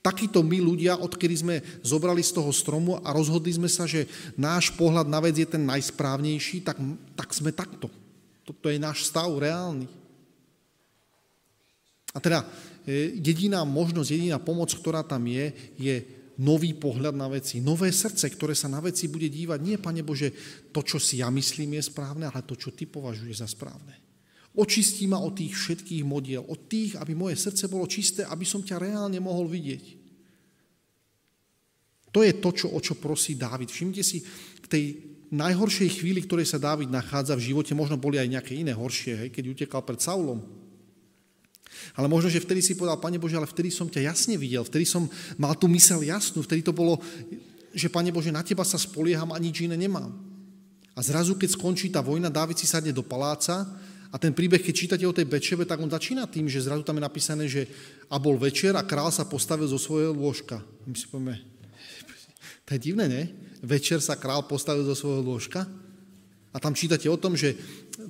Takíto 0.06 0.40
my 0.46 0.62
ľudia, 0.62 1.02
odkedy 1.02 1.36
sme 1.36 1.56
zobrali 1.82 2.22
z 2.22 2.32
toho 2.38 2.54
stromu 2.54 3.02
a 3.02 3.10
rozhodli 3.12 3.52
sme 3.52 3.68
sa, 3.68 3.90
že 3.90 4.06
náš 4.38 4.72
pohľad 4.78 5.10
na 5.10 5.20
vec 5.20 5.36
je 5.36 5.50
ten 5.50 5.66
najsprávnejší, 5.66 6.64
tak, 6.64 6.78
tak 7.18 7.34
sme 7.34 7.50
takto. 7.52 7.90
Toto 8.46 8.70
je 8.70 8.80
náš 8.80 9.10
stav 9.10 9.28
reálny. 9.28 9.90
A 12.16 12.24
teda 12.24 12.48
e, 12.88 13.18
jediná 13.20 13.68
možnosť, 13.68 14.10
jediná 14.14 14.40
pomoc, 14.40 14.72
ktorá 14.72 15.04
tam 15.04 15.28
je, 15.28 15.52
je 15.76 15.96
nový 16.38 16.78
pohľad 16.78 17.18
na 17.18 17.28
veci, 17.28 17.60
nové 17.60 17.90
srdce, 17.90 18.30
ktoré 18.30 18.54
sa 18.54 18.70
na 18.70 18.78
veci 18.78 19.10
bude 19.10 19.28
dívať. 19.28 19.60
Nie, 19.60 19.82
Pane 19.82 20.06
Bože, 20.06 20.32
to, 20.70 20.86
čo 20.86 21.02
si 21.02 21.20
ja 21.20 21.34
myslím, 21.34 21.82
je 21.82 21.90
správne, 21.90 22.30
ale 22.30 22.46
to, 22.46 22.54
čo 22.54 22.72
Ty 22.72 22.86
považuješ 22.86 23.42
za 23.42 23.50
správne. 23.50 23.98
Očistí 24.58 25.06
ma 25.06 25.22
od 25.22 25.38
tých 25.38 25.54
všetkých 25.54 26.02
modiel, 26.02 26.42
od 26.42 26.66
tých, 26.66 26.98
aby 26.98 27.14
moje 27.14 27.38
srdce 27.38 27.70
bolo 27.70 27.86
čisté, 27.86 28.26
aby 28.26 28.42
som 28.42 28.66
ťa 28.66 28.82
reálne 28.82 29.22
mohol 29.22 29.46
vidieť. 29.46 29.86
To 32.10 32.26
je 32.26 32.34
to, 32.42 32.50
čo, 32.50 32.68
o 32.74 32.80
čo 32.82 32.98
prosí 32.98 33.38
Dávid. 33.38 33.70
Všimte 33.70 34.02
si, 34.02 34.26
v 34.64 34.68
tej 34.68 34.84
najhoršej 35.30 36.02
chvíli, 36.02 36.26
ktorej 36.26 36.50
sa 36.50 36.58
Dávid 36.58 36.90
nachádza 36.90 37.38
v 37.38 37.54
živote, 37.54 37.78
možno 37.78 38.02
boli 38.02 38.18
aj 38.18 38.34
nejaké 38.34 38.54
iné 38.58 38.74
horšie, 38.74 39.14
hej, 39.14 39.30
keď 39.30 39.44
utekal 39.54 39.86
pred 39.86 40.02
Saulom. 40.02 40.42
Ale 41.96 42.12
možno, 42.12 42.28
že 42.28 42.44
vtedy 42.44 42.60
si 42.60 42.76
povedal, 42.76 43.00
Pane 43.00 43.22
Bože, 43.22 43.38
ale 43.38 43.48
vtedy 43.48 43.72
som 43.72 43.88
ťa 43.88 44.10
jasne 44.12 44.36
videl, 44.36 44.66
vtedy 44.66 44.84
som 44.84 45.08
mal 45.40 45.56
tú 45.56 45.70
mysel 45.72 46.04
jasnú, 46.04 46.44
vtedy 46.44 46.66
to 46.66 46.76
bolo, 46.76 47.00
že 47.72 47.88
Pane 47.88 48.12
Bože, 48.12 48.34
na 48.34 48.44
teba 48.44 48.66
sa 48.66 48.82
spolieham 48.82 49.32
a 49.32 49.38
nič 49.40 49.64
iné 49.64 49.78
nemám. 49.80 50.12
A 50.98 51.00
zrazu, 51.06 51.38
keď 51.38 51.54
skončí 51.54 51.94
tá 51.94 52.02
vojna, 52.02 52.34
Dávid 52.34 52.58
si 52.58 52.66
sadne 52.66 52.90
do 52.90 53.06
paláca 53.06 53.70
a 54.10 54.16
ten 54.18 54.34
príbeh, 54.34 54.66
keď 54.66 54.74
čítate 54.74 55.06
o 55.06 55.14
tej 55.14 55.30
Bečeve, 55.30 55.62
tak 55.70 55.78
on 55.78 55.92
začína 55.92 56.26
tým, 56.26 56.50
že 56.50 56.66
zrazu 56.66 56.82
tam 56.82 56.98
je 56.98 57.06
napísané, 57.06 57.46
že 57.46 57.70
a 58.10 58.18
bol 58.18 58.34
večer 58.40 58.74
a 58.74 58.82
král 58.82 59.14
sa 59.14 59.30
postavil 59.30 59.70
zo 59.70 59.78
svojho 59.78 60.16
lôžka. 60.16 60.58
My 60.90 60.98
si 60.98 61.06
povieme, 61.06 61.38
to 62.66 62.76
je 62.76 62.84
divné, 62.84 63.06
ne? 63.08 63.24
Večer 63.64 64.04
sa 64.04 64.20
král 64.20 64.44
postavil 64.44 64.84
zo 64.84 64.98
svojho 64.98 65.24
lôžka. 65.24 65.64
A 66.52 66.58
tam 66.58 66.74
čítate 66.74 67.06
o 67.06 67.16
tom, 67.16 67.38
že 67.38 67.54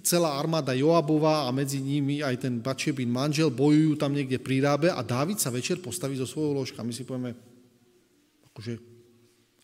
celá 0.04 0.38
armáda 0.38 0.78
Joabova 0.78 1.46
a 1.46 1.50
medzi 1.54 1.82
nimi 1.82 2.22
aj 2.22 2.46
ten 2.46 2.60
Bačebin 2.62 3.10
manžel 3.10 3.50
bojujú 3.50 3.98
tam 3.98 4.14
niekde 4.14 4.42
pri 4.42 4.62
rábe 4.62 4.88
a 4.92 5.02
Dávid 5.02 5.42
sa 5.42 5.54
večer 5.54 5.82
postaví 5.82 6.18
zo 6.18 6.30
svojho 6.30 6.58
lôžka. 6.58 6.86
My 6.86 6.94
si 6.94 7.08
povieme, 7.08 7.34
akože, 8.54 8.78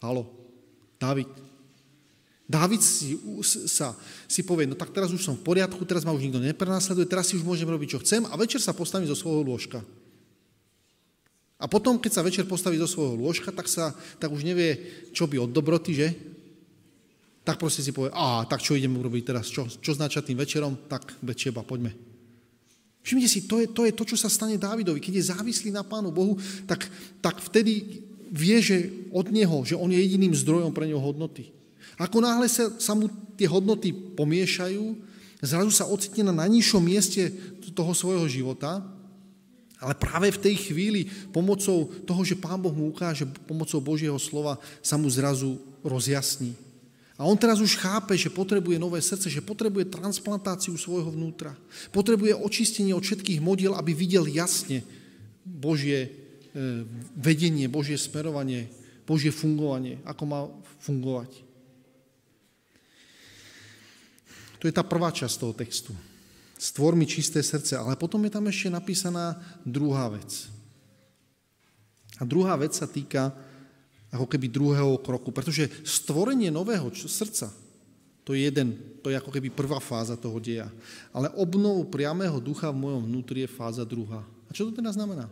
halo, 0.01 0.29
Dávid, 0.97 1.27
Dávid 2.43 2.83
si, 2.83 3.15
sa, 3.71 3.95
si 4.27 4.43
povie, 4.43 4.67
no 4.67 4.75
tak 4.75 4.91
teraz 4.91 5.09
už 5.09 5.23
som 5.23 5.35
v 5.39 5.45
poriadku, 5.47 5.79
teraz 5.87 6.03
ma 6.03 6.11
už 6.11 6.27
nikto 6.27 6.43
neprenásleduje, 6.43 7.07
teraz 7.07 7.31
si 7.31 7.39
už 7.39 7.47
môžem 7.47 7.65
robiť, 7.65 7.97
čo 7.97 8.01
chcem 8.03 8.21
a 8.27 8.35
večer 8.35 8.59
sa 8.59 8.75
postavím 8.75 9.07
zo 9.07 9.15
svojho 9.15 9.41
lôžka. 9.41 9.79
A 11.63 11.65
potom, 11.71 11.95
keď 11.95 12.11
sa 12.19 12.25
večer 12.25 12.43
postaví 12.43 12.75
zo 12.75 12.91
svojho 12.91 13.15
lôžka, 13.15 13.55
tak, 13.55 13.71
sa, 13.71 13.95
tak 14.19 14.27
už 14.27 14.43
nevie, 14.43 14.75
čo 15.15 15.23
by 15.23 15.39
od 15.39 15.55
dobroty, 15.55 15.95
že? 15.95 16.32
Tak 17.43 17.59
proste 17.59 17.83
si 17.83 17.91
povie, 17.91 18.11
a 18.15 18.47
tak 18.47 18.63
čo 18.63 18.75
ideme 18.75 18.95
urobiť 18.95 19.23
teraz, 19.35 19.51
čo, 19.51 19.67
čo 19.67 19.91
značia 19.91 20.23
tým 20.23 20.39
večerom, 20.39 20.87
tak 20.87 21.19
večeba, 21.19 21.59
poďme. 21.59 21.91
Všimnite 23.03 23.29
si, 23.29 23.43
to 23.43 23.59
je, 23.59 23.67
to 23.67 23.83
je 23.83 23.91
to, 23.91 24.03
čo 24.07 24.15
sa 24.15 24.31
stane 24.31 24.55
Dávidovi. 24.55 25.03
Keď 25.03 25.13
je 25.19 25.29
závislý 25.35 25.69
na 25.75 25.83
Pánu 25.83 26.07
Bohu, 26.07 26.39
tak, 26.63 26.87
tak 27.19 27.43
vtedy 27.43 27.99
vie, 28.31 28.57
že 28.63 28.87
od 29.11 29.27
Neho, 29.27 29.67
že 29.67 29.75
On 29.75 29.91
je 29.91 29.99
jediným 29.99 30.31
zdrojom 30.31 30.71
pre 30.71 30.87
Neho 30.87 31.03
hodnoty. 31.03 31.51
Ako 31.99 32.23
náhle 32.23 32.47
sa, 32.47 32.71
sa 32.79 32.95
mu 32.95 33.11
tie 33.35 33.45
hodnoty 33.45 33.91
pomiešajú, 33.91 34.95
zrazu 35.43 35.71
sa 35.75 35.85
ocitne 35.85 36.31
na 36.31 36.47
najnižšom 36.47 36.79
mieste 36.79 37.27
toho 37.75 37.91
svojho 37.91 38.23
života, 38.31 38.79
ale 39.83 39.99
práve 39.99 40.31
v 40.31 40.41
tej 40.47 40.55
chvíli 40.71 41.11
pomocou 41.35 41.91
toho, 42.07 42.23
že 42.23 42.39
Pán 42.39 42.55
Boh 42.63 42.71
mu 42.71 42.87
ukáže, 42.87 43.27
pomocou 43.43 43.83
Božieho 43.83 44.15
slova 44.15 44.55
sa 44.79 44.95
mu 44.95 45.11
zrazu 45.11 45.59
rozjasní. 45.83 46.55
A 47.13 47.29
on 47.29 47.37
teraz 47.37 47.61
už 47.61 47.77
chápe, 47.77 48.17
že 48.17 48.33
potrebuje 48.33 48.81
nové 48.81 48.97
srdce, 48.97 49.29
že 49.29 49.45
potrebuje 49.45 49.93
transplantáciu 49.93 50.73
svojho 50.73 51.13
vnútra. 51.13 51.53
Potrebuje 51.93 52.33
očistenie 52.33 52.89
od 52.97 53.05
všetkých 53.05 53.37
modiel, 53.37 53.77
aby 53.77 53.93
videl 53.93 54.25
jasne 54.25 54.81
Božie 55.45 56.09
e, 56.09 56.09
vedenie, 57.13 57.69
Božie 57.69 58.01
smerovanie, 58.01 58.65
Božie 59.05 59.29
fungovanie, 59.29 60.01
ako 60.09 60.23
má 60.25 60.39
fungovať. 60.81 61.29
To 64.57 64.65
je 64.65 64.73
tá 64.73 64.81
prvá 64.81 65.13
časť 65.13 65.35
toho 65.37 65.53
textu. 65.53 65.93
Stvor 66.57 66.95
mi 66.95 67.03
čisté 67.03 67.43
srdce, 67.43 67.75
ale 67.75 67.99
potom 67.99 68.23
je 68.23 68.31
tam 68.31 68.47
ešte 68.47 68.71
napísaná 68.71 69.35
druhá 69.67 70.07
vec. 70.07 70.47
A 72.17 72.23
druhá 72.23 72.55
vec 72.55 72.71
sa 72.71 72.87
týka 72.87 73.35
ako 74.13 74.29
keby 74.29 74.45
druhého 74.45 75.01
kroku, 75.01 75.33
pretože 75.33 75.65
stvorenie 75.81 76.53
nového 76.53 76.93
srdca, 76.93 77.49
to 78.23 78.37
je 78.37 78.45
jeden, 78.47 78.77
to 79.03 79.09
je 79.09 79.19
ako 79.19 79.33
keby 79.33 79.51
prvá 79.51 79.81
fáza 79.81 80.15
toho 80.15 80.37
deja. 80.39 80.69
Ale 81.11 81.33
obnov 81.35 81.89
priamého 81.91 82.37
ducha 82.39 82.71
v 82.71 82.79
mojom 82.79 83.01
vnútri 83.09 83.43
je 83.43 83.51
fáza 83.51 83.83
druhá. 83.83 84.23
A 84.47 84.51
čo 84.55 84.69
to 84.69 84.71
teda 84.71 84.93
znamená? 84.95 85.27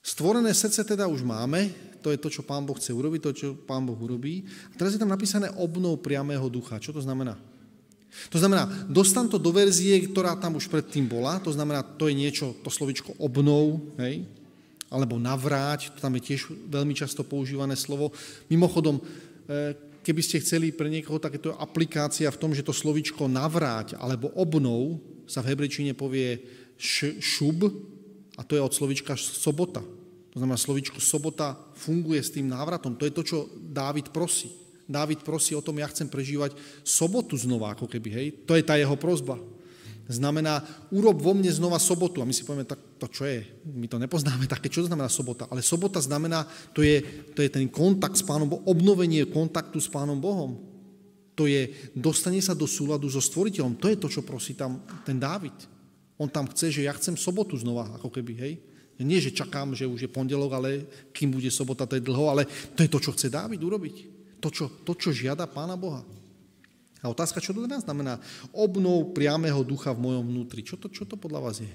Stvorené 0.00 0.54
srdce 0.54 0.86
teda 0.86 1.10
už 1.10 1.26
máme, 1.26 1.74
to 1.98 2.14
je 2.14 2.22
to, 2.22 2.30
čo 2.30 2.46
Pán 2.46 2.62
Boh 2.62 2.78
chce 2.78 2.94
urobiť, 2.94 3.20
to, 3.26 3.30
čo 3.34 3.48
Pán 3.58 3.82
Boh 3.82 3.98
urobí. 3.98 4.46
A 4.70 4.74
teraz 4.78 4.94
je 4.94 5.02
tam 5.02 5.10
napísané 5.10 5.50
obnov 5.58 5.98
priamého 5.98 6.46
ducha. 6.46 6.78
Čo 6.78 6.94
to 6.94 7.02
znamená? 7.02 7.34
To 8.30 8.38
znamená, 8.38 8.70
dostan 8.86 9.26
to 9.26 9.36
do 9.36 9.50
verzie, 9.50 9.98
ktorá 10.06 10.38
tam 10.38 10.56
už 10.56 10.70
predtým 10.70 11.04
bola, 11.04 11.42
to 11.42 11.52
znamená, 11.52 11.82
to 11.82 12.08
je 12.08 12.14
niečo, 12.16 12.54
to 12.64 12.70
slovičko 12.72 13.18
obnov, 13.20 13.82
hej, 14.00 14.24
alebo 14.90 15.18
navráť, 15.18 15.94
to 15.94 15.98
tam 15.98 16.14
je 16.18 16.26
tiež 16.32 16.52
veľmi 16.70 16.94
často 16.94 17.26
používané 17.26 17.74
slovo. 17.74 18.14
Mimochodom, 18.46 18.98
e, 18.98 19.02
keby 20.06 20.22
ste 20.22 20.42
chceli 20.42 20.70
pre 20.70 20.86
niekoho 20.86 21.18
takéto 21.18 21.54
aplikácia 21.58 22.30
v 22.30 22.40
tom, 22.40 22.54
že 22.54 22.62
to 22.62 22.70
slovičko 22.70 23.26
navráť 23.26 23.98
alebo 23.98 24.30
obnov 24.38 25.02
sa 25.26 25.42
v 25.42 25.50
hebrečine 25.54 25.90
povie 25.92 26.38
šub, 26.78 27.66
a 28.36 28.44
to 28.44 28.54
je 28.54 28.62
od 28.62 28.72
slovička 28.72 29.16
sobota. 29.16 29.80
To 30.36 30.36
znamená, 30.36 30.60
slovičko 30.60 31.00
sobota 31.00 31.56
funguje 31.72 32.20
s 32.20 32.28
tým 32.28 32.52
návratom. 32.52 32.92
To 33.00 33.08
je 33.08 33.16
to, 33.16 33.22
čo 33.24 33.38
Dávid 33.56 34.12
prosí. 34.12 34.52
Dávid 34.84 35.24
prosí 35.24 35.56
o 35.56 35.64
tom, 35.64 35.80
ja 35.80 35.88
chcem 35.88 36.06
prežívať 36.06 36.54
sobotu 36.84 37.34
znova, 37.34 37.74
ako 37.74 37.88
keby, 37.88 38.08
hej. 38.12 38.26
To 38.44 38.54
je 38.54 38.62
tá 38.62 38.76
jeho 38.78 38.94
prozba. 38.94 39.40
Znamená, 40.06 40.62
urob 40.94 41.18
vo 41.18 41.34
mne 41.34 41.50
znova 41.50 41.82
sobotu. 41.82 42.22
A 42.22 42.28
my 42.28 42.30
si 42.30 42.46
povieme, 42.46 42.62
tak 42.62 42.78
to 43.02 43.10
čo 43.10 43.26
je? 43.26 43.42
My 43.66 43.90
to 43.90 43.98
nepoznáme 43.98 44.46
také, 44.52 44.70
čo 44.70 44.86
to 44.86 44.90
znamená 44.90 45.10
sobota. 45.10 45.50
Ale 45.50 45.66
sobota 45.66 45.98
znamená, 45.98 46.46
to 46.70 46.86
je, 46.86 47.02
to 47.34 47.42
je 47.42 47.50
ten 47.50 47.66
kontakt 47.66 48.14
s 48.14 48.22
Pánom 48.22 48.46
Bohom, 48.46 48.62
obnovenie 48.70 49.26
kontaktu 49.26 49.82
s 49.82 49.90
Pánom 49.90 50.18
Bohom. 50.22 50.62
To 51.36 51.44
je 51.44 51.68
dostanie 51.92 52.40
sa 52.40 52.56
do 52.56 52.64
súladu 52.64 53.10
so 53.12 53.20
stvoriteľom. 53.20 53.76
To 53.82 53.92
je 53.92 54.00
to, 54.00 54.08
čo 54.08 54.24
prosí 54.24 54.56
tam 54.56 54.80
ten 55.04 55.20
Dávid. 55.20 55.54
On 56.16 56.32
tam 56.32 56.48
chce, 56.48 56.72
že 56.72 56.86
ja 56.88 56.96
chcem 56.96 57.12
sobotu 57.12 57.60
znova, 57.60 58.00
ako 58.00 58.08
keby, 58.08 58.32
hej. 58.40 58.54
Nie, 58.96 59.20
že 59.20 59.36
čakám, 59.36 59.76
že 59.76 59.84
už 59.84 60.08
je 60.08 60.10
pondelok, 60.10 60.56
ale 60.56 60.88
kým 61.12 61.28
bude 61.28 61.52
sobota, 61.52 61.84
to 61.84 62.00
je 62.00 62.06
dlho, 62.08 62.32
ale 62.32 62.48
to 62.72 62.80
je 62.80 62.88
to, 62.88 62.96
čo 62.96 63.12
chce 63.12 63.28
Dávid 63.28 63.60
urobiť. 63.60 63.96
To, 64.40 64.48
čo, 64.48 64.72
to, 64.80 64.96
čo 64.96 65.12
žiada 65.12 65.44
Pána 65.44 65.76
Boha. 65.76 66.00
A 67.06 67.14
otázka, 67.14 67.38
čo 67.38 67.54
to 67.54 67.62
teda 67.62 67.78
znamená? 67.78 68.18
Obnov 68.50 69.14
priamého 69.14 69.62
ducha 69.62 69.94
v 69.94 70.10
mojom 70.10 70.26
vnútri. 70.26 70.66
Čo 70.66 70.74
to, 70.74 70.90
čo 70.90 71.06
to 71.06 71.14
podľa 71.14 71.40
vás 71.46 71.62
je? 71.62 71.70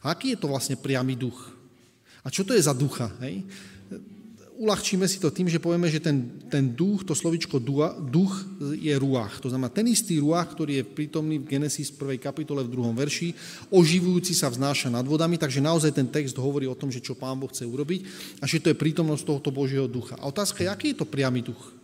Aký 0.00 0.32
je 0.32 0.40
to 0.40 0.48
vlastne 0.48 0.80
priamy 0.80 1.12
duch? 1.12 1.52
A 2.24 2.32
čo 2.32 2.48
to 2.48 2.56
je 2.56 2.64
za 2.64 2.72
ducha? 2.72 3.12
Hej? 3.20 3.44
uľahčíme 4.58 5.06
si 5.06 5.22
to 5.22 5.30
tým, 5.30 5.46
že 5.46 5.62
povieme, 5.62 5.86
že 5.86 6.02
ten, 6.02 6.42
ten 6.50 6.74
duch, 6.74 7.06
to 7.06 7.14
slovičko 7.14 7.62
duch 8.02 8.34
je 8.74 8.90
ruach. 8.98 9.38
To 9.38 9.48
znamená 9.48 9.70
ten 9.70 9.86
istý 9.86 10.18
ruach, 10.18 10.50
ktorý 10.50 10.82
je 10.82 10.84
prítomný 10.84 11.38
v 11.38 11.46
Genesis 11.46 11.94
1. 11.94 12.18
kapitole 12.18 12.66
v 12.66 12.74
2. 12.74 12.90
verši, 12.90 13.28
oživujúci 13.70 14.34
sa 14.34 14.50
vznáša 14.50 14.90
nad 14.90 15.06
vodami, 15.06 15.38
takže 15.38 15.62
naozaj 15.62 15.94
ten 15.94 16.10
text 16.10 16.34
hovorí 16.34 16.66
o 16.66 16.74
tom, 16.74 16.90
že 16.90 16.98
čo 16.98 17.14
Pán 17.14 17.38
Boh 17.38 17.48
chce 17.48 17.62
urobiť 17.62 18.00
a 18.42 18.44
že 18.50 18.58
to 18.58 18.74
je 18.74 18.76
prítomnosť 18.76 19.22
tohoto 19.22 19.54
Božieho 19.54 19.86
ducha. 19.86 20.18
A 20.18 20.26
otázka 20.26 20.66
je, 20.66 20.68
aký 20.68 20.86
je 20.92 20.98
to 20.98 21.06
priamy 21.06 21.38
duch? 21.38 21.77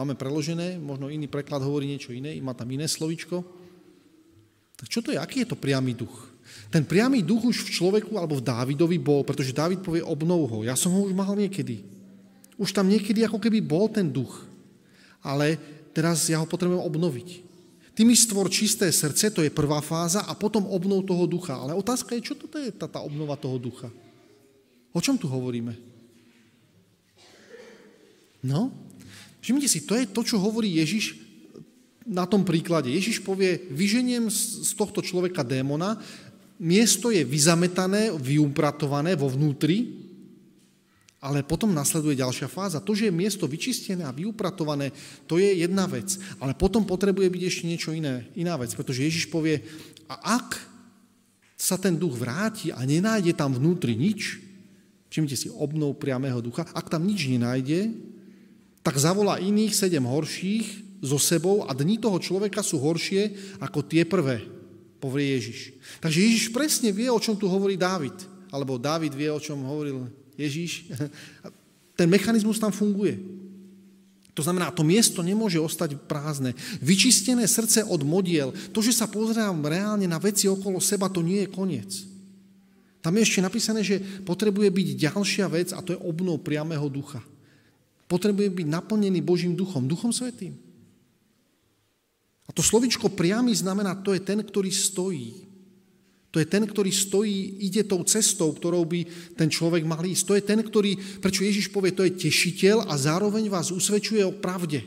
Máme 0.00 0.16
preložené, 0.16 0.80
možno 0.80 1.12
iný 1.12 1.28
preklad 1.28 1.60
hovorí 1.60 1.84
niečo 1.84 2.16
iné, 2.16 2.32
má 2.40 2.56
tam 2.56 2.72
iné 2.72 2.88
slovičko. 2.88 3.44
Tak 4.80 4.88
čo 4.88 5.04
to 5.04 5.12
je, 5.12 5.20
aký 5.20 5.44
je 5.44 5.52
to 5.52 5.60
priamy 5.60 5.92
duch? 5.92 6.32
Ten 6.72 6.88
priamy 6.88 7.20
duch 7.20 7.44
už 7.44 7.68
v 7.68 7.74
človeku 7.76 8.16
alebo 8.16 8.40
v 8.40 8.46
Dávidovi 8.48 8.96
bol, 8.96 9.28
pretože 9.28 9.52
Dávid 9.52 9.84
povie 9.84 10.00
obnov 10.00 10.48
ho. 10.48 10.58
Ja 10.64 10.72
som 10.72 10.96
ho 10.96 11.04
už 11.04 11.12
mal 11.12 11.36
niekedy. 11.36 11.84
Už 12.56 12.72
tam 12.72 12.88
niekedy 12.88 13.28
ako 13.28 13.36
keby 13.36 13.60
bol 13.60 13.92
ten 13.92 14.08
duch. 14.08 14.40
Ale 15.20 15.60
teraz 15.92 16.24
ja 16.32 16.40
ho 16.40 16.48
potrebujem 16.48 16.80
obnoviť. 16.80 17.28
Ty 17.92 18.00
mi 18.08 18.16
stvor 18.16 18.48
čisté 18.48 18.88
srdce, 18.88 19.28
to 19.28 19.44
je 19.44 19.52
prvá 19.52 19.84
fáza, 19.84 20.24
a 20.24 20.32
potom 20.32 20.64
obnov 20.64 21.04
toho 21.04 21.28
ducha. 21.28 21.60
Ale 21.60 21.76
otázka 21.76 22.16
je, 22.16 22.32
čo 22.32 22.40
to 22.40 22.48
je 22.56 22.72
tá, 22.72 22.88
tá 22.88 23.04
obnova 23.04 23.36
toho 23.36 23.60
ducha? 23.60 23.92
O 24.96 25.04
čom 25.04 25.20
tu 25.20 25.28
hovoríme? 25.28 25.76
No, 28.40 28.72
všimnite 29.40 29.68
si, 29.68 29.84
to 29.84 29.96
je 29.96 30.04
to, 30.08 30.20
čo 30.24 30.36
hovorí 30.40 30.80
Ježiš 30.80 31.18
na 32.06 32.24
tom 32.24 32.44
príklade. 32.46 32.88
Ježiš 32.88 33.20
povie, 33.20 33.68
vyženiem 33.70 34.32
z 34.32 34.70
tohto 34.76 35.04
človeka 35.04 35.44
démona, 35.44 36.00
miesto 36.60 37.08
je 37.08 37.24
vyzametané, 37.24 38.12
vyupratované 38.12 39.16
vo 39.16 39.28
vnútri, 39.28 40.08
ale 41.20 41.44
potom 41.44 41.76
nasleduje 41.76 42.16
ďalšia 42.16 42.48
fáza. 42.48 42.80
To, 42.80 42.96
že 42.96 43.12
je 43.12 43.12
miesto 43.12 43.44
vyčistené 43.44 44.08
a 44.08 44.16
vyupratované, 44.16 44.88
to 45.28 45.36
je 45.36 45.52
jedna 45.52 45.84
vec. 45.84 46.16
Ale 46.40 46.56
potom 46.56 46.88
potrebuje 46.88 47.28
byť 47.28 47.42
ešte 47.44 47.68
niečo 47.68 47.90
iné, 47.92 48.24
iná 48.32 48.56
vec, 48.56 48.72
pretože 48.72 49.04
Ježiš 49.04 49.28
povie, 49.28 49.60
a 50.08 50.40
ak 50.40 50.56
sa 51.60 51.76
ten 51.76 52.00
duch 52.00 52.16
vráti 52.16 52.72
a 52.72 52.80
nenájde 52.88 53.36
tam 53.36 53.52
vnútri 53.52 53.92
nič, 53.92 54.40
všimnite 55.12 55.36
si, 55.36 55.52
obnov 55.52 56.00
priamého 56.00 56.40
ducha, 56.40 56.64
ak 56.72 56.88
tam 56.88 57.04
nič 57.04 57.28
nenájde, 57.28 57.92
tak 58.80 58.96
zavolá 58.96 59.36
iných 59.36 59.76
sedem 59.76 60.04
horších 60.04 61.00
so 61.00 61.16
sebou 61.16 61.64
a 61.64 61.72
dni 61.72 61.96
toho 61.96 62.16
človeka 62.20 62.60
sú 62.60 62.80
horšie 62.80 63.56
ako 63.60 63.84
tie 63.84 64.04
prvé, 64.04 64.44
povie 65.00 65.36
Ježiš. 65.36 65.60
Takže 66.00 66.18
Ježiš 66.20 66.44
presne 66.52 66.92
vie, 66.92 67.08
o 67.08 67.20
čom 67.20 67.36
tu 67.36 67.48
hovorí 67.48 67.76
Dávid. 67.76 68.16
Alebo 68.52 68.80
Dávid 68.80 69.12
vie, 69.16 69.32
o 69.32 69.40
čom 69.40 69.64
hovoril 69.64 70.08
Ježíš, 70.36 70.88
ten 71.98 72.08
mechanizmus 72.08 72.60
tam 72.60 72.72
funguje. 72.72 73.16
To 74.32 74.46
znamená, 74.46 74.72
to 74.72 74.86
miesto 74.86 75.20
nemôže 75.20 75.60
ostať 75.60 76.00
prázdne. 76.08 76.56
Vyčistené 76.80 77.44
srdce 77.44 77.84
od 77.84 78.00
modiel, 78.00 78.54
to, 78.72 78.80
že 78.80 78.96
sa 78.96 79.10
pozerám 79.10 79.60
reálne 79.66 80.08
na 80.08 80.16
veci 80.16 80.48
okolo 80.48 80.80
seba, 80.80 81.12
to 81.12 81.20
nie 81.20 81.44
je 81.44 81.52
koniec. 81.52 81.90
Tam 83.00 83.16
je 83.16 83.24
ešte 83.24 83.44
napísané, 83.44 83.80
že 83.80 84.00
potrebuje 84.24 84.68
byť 84.68 84.88
ďalšia 85.12 85.46
vec 85.48 85.68
a 85.72 85.80
to 85.80 85.96
je 85.96 86.02
obnov 86.04 86.40
priamého 86.40 86.88
ducha. 86.88 87.20
Potrebuje 88.10 88.50
byť 88.50 88.66
naplnený 88.66 89.22
Božím 89.22 89.54
duchom, 89.54 89.86
duchom 89.86 90.10
svetým. 90.10 90.58
A 92.44 92.50
to 92.50 92.66
slovičko 92.66 93.14
priamy 93.14 93.54
znamená, 93.54 93.94
to 94.02 94.10
je 94.10 94.18
ten, 94.18 94.42
ktorý 94.42 94.74
stojí. 94.74 95.46
To 96.34 96.42
je 96.42 96.46
ten, 96.46 96.66
ktorý 96.66 96.90
stojí, 96.90 97.62
ide 97.62 97.86
tou 97.86 98.02
cestou, 98.02 98.50
ktorou 98.50 98.82
by 98.82 99.06
ten 99.38 99.46
človek 99.46 99.86
mal 99.86 100.02
ísť. 100.02 100.24
To 100.26 100.34
je 100.34 100.42
ten, 100.42 100.58
ktorý, 100.58 101.22
prečo 101.22 101.46
Ježiš 101.46 101.70
povie, 101.70 101.94
to 101.94 102.02
je 102.02 102.26
tešiteľ 102.26 102.90
a 102.90 102.94
zároveň 102.98 103.46
vás 103.46 103.70
usvedčuje 103.70 104.26
o 104.26 104.34
pravde. 104.34 104.82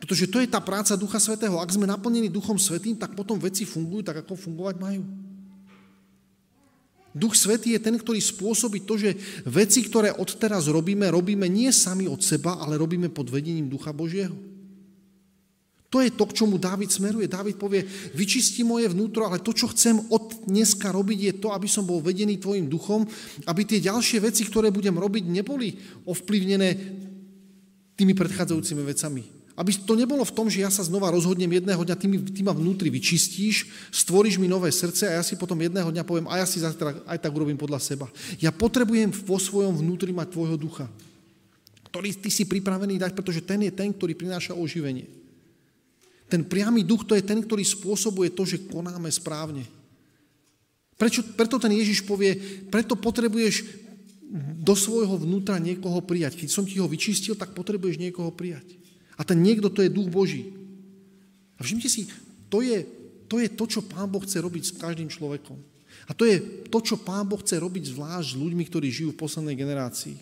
Pretože 0.00 0.28
to 0.32 0.40
je 0.40 0.48
tá 0.48 0.64
práca 0.64 0.96
Ducha 0.96 1.20
Svetého. 1.20 1.60
Ak 1.60 1.68
sme 1.68 1.84
naplnení 1.84 2.32
Duchom 2.32 2.56
Svetým, 2.56 2.96
tak 2.96 3.12
potom 3.12 3.36
veci 3.36 3.68
fungujú 3.68 4.08
tak, 4.08 4.24
ako 4.24 4.32
fungovať 4.32 4.76
majú. 4.80 5.27
Duch 7.18 7.34
Svetý 7.34 7.74
je 7.74 7.82
ten, 7.82 7.98
ktorý 7.98 8.22
spôsobí 8.22 8.86
to, 8.86 8.94
že 8.94 9.18
veci, 9.42 9.82
ktoré 9.82 10.14
odteraz 10.14 10.70
robíme, 10.70 11.10
robíme 11.10 11.50
nie 11.50 11.74
sami 11.74 12.06
od 12.06 12.22
seba, 12.22 12.62
ale 12.62 12.78
robíme 12.78 13.10
pod 13.10 13.26
vedením 13.26 13.66
Ducha 13.66 13.90
Božieho. 13.90 14.38
To 15.88 16.04
je 16.04 16.12
to, 16.12 16.28
k 16.28 16.36
čomu 16.44 16.60
Dávid 16.60 16.92
smeruje. 16.92 17.24
Dávid 17.24 17.56
povie, 17.56 17.80
vyčisti 18.12 18.60
moje 18.60 18.92
vnútro, 18.92 19.24
ale 19.24 19.40
to, 19.40 19.56
čo 19.56 19.72
chcem 19.72 19.96
od 20.12 20.44
dneska 20.44 20.92
robiť, 20.92 21.18
je 21.18 21.34
to, 21.40 21.48
aby 21.56 21.64
som 21.64 21.88
bol 21.88 22.04
vedený 22.04 22.36
tvojim 22.36 22.68
duchom, 22.68 23.08
aby 23.48 23.64
tie 23.64 23.80
ďalšie 23.80 24.20
veci, 24.20 24.44
ktoré 24.44 24.68
budem 24.68 24.92
robiť, 24.92 25.24
neboli 25.24 25.72
ovplyvnené 26.04 26.68
tými 27.96 28.12
predchádzajúcimi 28.12 28.82
vecami. 28.84 29.37
Aby 29.58 29.74
to 29.74 29.98
nebolo 29.98 30.22
v 30.22 30.30
tom, 30.30 30.46
že 30.46 30.62
ja 30.62 30.70
sa 30.70 30.86
znova 30.86 31.10
rozhodnem 31.10 31.50
jedného 31.50 31.82
dňa, 31.82 31.98
ty, 31.98 32.06
ty 32.30 32.40
ma 32.46 32.54
vnútri 32.54 32.94
vyčistíš, 32.94 33.66
stvoríš 33.90 34.38
mi 34.38 34.46
nové 34.46 34.70
srdce 34.70 35.10
a 35.10 35.18
ja 35.18 35.22
si 35.26 35.34
potom 35.34 35.58
jedného 35.58 35.90
dňa 35.90 36.06
poviem, 36.06 36.30
a 36.30 36.38
ja 36.38 36.46
si 36.46 36.62
aj 36.62 37.18
tak 37.18 37.34
urobím 37.34 37.58
podľa 37.58 37.82
seba. 37.82 38.06
Ja 38.38 38.54
potrebujem 38.54 39.10
vo 39.10 39.34
svojom 39.34 39.82
vnútri 39.82 40.14
mať 40.14 40.30
tvojho 40.30 40.54
ducha, 40.54 40.86
ktorý 41.90 42.14
ty 42.22 42.30
si 42.30 42.46
pripravený 42.46 43.02
dať, 43.02 43.18
pretože 43.18 43.42
ten 43.42 43.58
je 43.66 43.74
ten, 43.74 43.90
ktorý 43.90 44.14
prináša 44.14 44.54
oživenie. 44.54 45.10
Ten 46.30 46.46
priamy 46.46 46.86
duch 46.86 47.02
to 47.02 47.18
je 47.18 47.26
ten, 47.26 47.42
ktorý 47.42 47.66
spôsobuje 47.66 48.30
to, 48.30 48.46
že 48.46 48.62
konáme 48.70 49.10
správne. 49.10 49.66
Prečo, 50.94 51.26
preto 51.34 51.58
ten 51.58 51.74
Ježiš 51.74 52.06
povie, 52.06 52.38
preto 52.70 52.94
potrebuješ 52.94 53.66
do 54.62 54.78
svojho 54.78 55.18
vnútra 55.18 55.58
niekoho 55.58 55.98
prijať. 55.98 56.38
Keď 56.38 56.48
som 56.52 56.62
ti 56.62 56.78
ho 56.78 56.86
vyčistil, 56.86 57.34
tak 57.34 57.58
potrebuješ 57.58 57.98
niekoho 57.98 58.30
prijať. 58.30 58.78
A 59.18 59.26
ten 59.26 59.42
niekto 59.42 59.66
to 59.66 59.82
je 59.82 59.90
duch 59.90 60.06
Boží. 60.06 60.54
A 61.58 61.66
všimte 61.66 61.90
si, 61.90 62.06
to 62.46 62.62
je, 62.62 62.86
to 63.26 63.42
je 63.42 63.50
to, 63.50 63.64
čo 63.66 63.82
Pán 63.82 64.06
Boh 64.06 64.22
chce 64.22 64.38
robiť 64.38 64.62
s 64.70 64.76
každým 64.78 65.10
človekom. 65.10 65.58
A 66.08 66.14
to 66.14 66.24
je 66.24 66.40
to, 66.70 66.78
čo 66.80 66.96
Pán 66.96 67.26
Boh 67.26 67.42
chce 67.42 67.58
robiť 67.58 67.92
zvlášť 67.92 68.28
s 68.32 68.40
ľuďmi, 68.40 68.64
ktorí 68.70 68.88
žijú 68.88 69.10
v 69.12 69.20
poslednej 69.20 69.58
generácii. 69.58 70.16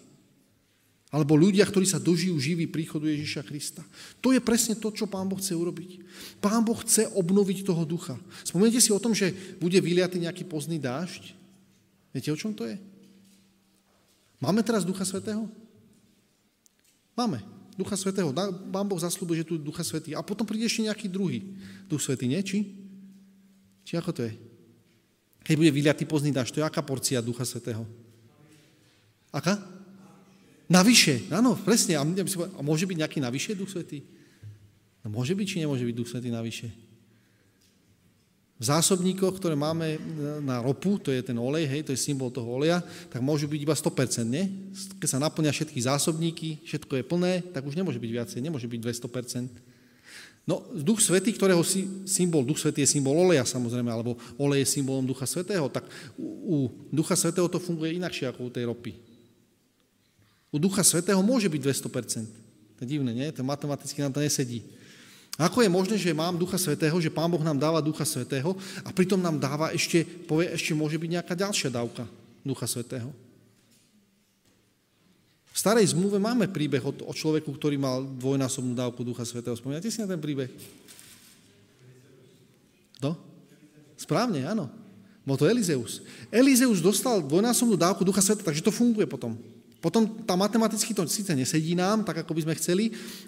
Alebo 1.14 1.38
ľudia, 1.38 1.62
ktorí 1.62 1.86
sa 1.86 2.02
dožijú 2.02 2.34
živý 2.42 2.66
príchodu 2.66 3.06
Ježiša 3.06 3.46
Krista. 3.46 3.82
To 4.18 4.34
je 4.34 4.42
presne 4.42 4.74
to, 4.74 4.90
čo 4.90 5.06
Pán 5.06 5.30
Boh 5.30 5.38
chce 5.38 5.54
urobiť. 5.54 6.02
Pán 6.42 6.66
Boh 6.66 6.76
chce 6.82 7.06
obnoviť 7.14 7.62
toho 7.62 7.86
ducha. 7.86 8.18
Spomeniete 8.42 8.82
si 8.82 8.90
o 8.90 8.98
tom, 8.98 9.14
že 9.14 9.30
bude 9.62 9.78
vyliatý 9.78 10.18
nejaký 10.18 10.42
pozný 10.48 10.82
dážď? 10.82 11.36
Viete, 12.10 12.32
o 12.34 12.40
čom 12.40 12.56
to 12.56 12.66
je? 12.66 12.80
Máme 14.42 14.60
teraz 14.66 14.84
Ducha 14.84 15.04
Svetého? 15.06 15.48
Máme. 17.16 17.55
Ducha 17.76 17.94
Svetého. 17.94 18.32
Pán 18.72 18.88
Boh 18.88 18.96
zaslúbil, 18.96 19.44
že 19.44 19.48
tu 19.48 19.60
Ducha 19.60 19.84
Svetý. 19.84 20.16
A 20.16 20.24
potom 20.24 20.48
príde 20.48 20.64
ešte 20.64 20.88
nejaký 20.88 21.06
druhý 21.12 21.44
Duch 21.84 22.00
Svetý, 22.00 22.24
nie? 22.24 22.40
Či? 22.40 22.64
Či 23.84 24.00
ako 24.00 24.10
to 24.16 24.24
je? 24.24 24.32
Keď 25.44 25.54
bude 25.54 25.70
vyliatý 25.70 26.08
pozný 26.08 26.34
dážď, 26.34 26.50
to 26.50 26.60
je 26.64 26.66
aká 26.66 26.80
porcia 26.80 27.20
Ducha 27.20 27.44
Svetého? 27.44 27.84
Aká? 29.30 29.60
Navyše, 30.66 31.30
áno, 31.30 31.54
presne. 31.54 32.00
A 32.00 32.02
môže 32.64 32.88
byť 32.88 32.96
nejaký 32.96 33.18
navyše 33.20 33.54
Duch 33.54 33.70
Svetý? 33.70 34.02
No 35.04 35.12
môže 35.14 35.36
byť, 35.36 35.46
či 35.46 35.56
nemôže 35.62 35.86
byť 35.86 35.94
Duch 35.94 36.10
Svetý 36.10 36.34
navyše? 36.34 36.72
V 38.56 38.64
zásobníkoch, 38.64 39.36
ktoré 39.36 39.52
máme 39.52 40.00
na 40.40 40.64
ropu, 40.64 40.96
to 40.96 41.12
je 41.12 41.20
ten 41.20 41.36
olej, 41.36 41.68
hej, 41.68 41.84
to 41.84 41.92
je 41.92 42.00
symbol 42.00 42.32
toho 42.32 42.48
oleja, 42.48 42.80
tak 43.12 43.20
môžu 43.20 43.44
byť 43.44 43.60
iba 43.60 43.76
100%, 43.76 44.24
nie? 44.24 44.72
Keď 44.96 45.08
sa 45.12 45.20
naplňa 45.20 45.52
všetky 45.52 45.76
zásobníky, 45.76 46.64
všetko 46.64 46.96
je 46.96 47.04
plné, 47.04 47.32
tak 47.52 47.68
už 47.68 47.76
nemôže 47.76 48.00
byť 48.00 48.10
viacej, 48.16 48.40
nemôže 48.40 48.64
byť 48.64 48.80
200%. 48.80 49.52
No, 50.48 50.62
Duch 50.72 51.04
Svetý, 51.04 51.36
ktorého 51.36 51.60
si, 51.66 52.06
symbol, 52.08 52.48
Duch 52.48 52.56
Svetý 52.56 52.86
je 52.86 52.96
symbol 52.96 53.12
oleja 53.18 53.44
samozrejme, 53.44 53.92
alebo 53.92 54.16
olej 54.40 54.64
je 54.64 54.78
symbolom 54.80 55.04
Ducha 55.04 55.28
Svetého, 55.28 55.68
tak 55.68 55.84
u, 56.16 56.24
u 56.48 56.56
Ducha 56.88 57.18
Svetého 57.18 57.50
to 57.52 57.60
funguje 57.60 57.98
inakšie 57.98 58.30
ako 58.30 58.48
u 58.48 58.50
tej 58.54 58.70
ropy. 58.70 58.96
U 60.48 60.56
Ducha 60.56 60.86
Svetého 60.86 61.20
môže 61.20 61.50
byť 61.50 61.60
200%. 61.60 62.24
To 62.78 62.80
je 62.80 62.88
divné, 62.88 63.10
nie? 63.12 63.28
To 63.34 63.42
matematicky 63.42 64.00
nám 64.00 64.14
to 64.14 64.22
nesedí. 64.22 64.62
Ako 65.36 65.60
je 65.60 65.68
možné, 65.68 66.00
že 66.00 66.16
mám 66.16 66.40
Ducha 66.40 66.56
Svetého, 66.56 66.96
že 66.96 67.12
Pán 67.12 67.28
Boh 67.28 67.44
nám 67.44 67.60
dáva 67.60 67.84
Ducha 67.84 68.08
Svetého 68.08 68.56
a 68.80 68.88
pritom 68.88 69.20
nám 69.20 69.36
dáva 69.36 69.68
ešte, 69.68 70.00
povie, 70.02 70.48
ešte 70.48 70.72
môže 70.72 70.96
byť 70.96 71.10
nejaká 71.12 71.34
ďalšia 71.36 71.68
dávka 71.68 72.08
Ducha 72.40 72.64
Svetého? 72.64 73.12
V 75.52 75.58
starej 75.60 75.92
zmluve 75.92 76.16
máme 76.16 76.48
príbeh 76.48 76.80
o, 76.84 76.92
o 76.92 77.12
človeku, 77.12 77.52
ktorý 77.52 77.76
mal 77.76 78.04
dvojnásobnú 78.16 78.72
dávku 78.76 79.04
Ducha 79.04 79.28
Svetého. 79.28 79.56
Spomínate 79.56 79.92
si 79.92 80.00
na 80.00 80.08
ten 80.08 80.20
príbeh? 80.20 80.48
Kto? 83.00 83.16
Správne, 83.96 84.44
áno. 84.44 84.72
Bol 85.24 85.36
to 85.36 85.48
Elizeus. 85.48 86.00
Elizeus 86.32 86.80
dostal 86.80 87.20
dvojnásobnú 87.20 87.76
dávku 87.76 88.08
Ducha 88.08 88.24
Svetého, 88.24 88.48
takže 88.48 88.64
to 88.64 88.72
funguje 88.72 89.04
potom. 89.04 89.36
Potom 89.78 90.08
tá 90.24 90.34
matematicky 90.34 90.96
to 90.96 91.04
síce 91.04 91.30
nesedí 91.36 91.76
nám, 91.76 92.02
tak 92.02 92.24
ako 92.24 92.32
by 92.32 92.40
sme 92.48 92.58
chceli, 92.58 92.84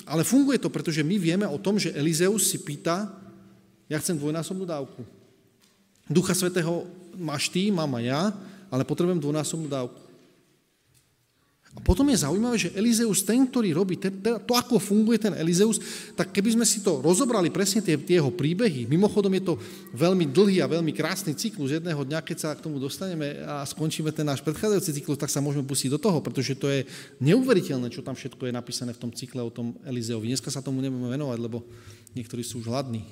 ale 0.08 0.24
funguje 0.24 0.56
to, 0.58 0.72
pretože 0.72 1.04
my 1.04 1.20
vieme 1.20 1.46
o 1.46 1.60
tom, 1.60 1.76
že 1.76 1.92
Elizeus 1.92 2.48
si 2.48 2.64
pýta, 2.64 3.06
ja 3.88 4.00
chcem 4.00 4.16
dvojnásobnú 4.16 4.64
dávku. 4.64 5.04
Ducha 6.08 6.32
Svetého 6.32 6.88
máš 7.16 7.52
ty, 7.52 7.68
mám 7.68 7.92
a 7.96 8.00
ja, 8.00 8.20
ale 8.72 8.84
potrebujem 8.84 9.20
dvojnásobnú 9.20 9.68
dávku. 9.68 10.07
A 11.76 11.84
potom 11.84 12.08
je 12.08 12.24
zaujímavé, 12.24 12.56
že 12.56 12.72
Elizeus, 12.72 13.20
ten, 13.20 13.44
ktorý 13.44 13.76
robí 13.76 14.00
to, 14.00 14.54
ako 14.56 14.80
funguje 14.80 15.20
ten 15.20 15.36
Elizeus, 15.36 15.76
tak 16.16 16.32
keby 16.32 16.56
sme 16.56 16.64
si 16.64 16.80
to 16.80 17.04
rozobrali 17.04 17.52
presne 17.52 17.84
tie, 17.84 17.94
tie 18.00 18.18
jeho 18.18 18.32
príbehy, 18.32 18.88
mimochodom 18.88 19.30
je 19.36 19.52
to 19.52 19.54
veľmi 19.92 20.32
dlhý 20.32 20.64
a 20.64 20.66
veľmi 20.66 20.96
krásny 20.96 21.36
cyklus 21.36 21.76
jedného 21.76 22.00
dňa, 22.08 22.24
keď 22.24 22.36
sa 22.40 22.50
k 22.56 22.64
tomu 22.64 22.80
dostaneme 22.80 23.44
a 23.44 23.68
skončíme 23.68 24.08
ten 24.16 24.24
náš 24.24 24.40
predchádzajúci 24.42 24.96
cyklus, 24.96 25.20
tak 25.20 25.28
sa 25.28 25.44
môžeme 25.44 25.68
pustiť 25.68 25.92
do 25.92 26.00
toho, 26.00 26.24
pretože 26.24 26.56
to 26.56 26.72
je 26.72 26.88
neuveriteľné, 27.20 27.92
čo 27.92 28.00
tam 28.00 28.16
všetko 28.16 28.48
je 28.48 28.56
napísané 28.56 28.96
v 28.96 29.02
tom 29.04 29.12
cykle 29.12 29.44
o 29.44 29.52
tom 29.52 29.76
Elizeovi. 29.84 30.32
Dneska 30.32 30.48
sa 30.48 30.64
tomu 30.64 30.80
nebudeme 30.80 31.12
venovať, 31.12 31.38
lebo 31.38 31.68
niektorí 32.16 32.40
sú 32.40 32.64
už 32.64 32.72
hladní. 32.72 33.04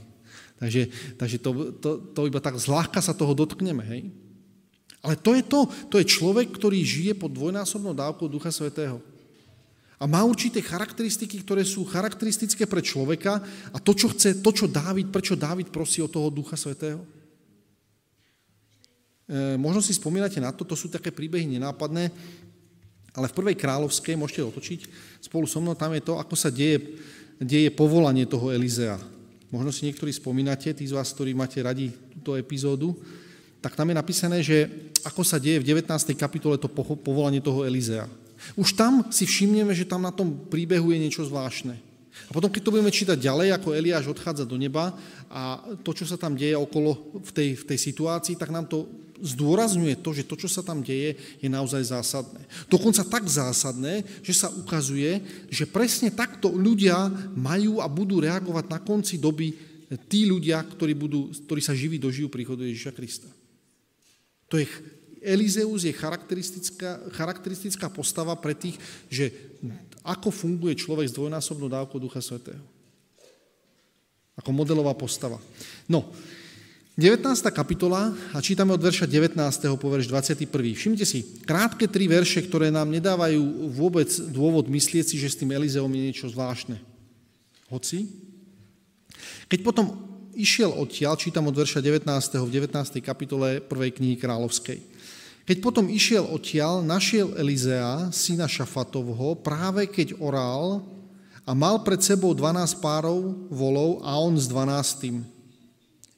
Takže, 0.56 0.88
takže 1.20 1.36
to, 1.38 1.50
to, 1.76 1.90
to 2.16 2.20
iba 2.24 2.40
tak 2.40 2.56
zľahka 2.56 3.04
sa 3.04 3.12
toho 3.12 3.36
dotkneme, 3.36 3.84
hej? 3.84 4.08
Ale 5.06 5.14
to 5.22 5.38
je 5.38 5.46
to. 5.46 5.70
To 5.94 6.02
je 6.02 6.10
človek, 6.10 6.50
ktorý 6.50 6.82
žije 6.82 7.14
pod 7.14 7.30
dvojnásobnou 7.30 7.94
dávkou 7.94 8.26
Ducha 8.26 8.50
Svetého. 8.50 8.98
A 9.96 10.04
má 10.04 10.26
určité 10.26 10.58
charakteristiky, 10.58 11.46
ktoré 11.46 11.62
sú 11.62 11.86
charakteristické 11.86 12.66
pre 12.66 12.82
človeka 12.82 13.38
a 13.70 13.78
to, 13.78 13.94
čo 13.94 14.10
chce, 14.12 14.42
to, 14.42 14.50
čo 14.50 14.66
Dávid, 14.66 15.08
prečo 15.08 15.38
Dávid 15.38 15.70
prosí 15.70 16.02
o 16.02 16.10
toho 16.10 16.28
Ducha 16.28 16.58
Svetého. 16.58 17.00
E, 19.24 19.56
možno 19.56 19.80
si 19.80 19.96
spomínate 19.96 20.42
na 20.42 20.52
to, 20.52 20.68
to 20.68 20.76
sú 20.76 20.92
také 20.92 21.14
príbehy 21.14 21.48
nenápadné, 21.48 22.12
ale 23.16 23.30
v 23.32 23.36
prvej 23.40 23.56
kráľovskej, 23.56 24.20
môžete 24.20 24.44
otočiť 24.44 24.80
spolu 25.24 25.48
so 25.48 25.64
mnou, 25.64 25.72
tam 25.72 25.96
je 25.96 26.04
to, 26.04 26.20
ako 26.20 26.34
sa 26.36 26.52
deje, 26.52 27.00
deje 27.40 27.72
povolanie 27.72 28.28
toho 28.28 28.52
Elizea. 28.52 29.00
Možno 29.48 29.72
si 29.72 29.88
niektorí 29.88 30.12
spomínate, 30.12 30.76
tí 30.76 30.84
z 30.84 30.92
vás, 30.92 31.08
ktorí 31.16 31.32
máte 31.32 31.62
radi 31.64 31.88
túto 32.12 32.36
epizódu, 32.36 32.92
tak 33.66 33.74
tam 33.74 33.90
je 33.90 33.98
napísané, 33.98 34.46
že 34.46 34.70
ako 35.02 35.26
sa 35.26 35.42
deje 35.42 35.58
v 35.58 35.66
19. 35.74 35.90
kapitole 36.14 36.54
to 36.54 36.70
povolanie 37.02 37.42
toho 37.42 37.66
Elizea. 37.66 38.06
Už 38.54 38.78
tam 38.78 39.10
si 39.10 39.26
všimneme, 39.26 39.74
že 39.74 39.82
tam 39.82 40.06
na 40.06 40.14
tom 40.14 40.46
príbehu 40.46 40.94
je 40.94 41.02
niečo 41.02 41.26
zvláštne. 41.26 41.74
A 42.26 42.30
potom, 42.30 42.46
keď 42.46 42.62
to 42.62 42.70
budeme 42.78 42.94
čítať 42.94 43.18
ďalej, 43.18 43.58
ako 43.58 43.74
Eliáš 43.74 44.06
odchádza 44.06 44.46
do 44.46 44.54
neba 44.54 44.94
a 45.26 45.66
to, 45.82 45.90
čo 45.90 46.06
sa 46.06 46.14
tam 46.14 46.38
deje 46.38 46.54
okolo 46.54 47.18
v 47.18 47.30
tej, 47.34 47.48
v 47.58 47.64
tej 47.74 47.78
situácii, 47.90 48.38
tak 48.38 48.54
nám 48.54 48.70
to 48.70 48.86
zdôrazňuje 49.18 49.98
to, 49.98 50.14
že 50.14 50.30
to, 50.30 50.38
čo 50.38 50.46
sa 50.46 50.62
tam 50.62 50.78
deje, 50.78 51.18
je 51.42 51.48
naozaj 51.50 51.90
zásadné. 51.90 52.46
Dokonca 52.70 53.02
tak 53.02 53.26
zásadné, 53.26 54.06
že 54.22 54.46
sa 54.46 54.46
ukazuje, 54.54 55.18
že 55.50 55.66
presne 55.66 56.14
takto 56.14 56.54
ľudia 56.54 57.10
majú 57.34 57.82
a 57.82 57.90
budú 57.90 58.22
reagovať 58.22 58.64
na 58.70 58.78
konci 58.78 59.18
doby 59.18 59.58
tí 60.06 60.26
ľudia, 60.26 60.62
ktorí, 60.62 60.94
budú, 60.98 61.34
ktorí 61.50 61.60
sa 61.62 61.74
živí 61.74 61.98
dožijú 61.98 62.30
príchodu 62.30 62.62
Ježiša 62.62 62.94
Krista. 62.94 63.30
To 64.50 64.58
je 64.60 64.66
Elizeus 65.26 65.82
je 65.82 65.90
charakteristická, 65.90 67.02
charakteristická 67.10 67.90
postava 67.90 68.38
pre 68.38 68.54
tých, 68.54 68.78
že 69.10 69.34
ako 70.06 70.30
funguje 70.30 70.78
človek 70.78 71.10
s 71.10 71.16
dvojnásobnou 71.18 71.66
dávkou 71.66 71.98
Ducha 71.98 72.22
Svetého. 72.22 72.62
Ako 74.38 74.54
modelová 74.54 74.94
postava. 74.94 75.42
No, 75.90 76.14
19. 76.96 77.26
kapitola 77.52 78.14
a 78.32 78.40
čítame 78.40 78.72
od 78.72 78.80
verša 78.80 79.04
19. 79.04 79.36
po 79.76 79.88
verš 79.92 80.08
21. 80.08 80.48
Všimte 80.72 81.04
si, 81.04 81.44
krátke 81.44 81.90
tri 81.90 82.08
verše, 82.08 82.40
ktoré 82.40 82.72
nám 82.72 82.88
nedávajú 82.88 83.68
vôbec 83.74 84.08
dôvod 84.32 84.70
myslieť 84.70 85.04
si, 85.12 85.16
že 85.20 85.28
s 85.28 85.36
tým 85.36 85.52
Elizeom 85.52 85.92
je 85.92 86.06
niečo 86.08 86.30
zvláštne. 86.30 86.80
Hoci, 87.68 88.08
keď 89.50 89.60
potom 89.60 90.15
išiel 90.36 90.68
odtiaľ, 90.76 91.16
čítam 91.16 91.48
od 91.48 91.56
verša 91.56 91.80
19. 91.80 92.04
v 92.44 92.50
19. 92.52 93.00
kapitole 93.00 93.64
1. 93.64 93.96
knihy 93.96 94.20
kráľovskej. 94.20 94.78
Keď 95.48 95.56
potom 95.64 95.88
išiel 95.88 96.28
odtiaľ, 96.28 96.84
našiel 96.84 97.32
Elizea, 97.40 98.12
syna 98.12 98.44
Šafatovho, 98.44 99.40
práve 99.40 99.88
keď 99.88 100.20
orál 100.20 100.84
a 101.48 101.54
mal 101.56 101.80
pred 101.80 102.02
sebou 102.02 102.36
12 102.36 102.82
párov 102.82 103.48
volov 103.48 104.04
a 104.04 104.18
on 104.20 104.36
s 104.36 104.44
12. 104.50 105.22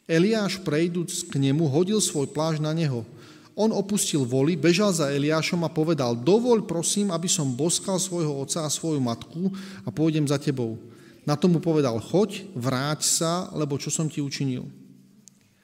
Eliáš 0.09 0.57
prejdúc 0.65 1.29
k 1.29 1.37
nemu, 1.37 1.69
hodil 1.69 2.01
svoj 2.01 2.33
pláž 2.33 2.59
na 2.59 2.73
neho. 2.73 3.05
On 3.53 3.69
opustil 3.69 4.25
voli, 4.25 4.57
bežal 4.57 4.95
za 4.95 5.13
Eliášom 5.13 5.61
a 5.67 5.71
povedal, 5.71 6.17
dovoľ 6.17 6.65
prosím, 6.65 7.13
aby 7.13 7.29
som 7.29 7.53
boskal 7.53 8.01
svojho 8.01 8.33
otca 8.41 8.65
a 8.65 8.73
svoju 8.73 9.03
matku 9.03 9.53
a 9.85 9.93
pôjdem 9.93 10.25
za 10.25 10.41
tebou. 10.41 10.81
Na 11.29 11.37
tomu 11.37 11.61
povedal, 11.61 12.01
choď, 12.01 12.49
vráť 12.57 13.05
sa, 13.05 13.53
lebo 13.53 13.77
čo 13.77 13.93
som 13.93 14.09
ti 14.09 14.25
učinil. 14.25 14.65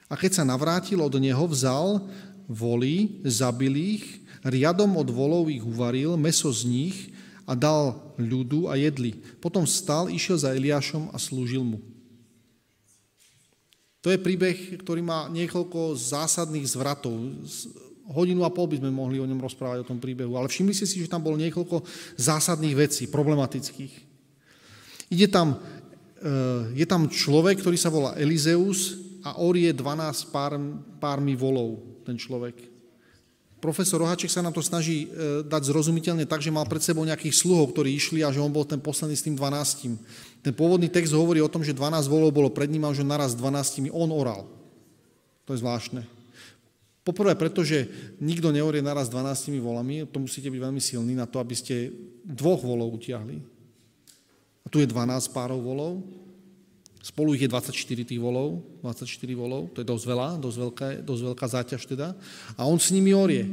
A 0.05 0.13
keď 0.13 0.37
sa 0.37 0.43
navrátil 0.45 1.01
od 1.01 1.17
neho, 1.17 1.41
vzal 1.49 2.05
volí, 2.45 3.25
zabil 3.25 3.97
ich, 3.97 4.05
riadom 4.45 4.93
od 4.93 5.09
volov 5.09 5.49
ich 5.49 5.65
uvaril, 5.65 6.13
meso 6.21 6.53
z 6.53 6.69
nich 6.69 6.97
a 7.49 7.57
dal 7.57 8.13
ľudu 8.21 8.69
a 8.69 8.77
jedli. 8.77 9.17
Potom 9.41 9.65
vstal, 9.65 10.13
išiel 10.13 10.37
za 10.37 10.53
Eliášom 10.53 11.09
a 11.09 11.17
slúžil 11.17 11.65
mu. 11.65 11.81
To 14.05 14.13
je 14.13 14.21
príbeh, 14.21 14.77
ktorý 14.85 15.01
má 15.01 15.25
niekoľko 15.33 15.97
zásadných 15.97 16.69
zvratov. 16.69 17.17
Hodinu 18.05 18.45
a 18.45 18.53
pol 18.53 18.69
by 18.69 18.77
sme 18.77 18.93
mohli 18.93 19.17
o 19.17 19.25
ňom 19.25 19.41
rozprávať, 19.41 19.81
o 19.81 19.89
tom 19.89 19.97
príbehu, 19.97 20.37
ale 20.37 20.45
všimli 20.45 20.77
ste 20.77 20.85
si, 20.85 21.01
že 21.01 21.09
tam 21.09 21.25
bolo 21.25 21.41
niekoľko 21.41 21.81
zásadných 22.21 22.77
vecí, 22.77 23.09
problematických. 23.09 24.04
Ide 25.09 25.27
tam, 25.29 25.57
eh, 25.57 26.73
je 26.73 26.85
tam 26.89 27.09
človek, 27.09 27.61
ktorý 27.61 27.77
sa 27.77 27.93
volá 27.93 28.17
Elizeus 28.17 29.05
a 29.25 29.41
orie 29.41 29.73
12 29.73 30.29
pár, 30.29 30.57
pármi 31.01 31.33
volov 31.33 31.81
ten 32.05 32.13
človek. 32.13 32.75
Profesor 33.65 33.97
Rohaček 33.97 34.29
sa 34.29 34.45
nám 34.45 34.53
to 34.53 34.61
snaží 34.61 35.09
e, 35.09 35.41
dať 35.41 35.73
zrozumiteľne 35.73 36.29
tak, 36.29 36.37
že 36.37 36.53
mal 36.53 36.69
pred 36.69 36.85
sebou 36.85 37.01
nejakých 37.01 37.33
sluhov, 37.33 37.73
ktorí 37.73 37.97
išli 37.97 38.21
a 38.21 38.29
že 38.29 38.37
on 38.37 38.53
bol 38.53 38.61
ten 38.61 38.77
posledný 38.77 39.17
s 39.17 39.25
tým 39.25 39.33
12. 39.33 40.45
Ten 40.45 40.53
pôvodný 40.53 40.85
text 40.85 41.09
hovorí 41.17 41.41
o 41.41 41.49
tom, 41.49 41.65
že 41.65 41.73
12 41.73 42.05
volov 42.05 42.29
bolo 42.29 42.53
pred 42.53 42.69
ním 42.69 42.85
a 42.85 42.93
že 42.93 43.01
naraz 43.01 43.33
12 43.33 43.89
on 43.89 44.13
oral. 44.13 44.45
To 45.49 45.57
je 45.57 45.65
zvláštne. 45.65 46.05
Poprvé 47.01 47.33
preto, 47.33 47.65
že 47.65 47.89
nikto 48.21 48.53
neorie 48.53 48.85
naraz 48.85 49.09
12 49.09 49.57
volami, 49.57 50.05
to 50.09 50.21
musíte 50.21 50.53
byť 50.53 50.61
veľmi 50.61 50.81
silní 50.81 51.17
na 51.17 51.25
to, 51.25 51.41
aby 51.41 51.57
ste 51.57 51.89
dvoch 52.21 52.61
volov 52.61 53.01
utiahli. 53.01 53.54
A 54.65 54.67
tu 54.67 54.81
je 54.81 54.89
12 54.89 55.29
párov 55.29 55.61
volov, 55.61 56.01
Spolu 57.05 57.37
ich 57.37 57.45
je 57.45 57.53
24 57.53 57.69
tých 58.01 58.17
volov, 58.17 58.65
24 58.81 59.05
volov, 59.37 59.69
to 59.77 59.85
je 59.85 59.87
dosť 59.87 60.05
veľa, 60.09 60.29
dosť 60.41 60.57
veľká, 60.57 60.87
dosť 61.05 61.21
veľká 61.29 61.45
záťaž 61.45 61.81
teda. 61.85 62.17
A 62.57 62.65
on 62.65 62.81
s 62.81 62.89
nimi 62.89 63.13
orie. 63.13 63.45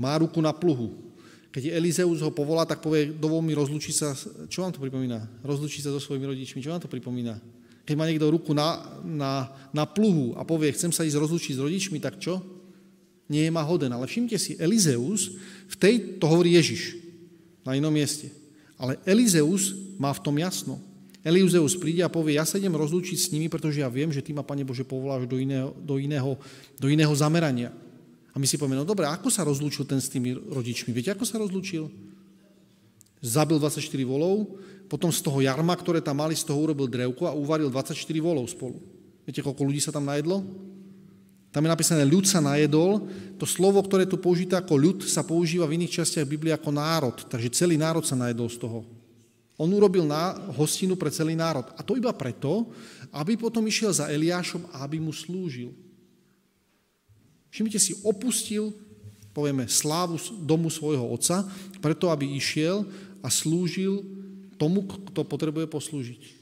Má 0.00 0.16
ruku 0.16 0.40
na 0.40 0.56
pluhu. 0.56 1.12
Keď 1.52 1.76
Elizeus 1.76 2.24
ho 2.24 2.32
povolá, 2.32 2.64
tak 2.64 2.80
povie, 2.80 3.12
dovol 3.12 3.44
mi 3.44 3.52
rozlučiť 3.52 3.92
sa, 3.92 4.16
čo 4.48 4.64
vám 4.64 4.72
to 4.72 4.80
pripomína? 4.80 5.44
Rozlučiť 5.44 5.84
sa 5.84 5.92
so 5.92 6.00
svojimi 6.00 6.32
rodičmi, 6.32 6.64
čo 6.64 6.72
vám 6.72 6.80
to 6.80 6.88
pripomína? 6.88 7.36
Keď 7.84 7.92
má 7.92 8.08
niekto 8.08 8.32
ruku 8.32 8.56
na, 8.56 8.88
na, 9.04 9.52
na 9.76 9.84
pluhu 9.84 10.32
a 10.40 10.44
povie, 10.48 10.72
chcem 10.72 10.88
sa 10.88 11.04
ísť 11.04 11.20
rozlučiť 11.20 11.60
s 11.60 11.64
rodičmi, 11.64 12.00
tak 12.00 12.16
čo? 12.16 12.40
Nie 13.28 13.44
je 13.44 13.52
ma 13.52 13.68
hoden. 13.68 13.92
Ale 13.92 14.08
všimte 14.08 14.40
si, 14.40 14.56
Elizeus, 14.56 15.36
v 15.68 15.76
tej, 15.76 15.94
to 16.16 16.24
hovorí 16.24 16.56
Ježiš, 16.56 16.96
na 17.68 17.76
inom 17.76 17.92
mieste. 17.92 18.32
Ale 18.76 19.00
Elizeus 19.08 19.72
má 19.96 20.12
v 20.12 20.22
tom 20.22 20.36
jasno. 20.36 20.76
Eliuzeus 21.26 21.74
príde 21.74 22.06
a 22.06 22.12
povie, 22.12 22.38
ja 22.38 22.46
sa 22.46 22.54
idem 22.54 22.70
rozlúčiť 22.70 23.18
s 23.18 23.30
nimi, 23.34 23.50
pretože 23.50 23.82
ja 23.82 23.90
viem, 23.90 24.14
že 24.14 24.22
ty 24.22 24.30
ma, 24.30 24.46
Pane 24.46 24.62
Bože, 24.62 24.86
povoláš 24.86 25.26
do 25.26 25.42
iného, 25.42 25.74
do 25.82 25.98
iného, 25.98 26.38
do 26.78 26.86
iného 26.86 27.10
zamerania. 27.18 27.74
A 28.30 28.38
my 28.38 28.46
si 28.46 28.54
povieme, 28.54 28.78
no 28.78 28.86
dobre, 28.86 29.10
ako 29.10 29.26
sa 29.26 29.42
rozlúčil 29.42 29.90
ten 29.90 29.98
s 29.98 30.06
tými 30.06 30.38
rodičmi? 30.38 30.94
Viete, 30.94 31.10
ako 31.10 31.26
sa 31.26 31.42
rozlúčil? 31.42 31.90
Zabil 33.18 33.58
24 33.58 33.82
volov, 34.06 34.54
potom 34.86 35.10
z 35.10 35.18
toho 35.18 35.42
jarma, 35.42 35.74
ktoré 35.74 35.98
tam 35.98 36.22
mali, 36.22 36.38
z 36.38 36.46
toho 36.46 36.62
urobil 36.62 36.86
drevko 36.86 37.26
a 37.26 37.34
uvaril 37.34 37.74
24 37.74 37.98
volov 38.22 38.46
spolu. 38.46 38.78
Viete, 39.26 39.42
koľko 39.42 39.66
ľudí 39.66 39.82
sa 39.82 39.90
tam 39.90 40.06
najedlo? 40.06 40.46
Tam 41.56 41.64
je 41.64 41.72
napísané, 41.72 42.04
ľud 42.04 42.28
sa 42.28 42.44
najedol. 42.44 43.08
To 43.40 43.48
slovo, 43.48 43.80
ktoré 43.80 44.04
tu 44.04 44.20
použité 44.20 44.60
ako 44.60 44.76
ľud, 44.76 44.98
sa 45.08 45.24
používa 45.24 45.64
v 45.64 45.80
iných 45.80 46.04
častiach 46.04 46.28
Biblie 46.28 46.52
ako 46.52 46.68
národ. 46.68 47.16
Takže 47.16 47.48
celý 47.48 47.80
národ 47.80 48.04
sa 48.04 48.12
najedol 48.12 48.52
z 48.52 48.60
toho. 48.60 48.84
On 49.56 49.64
urobil 49.72 50.04
na 50.04 50.36
hostinu 50.52 51.00
pre 51.00 51.08
celý 51.08 51.32
národ. 51.32 51.64
A 51.72 51.80
to 51.80 51.96
iba 51.96 52.12
preto, 52.12 52.68
aby 53.08 53.40
potom 53.40 53.64
išiel 53.64 53.88
za 53.88 54.12
Eliášom 54.12 54.68
a 54.68 54.84
aby 54.84 55.00
mu 55.00 55.16
slúžil. 55.16 55.72
Všimnite 57.48 57.80
si, 57.80 57.96
opustil, 58.04 58.76
povieme, 59.32 59.64
slávu 59.64 60.20
domu 60.44 60.68
svojho 60.68 61.08
otca, 61.08 61.40
preto 61.80 62.12
aby 62.12 62.36
išiel 62.36 62.84
a 63.24 63.32
slúžil 63.32 64.04
tomu, 64.60 64.84
kto 64.84 65.24
potrebuje 65.24 65.64
poslúžiť 65.72 66.35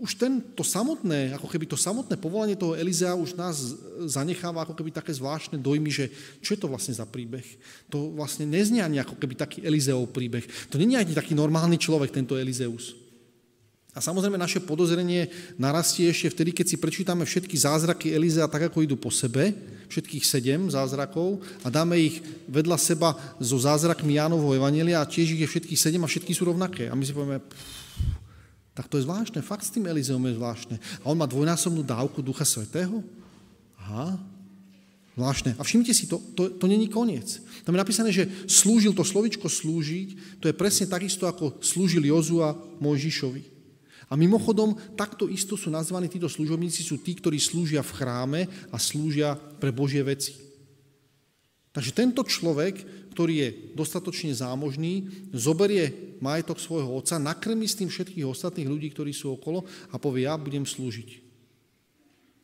už 0.00 0.18
ten, 0.18 0.42
to 0.54 0.66
samotné, 0.66 1.34
ako 1.34 1.46
keby 1.46 1.66
to 1.68 1.78
samotné 1.78 2.18
povolanie 2.18 2.58
toho 2.58 2.74
Elizea 2.74 3.14
už 3.14 3.38
nás 3.38 3.76
zanecháva 4.06 4.66
ako 4.66 4.74
keby 4.74 4.90
také 4.90 5.14
zvláštne 5.14 5.60
dojmy, 5.60 5.90
že 5.90 6.10
čo 6.42 6.54
je 6.54 6.60
to 6.60 6.70
vlastne 6.70 6.94
za 6.94 7.06
príbeh. 7.06 7.44
To 7.90 8.14
vlastne 8.14 8.48
neznie 8.48 8.82
ani 8.82 8.98
ako 8.98 9.18
keby 9.18 9.34
taký 9.38 9.62
Elizeov 9.62 10.10
príbeh. 10.10 10.44
To 10.70 10.78
je 10.80 10.84
ani 10.84 11.14
taký 11.14 11.32
normálny 11.38 11.78
človek, 11.78 12.10
tento 12.10 12.34
Elizeus. 12.34 13.04
A 13.94 14.02
samozrejme 14.02 14.34
naše 14.34 14.58
podozrenie 14.58 15.30
narastie 15.54 16.10
ešte 16.10 16.34
vtedy, 16.34 16.50
keď 16.50 16.66
si 16.66 16.76
prečítame 16.82 17.22
všetky 17.22 17.54
zázraky 17.54 18.10
Elizea 18.10 18.50
tak, 18.50 18.66
ako 18.66 18.82
idú 18.82 18.98
po 18.98 19.14
sebe, 19.14 19.54
všetkých 19.86 20.26
sedem 20.26 20.66
zázrakov 20.66 21.38
a 21.62 21.70
dáme 21.70 21.94
ich 21.94 22.18
vedľa 22.50 22.74
seba 22.74 23.14
so 23.38 23.54
zázrakmi 23.54 24.18
Jánovho 24.18 24.50
Evanelia 24.50 24.98
a 24.98 25.06
tiež 25.06 25.38
ich 25.38 25.46
je 25.46 25.48
všetkých 25.48 25.78
sedem 25.78 26.02
a 26.02 26.10
všetky 26.10 26.34
sú 26.34 26.50
rovnaké. 26.50 26.90
A 26.90 26.98
my 26.98 27.06
si 27.06 27.14
povieme, 27.14 27.38
pff, 27.38 27.83
tak 28.74 28.90
to 28.90 28.98
je 28.98 29.06
zvláštne, 29.06 29.38
fakt 29.38 29.62
s 29.62 29.70
tým 29.70 29.86
Elizeom 29.86 30.20
je 30.26 30.34
zvláštne. 30.34 30.76
A 31.02 31.04
on 31.06 31.18
má 31.18 31.30
dvojnásobnú 31.30 31.86
dávku 31.86 32.18
Ducha 32.18 32.42
Svetého? 32.42 33.06
Aha, 33.78 34.18
zvláštne. 35.14 35.54
A 35.54 35.62
všimnite 35.62 35.94
si, 35.94 36.10
to, 36.10 36.18
to, 36.34 36.50
to 36.58 36.66
není 36.66 36.90
koniec. 36.90 37.38
Tam 37.62 37.70
je 37.70 37.82
napísané, 37.82 38.10
že 38.10 38.26
slúžil 38.50 38.90
to 38.90 39.06
slovičko 39.06 39.46
slúžiť, 39.46 40.42
to 40.42 40.50
je 40.50 40.58
presne 40.58 40.90
takisto, 40.90 41.30
ako 41.30 41.62
slúžil 41.62 42.02
Jozua 42.02 42.58
Mojžišovi. 42.82 43.54
A 44.10 44.18
mimochodom, 44.18 44.76
takto 44.98 45.30
isto 45.30 45.54
sú 45.56 45.72
nazvaní 45.72 46.10
títo 46.10 46.28
služobníci, 46.28 46.84
sú 46.84 47.00
tí, 47.00 47.16
ktorí 47.16 47.40
slúžia 47.40 47.80
v 47.80 47.94
chráme 47.94 48.40
a 48.68 48.76
slúžia 48.76 49.38
pre 49.62 49.72
Božie 49.72 50.02
veci. 50.04 50.36
Takže 51.74 51.90
tento 51.90 52.22
človek, 52.22 53.03
ktorý 53.14 53.34
je 53.38 53.48
dostatočne 53.78 54.34
zámožný, 54.34 55.06
zoberie 55.30 56.18
majetok 56.18 56.58
svojho 56.58 56.90
otca, 56.98 57.22
nakrmi 57.22 57.70
s 57.70 57.78
tým 57.78 57.86
všetkých 57.86 58.26
ostatných 58.26 58.66
ľudí, 58.66 58.90
ktorí 58.90 59.14
sú 59.14 59.38
okolo 59.38 59.62
a 59.94 59.96
povie, 60.02 60.26
ja 60.26 60.34
budem 60.34 60.66
slúžiť. 60.66 61.22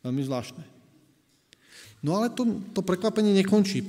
Veľmi 0.07 0.23
zvláštne. 0.23 0.63
No 2.01 2.17
ale 2.17 2.33
to, 2.33 2.47
to 2.73 2.81
prekvapenie 2.81 3.35
nekončí. 3.43 3.85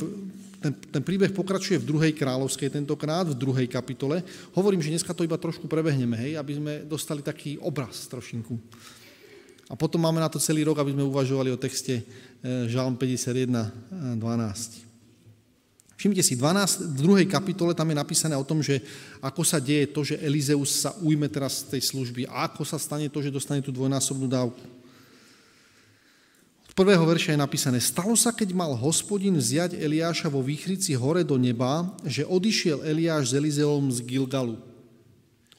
Ten, 0.62 0.74
ten 0.74 1.02
príbeh 1.06 1.32
pokračuje 1.32 1.80
v 1.80 1.88
druhej 1.88 2.14
kráľovskej 2.18 2.74
tentokrát, 2.74 3.30
v 3.30 3.40
druhej 3.40 3.70
kapitole. 3.72 4.26
Hovorím, 4.52 4.84
že 4.84 4.92
dneska 4.92 5.16
to 5.16 5.24
iba 5.24 5.40
trošku 5.40 5.70
prebehneme, 5.70 6.20
hej, 6.20 6.36
aby 6.36 6.54
sme 6.58 6.74
dostali 6.84 7.24
taký 7.24 7.56
obraz 7.64 8.10
trošinku. 8.12 8.60
A 9.72 9.80
potom 9.80 10.04
máme 10.04 10.20
na 10.20 10.28
to 10.28 10.36
celý 10.36 10.68
rok, 10.68 10.84
aby 10.84 10.92
sme 10.92 11.08
uvažovali 11.08 11.48
o 11.48 11.62
texte 11.62 12.04
e, 12.04 12.68
Žalm 12.68 13.00
51, 13.00 14.20
12. 14.20 14.91
Všimnite 16.02 16.26
si, 16.26 16.34
12, 16.34 16.97
v 16.97 17.02
druhej 17.06 17.28
kapitole 17.30 17.78
tam 17.78 17.86
je 17.93 18.02
napísané 18.02 18.34
o 18.34 18.41
tom, 18.41 18.58
že 18.66 18.82
ako 19.22 19.45
sa 19.45 19.62
deje 19.62 19.86
to, 19.86 20.02
že 20.02 20.18
Elizeus 20.18 20.82
sa 20.82 20.97
ujme 20.97 21.30
teraz 21.30 21.62
tej 21.62 21.78
služby 21.78 22.26
a 22.26 22.49
ako 22.49 22.66
sa 22.66 22.82
stane 22.82 23.06
to, 23.06 23.22
že 23.22 23.30
dostane 23.30 23.62
tú 23.62 23.70
dvojnásobnú 23.70 24.26
dávku. 24.26 24.66
Od 26.66 26.74
prvého 26.74 27.06
verša 27.06 27.38
je 27.38 27.45
napísané, 27.45 27.78
stalo 27.78 28.18
sa, 28.18 28.34
keď 28.34 28.49
mal 28.49 28.74
hospodin 28.74 29.38
vziať 29.38 29.78
Eliáša 29.78 30.26
vo 30.26 30.41
výchrici 30.41 30.97
hore 30.97 31.22
do 31.22 31.38
neba, 31.38 31.93
že 32.02 32.26
odišiel 32.26 32.82
Eliáš 32.82 33.30
s 33.30 33.38
Elizeom 33.38 33.93
z 33.93 34.02
Gilgalu. 34.02 34.58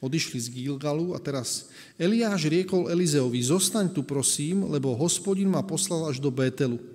Odišli 0.03 0.43
z 0.43 0.51
Gilgalu 0.51 1.15
a 1.15 1.23
teraz 1.23 1.71
Eliáš 1.95 2.51
riekol 2.51 2.91
Elizeovi, 2.91 3.39
zostaň 3.39 3.95
tu 3.95 4.03
prosím, 4.03 4.67
lebo 4.67 4.91
hospodin 4.91 5.47
ma 5.47 5.63
poslal 5.63 6.11
až 6.11 6.19
do 6.19 6.27
Bételu 6.27 6.92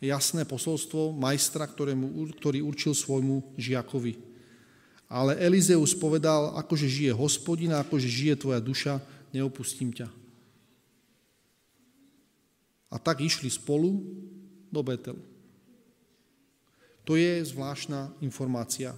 jasné 0.00 0.44
posolstvo 0.44 1.12
majstra, 1.16 1.64
ktorému, 1.64 2.36
ktorý 2.36 2.60
určil 2.60 2.92
svojmu 2.92 3.56
žiakovi. 3.56 4.18
Ale 5.06 5.38
Elizeus 5.38 5.94
povedal, 5.94 6.58
akože 6.58 6.90
žije 6.90 7.12
hospodina, 7.14 7.80
akože 7.80 8.10
žije 8.10 8.34
tvoja 8.42 8.58
duša, 8.58 8.98
neopustím 9.30 9.94
ťa. 9.94 10.10
A 12.90 12.96
tak 12.98 13.22
išli 13.22 13.50
spolu 13.50 14.02
do 14.70 14.80
Betelu. 14.82 15.22
To 17.06 17.14
je 17.14 17.38
zvláštna 17.46 18.10
informácia, 18.18 18.90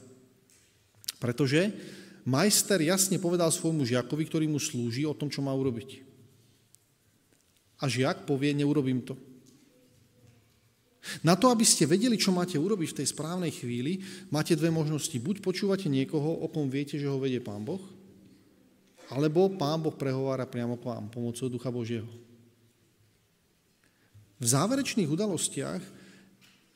pretože 1.21 1.69
majster 2.25 2.81
jasne 2.81 3.21
povedal 3.21 3.53
svojmu 3.53 3.85
žiakovi, 3.85 4.25
ktorý 4.25 4.47
mu 4.49 4.57
slúži, 4.57 5.05
o 5.05 5.13
tom, 5.13 5.29
čo 5.29 5.45
má 5.45 5.53
urobiť. 5.53 6.09
A 7.79 7.85
žiak 7.85 8.25
povie, 8.25 8.57
neurobím 8.57 9.05
to. 9.05 9.13
Na 11.25 11.35
to, 11.35 11.49
aby 11.49 11.65
ste 11.65 11.89
vedeli, 11.89 12.17
čo 12.21 12.35
máte 12.35 12.57
urobiť 12.57 12.89
v 12.93 12.99
tej 13.03 13.07
správnej 13.13 13.53
chvíli, 13.53 14.03
máte 14.29 14.55
dve 14.55 14.69
možnosti. 14.69 15.15
Buď 15.17 15.41
počúvate 15.41 15.89
niekoho, 15.89 16.45
o 16.45 16.47
kom 16.49 16.69
viete, 16.69 17.01
že 17.01 17.09
ho 17.09 17.21
vedie 17.21 17.41
Pán 17.41 17.65
Boh, 17.65 17.81
alebo 19.09 19.49
Pán 19.57 19.81
Boh 19.81 19.97
prehovára 19.97 20.45
priamo 20.45 20.77
k 20.77 20.89
vám 20.93 21.09
pomocou 21.09 21.49
Ducha 21.49 21.73
Božieho. 21.73 22.09
V 24.39 24.47
záverečných 24.47 25.11
udalostiach 25.11 25.83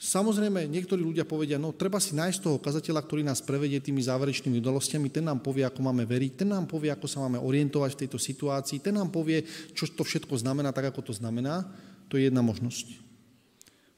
samozrejme 0.03 0.67
niektorí 0.67 0.99
ľudia 0.99 1.23
povedia, 1.23 1.63
no 1.63 1.71
treba 1.71 2.03
si 2.03 2.11
nájsť 2.19 2.43
toho 2.43 2.59
kazateľa, 2.59 3.07
ktorý 3.07 3.23
nás 3.23 3.39
prevedie 3.39 3.79
tými 3.79 4.03
záverečnými 4.03 4.59
udalostiami, 4.59 5.07
ten 5.15 5.23
nám 5.23 5.39
povie, 5.39 5.63
ako 5.63 5.79
máme 5.79 6.03
veriť, 6.03 6.43
ten 6.43 6.51
nám 6.51 6.67
povie, 6.67 6.91
ako 6.91 7.07
sa 7.07 7.23
máme 7.23 7.39
orientovať 7.39 7.95
v 7.95 8.01
tejto 8.03 8.19
situácii, 8.19 8.83
ten 8.83 8.99
nám 8.99 9.15
povie, 9.15 9.47
čo 9.79 9.87
to 9.87 10.03
všetko 10.03 10.35
znamená, 10.43 10.75
tak 10.75 10.91
ako 10.91 11.07
to 11.07 11.15
znamená. 11.15 11.63
To 12.11 12.19
je 12.19 12.27
jedna 12.27 12.43
možnosť. 12.43 13.12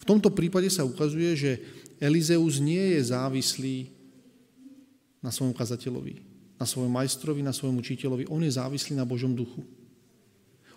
V 0.04 0.12
tomto 0.12 0.28
prípade 0.28 0.68
sa 0.68 0.84
ukazuje, 0.84 1.32
že 1.32 1.50
Elizeus 1.96 2.60
nie 2.60 3.00
je 3.00 3.08
závislý 3.08 3.88
na 5.24 5.32
svojom 5.32 5.56
kazateľovi, 5.56 6.20
na 6.60 6.68
svojom 6.68 6.92
majstrovi, 6.92 7.40
na 7.40 7.56
svojom 7.56 7.80
učiteľovi. 7.80 8.28
On 8.28 8.44
je 8.44 8.52
závislý 8.52 9.00
na 9.00 9.08
Božom 9.08 9.32
duchu. 9.32 9.64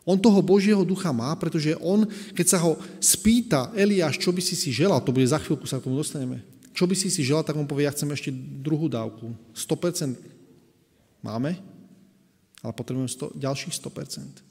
On 0.08 0.16
toho 0.16 0.40
Božieho 0.40 0.88
ducha 0.88 1.12
má, 1.12 1.36
pretože 1.36 1.76
on, 1.84 2.08
keď 2.32 2.48
sa 2.48 2.64
ho 2.64 2.80
spýta 3.04 3.76
Eliáš, 3.76 4.16
čo 4.16 4.32
by 4.32 4.40
si 4.40 4.56
si 4.56 4.72
želal, 4.72 5.04
to 5.04 5.12
bude 5.12 5.28
za 5.28 5.36
chvíľku, 5.36 5.68
sa 5.68 5.84
k 5.84 5.92
tomu 5.92 6.00
dostaneme, 6.00 6.40
čo 6.72 6.88
by 6.88 6.96
si 6.96 7.12
si 7.12 7.28
želal, 7.28 7.44
tak 7.44 7.60
on 7.60 7.68
povie, 7.68 7.84
ja 7.84 7.92
chcem 7.92 8.08
ešte 8.16 8.32
druhú 8.64 8.88
dávku. 8.88 9.36
100% 9.52 10.16
máme, 11.20 11.60
ale 12.64 12.72
potrebujeme 12.72 13.12
100, 13.12 13.36
ďalších 13.36 13.76
100%. 13.84 14.47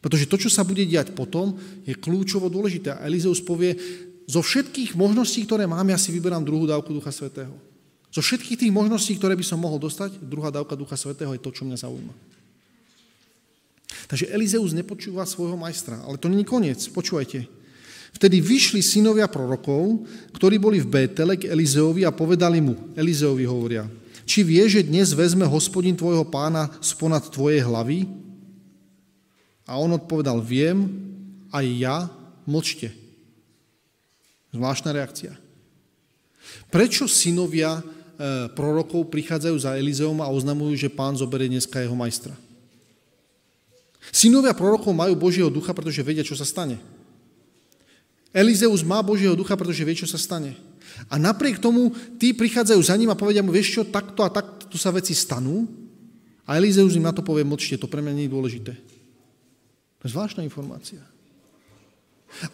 Pretože 0.00 0.28
to, 0.28 0.36
čo 0.40 0.48
sa 0.48 0.64
bude 0.64 0.82
diať 0.88 1.12
potom, 1.12 1.54
je 1.84 1.92
kľúčovo 1.92 2.48
dôležité. 2.48 2.96
A 2.96 3.04
Elizeus 3.04 3.44
povie, 3.44 3.76
zo 4.24 4.40
všetkých 4.40 4.96
možností, 4.96 5.44
ktoré 5.44 5.68
mám, 5.68 5.84
ja 5.84 6.00
si 6.00 6.08
vyberám 6.14 6.46
druhú 6.46 6.64
dávku 6.64 6.94
Ducha 6.94 7.12
Svetého. 7.12 7.52
Zo 8.10 8.24
všetkých 8.24 8.66
tých 8.66 8.72
možností, 8.74 9.14
ktoré 9.18 9.36
by 9.36 9.44
som 9.44 9.60
mohol 9.60 9.78
dostať, 9.78 10.18
druhá 10.22 10.50
dávka 10.50 10.74
Ducha 10.74 10.96
Svetého 10.96 11.30
je 11.36 11.42
to, 11.42 11.50
čo 11.52 11.62
mňa 11.68 11.78
zaujíma. 11.78 12.14
Takže 14.10 14.30
Elizeus 14.34 14.74
nepočúva 14.74 15.22
svojho 15.22 15.54
majstra, 15.54 16.02
ale 16.02 16.18
to 16.18 16.26
není 16.26 16.42
koniec, 16.42 16.82
počúvajte. 16.90 17.46
Vtedy 18.10 18.42
vyšli 18.42 18.82
synovia 18.82 19.30
prorokov, 19.30 20.02
ktorí 20.34 20.58
boli 20.58 20.82
v 20.82 20.90
Bétele 20.90 21.38
k 21.38 21.46
Elizeovi 21.46 22.02
a 22.02 22.10
povedali 22.10 22.58
mu, 22.58 22.74
Elizeovi 22.98 23.46
hovoria, 23.46 23.86
či 24.26 24.42
vie, 24.42 24.62
že 24.66 24.86
dnes 24.86 25.14
vezme 25.14 25.46
hospodin 25.46 25.94
tvojho 25.94 26.26
pána 26.26 26.70
sponad 26.82 27.30
tvojej 27.30 27.62
hlavy? 27.62 28.06
A 29.70 29.78
on 29.78 29.94
odpovedal, 29.94 30.42
viem, 30.42 30.90
aj 31.54 31.66
ja, 31.78 31.96
mlčte. 32.42 32.90
Zvláštna 34.50 34.90
reakcia. 34.90 35.38
Prečo 36.74 37.06
synovia 37.06 37.78
e, 37.78 37.82
prorokov 38.50 39.06
prichádzajú 39.14 39.56
za 39.62 39.78
Elizeom 39.78 40.18
a 40.18 40.26
oznamujú, 40.26 40.74
že 40.74 40.90
pán 40.90 41.14
zoberie 41.14 41.46
dneska 41.46 41.78
jeho 41.78 41.94
majstra? 41.94 42.34
Synovia 44.10 44.50
prorokov 44.58 44.90
majú 44.90 45.14
Božieho 45.14 45.46
ducha, 45.46 45.70
pretože 45.70 46.02
vedia, 46.02 46.26
čo 46.26 46.34
sa 46.34 46.42
stane. 46.42 46.82
Elizeus 48.34 48.82
má 48.82 48.98
Božieho 49.06 49.38
ducha, 49.38 49.54
pretože 49.54 49.86
vie, 49.86 49.94
čo 49.94 50.10
sa 50.10 50.18
stane. 50.18 50.58
A 51.06 51.14
napriek 51.14 51.62
tomu 51.62 51.94
tí 52.18 52.34
prichádzajú 52.34 52.80
za 52.82 52.98
ním 52.98 53.14
a 53.14 53.18
povedia 53.18 53.42
mu, 53.42 53.54
vieš 53.54 53.78
čo, 53.78 53.82
takto 53.86 54.26
a 54.26 54.30
takto 54.34 54.74
sa 54.74 54.90
veci 54.90 55.14
stanú. 55.14 55.70
A 56.42 56.58
Elizeus 56.58 56.98
im 56.98 57.06
na 57.06 57.14
to 57.14 57.22
povie, 57.22 57.46
mlčte, 57.46 57.78
to 57.78 57.86
pre 57.86 58.02
mňa 58.02 58.14
nie 58.18 58.26
je 58.26 58.34
dôležité. 58.34 58.72
To 60.00 60.08
je 60.08 60.14
zvláštna 60.16 60.40
informácia. 60.40 61.04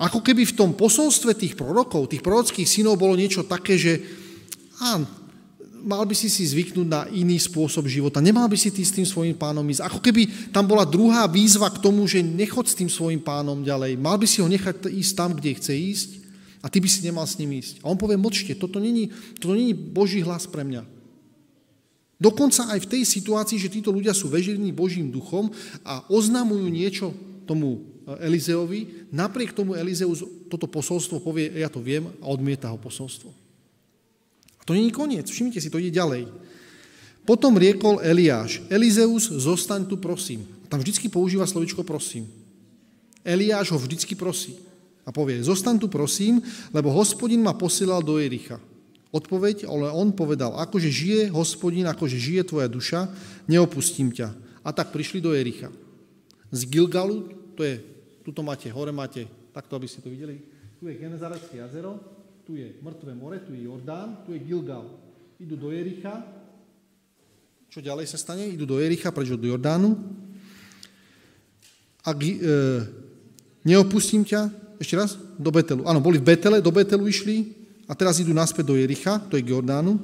Ako 0.03 0.25
keby 0.25 0.49
v 0.49 0.57
tom 0.57 0.71
posolstve 0.75 1.37
tých 1.37 1.55
prorokov, 1.55 2.11
tých 2.11 2.25
prorockých 2.25 2.67
synov 2.67 2.99
bolo 2.99 3.15
niečo 3.15 3.45
také, 3.47 3.77
že 3.77 4.03
á, 4.83 4.99
mal 5.87 6.03
by 6.03 6.17
si 6.17 6.27
si 6.27 6.43
zvyknúť 6.43 6.89
na 6.89 7.07
iný 7.15 7.39
spôsob 7.39 7.87
života, 7.87 8.19
nemal 8.19 8.51
by 8.51 8.59
si 8.59 8.75
ty 8.75 8.83
s 8.83 8.91
tým 8.91 9.07
svojim 9.07 9.37
pánom 9.39 9.63
ísť. 9.63 9.87
Ako 9.87 10.03
keby 10.03 10.51
tam 10.51 10.67
bola 10.67 10.83
druhá 10.83 11.29
výzva 11.31 11.71
k 11.71 11.79
tomu, 11.79 12.09
že 12.11 12.25
nechod 12.25 12.67
s 12.67 12.75
tým 12.75 12.91
svojim 12.91 13.23
pánom 13.23 13.63
ďalej, 13.63 13.95
mal 14.01 14.19
by 14.19 14.27
si 14.27 14.43
ho 14.43 14.49
nechať 14.51 14.91
ísť 14.91 15.13
tam, 15.15 15.31
kde 15.37 15.55
chce 15.55 15.73
ísť 15.77 16.11
a 16.65 16.67
ty 16.67 16.83
by 16.83 16.89
si 16.91 17.07
nemal 17.07 17.29
s 17.29 17.39
ním 17.39 17.55
ísť. 17.55 17.85
A 17.85 17.93
on 17.93 18.01
povie, 18.01 18.19
mlčte, 18.19 18.59
toto 18.59 18.83
není, 18.83 19.15
toto 19.39 19.55
není 19.55 19.71
Boží 19.77 20.25
hlas 20.25 20.51
pre 20.51 20.67
mňa. 20.67 20.83
Dokonca 22.17 22.73
aj 22.73 22.81
v 22.81 22.91
tej 22.97 23.03
situácii, 23.05 23.61
že 23.61 23.69
títo 23.69 23.93
ľudia 23.93 24.17
sú 24.17 24.33
vežení 24.33 24.73
Božím 24.73 25.13
duchom 25.13 25.53
a 25.85 26.01
oznamujú 26.09 26.65
niečo 26.73 27.13
tomu 27.47 27.79
e, 27.79 28.27
Elizeovi, 28.27 29.09
napriek 29.15 29.55
tomu 29.55 29.79
Elizeus 29.79 30.27
toto 30.51 30.67
posolstvo 30.67 31.23
povie, 31.23 31.55
ja 31.55 31.71
to 31.71 31.79
viem, 31.79 32.11
a 32.19 32.27
odmieta 32.27 32.69
ho 32.69 32.79
posolstvo. 32.79 33.31
A 34.59 34.63
to 34.67 34.75
není 34.75 34.91
koniec, 34.91 35.31
všimnite 35.31 35.63
si, 35.63 35.71
to 35.71 35.79
ide 35.79 35.95
ďalej. 35.95 36.27
Potom 37.27 37.59
riekol 37.59 38.03
Eliáš, 38.03 38.63
Elizeus, 38.71 39.31
zostaň 39.31 39.87
tu 39.87 39.99
prosím. 39.99 40.47
Tam 40.71 40.79
vždycky 40.79 41.11
používa 41.11 41.47
slovičko 41.47 41.83
prosím. 41.83 42.27
Eliáš 43.27 43.75
ho 43.75 43.79
vždycky 43.79 44.15
prosí 44.15 44.55
a 45.03 45.11
povie, 45.11 45.43
zostaň 45.43 45.83
tu 45.83 45.91
prosím, 45.91 46.39
lebo 46.71 46.95
hospodin 46.95 47.43
ma 47.43 47.55
posielal 47.55 48.03
do 48.03 48.19
Jericha. 48.19 48.63
Odpoveď, 49.11 49.67
ale 49.67 49.91
on 49.91 50.11
povedal, 50.15 50.55
akože 50.59 50.91
žije 50.91 51.23
hospodin, 51.31 51.87
akože 51.91 52.19
žije 52.19 52.43
tvoja 52.47 52.71
duša, 52.71 53.11
neopustím 53.51 54.11
ťa. 54.15 54.35
A 54.67 54.75
tak 54.75 54.91
prišli 54.91 55.23
do 55.23 55.31
Jericha. 55.31 55.71
Z 56.51 56.67
Gilgalu, 56.67 57.31
to 57.57 57.65
je, 57.65 57.81
tuto 58.21 58.45
máte, 58.45 58.69
hore 58.69 58.93
máte, 58.93 59.25
takto, 59.57 59.81
aby 59.81 59.89
ste 59.89 60.05
to 60.05 60.13
videli, 60.13 60.37
tu 60.77 60.93
je 60.93 61.01
Genezarecké 61.01 61.57
jazero, 61.57 61.97
tu 62.45 62.55
je 62.55 62.77
mŕtve 62.85 63.17
more, 63.17 63.41
tu 63.43 63.57
je 63.57 63.65
Jordán, 63.65 64.23
tu 64.29 64.37
je 64.37 64.39
Gilgal. 64.45 64.87
Idú 65.41 65.57
do 65.59 65.73
Jericha. 65.73 66.23
Čo 67.73 67.83
ďalej 67.83 68.07
sa 68.07 68.21
stane? 68.21 68.47
Idú 68.47 68.69
do 68.69 68.79
Jericha, 68.79 69.11
prečo 69.11 69.35
do 69.35 69.51
Jordánu. 69.51 69.99
A 72.07 72.15
e, 72.15 72.39
neopustím 73.67 74.23
ťa, 74.23 74.47
ešte 74.79 74.95
raz, 74.95 75.19
do 75.41 75.51
Betelu. 75.51 75.83
Áno, 75.91 75.99
boli 75.99 76.23
v 76.23 76.29
Betele, 76.31 76.63
do 76.63 76.71
Betelu 76.71 77.03
išli 77.11 77.51
a 77.91 77.99
teraz 77.99 78.23
idú 78.23 78.31
naspäť 78.31 78.71
do 78.71 78.79
Jericha, 78.79 79.19
to 79.27 79.35
je 79.35 79.43
k 79.43 79.51
Jordánu. 79.51 79.99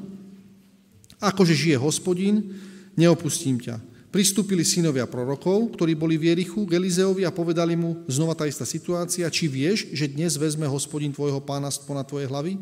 Akože 1.22 1.55
žije 1.55 1.78
hospodín, 1.78 2.59
neopustím 2.98 3.62
ťa. 3.62 3.91
Pristúpili 4.12 4.60
synovia 4.60 5.08
prorokov, 5.08 5.72
ktorí 5.72 5.96
boli 5.96 6.20
v 6.20 6.28
Jerichu, 6.28 6.68
k 6.68 6.76
Elizeovi 6.76 7.24
a 7.24 7.32
povedali 7.32 7.72
mu, 7.72 8.04
znova 8.04 8.36
tá 8.36 8.44
istá 8.44 8.68
situácia, 8.68 9.24
či 9.32 9.48
vieš, 9.48 9.88
že 9.88 10.04
dnes 10.04 10.36
vezme 10.36 10.68
hospodin 10.68 11.16
tvojho 11.16 11.40
pána 11.40 11.72
na 11.72 12.04
tvoje 12.04 12.28
hlavy? 12.28 12.60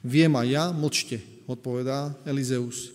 Viem 0.00 0.32
a 0.32 0.48
ja, 0.48 0.72
mlčte, 0.72 1.20
odpovedá 1.44 2.16
Elizeus. 2.24 2.88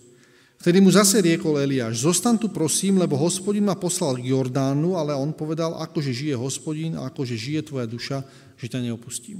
Vtedy 0.58 0.82
mu 0.82 0.90
zase 0.90 1.22
riekol 1.22 1.62
Eliáš, 1.62 2.02
zostan 2.02 2.34
tu 2.34 2.50
prosím, 2.50 2.98
lebo 2.98 3.14
hospodin 3.14 3.62
ma 3.62 3.78
poslal 3.78 4.18
k 4.18 4.34
Jordánu, 4.34 4.98
ale 4.98 5.14
on 5.14 5.30
povedal, 5.30 5.78
akože 5.86 6.10
žije 6.10 6.34
hospodin 6.34 6.98
a 6.98 7.14
akože 7.14 7.38
žije 7.38 7.70
tvoja 7.70 7.86
duša, 7.86 8.26
že 8.58 8.66
ťa 8.66 8.90
neopustím. 8.90 9.38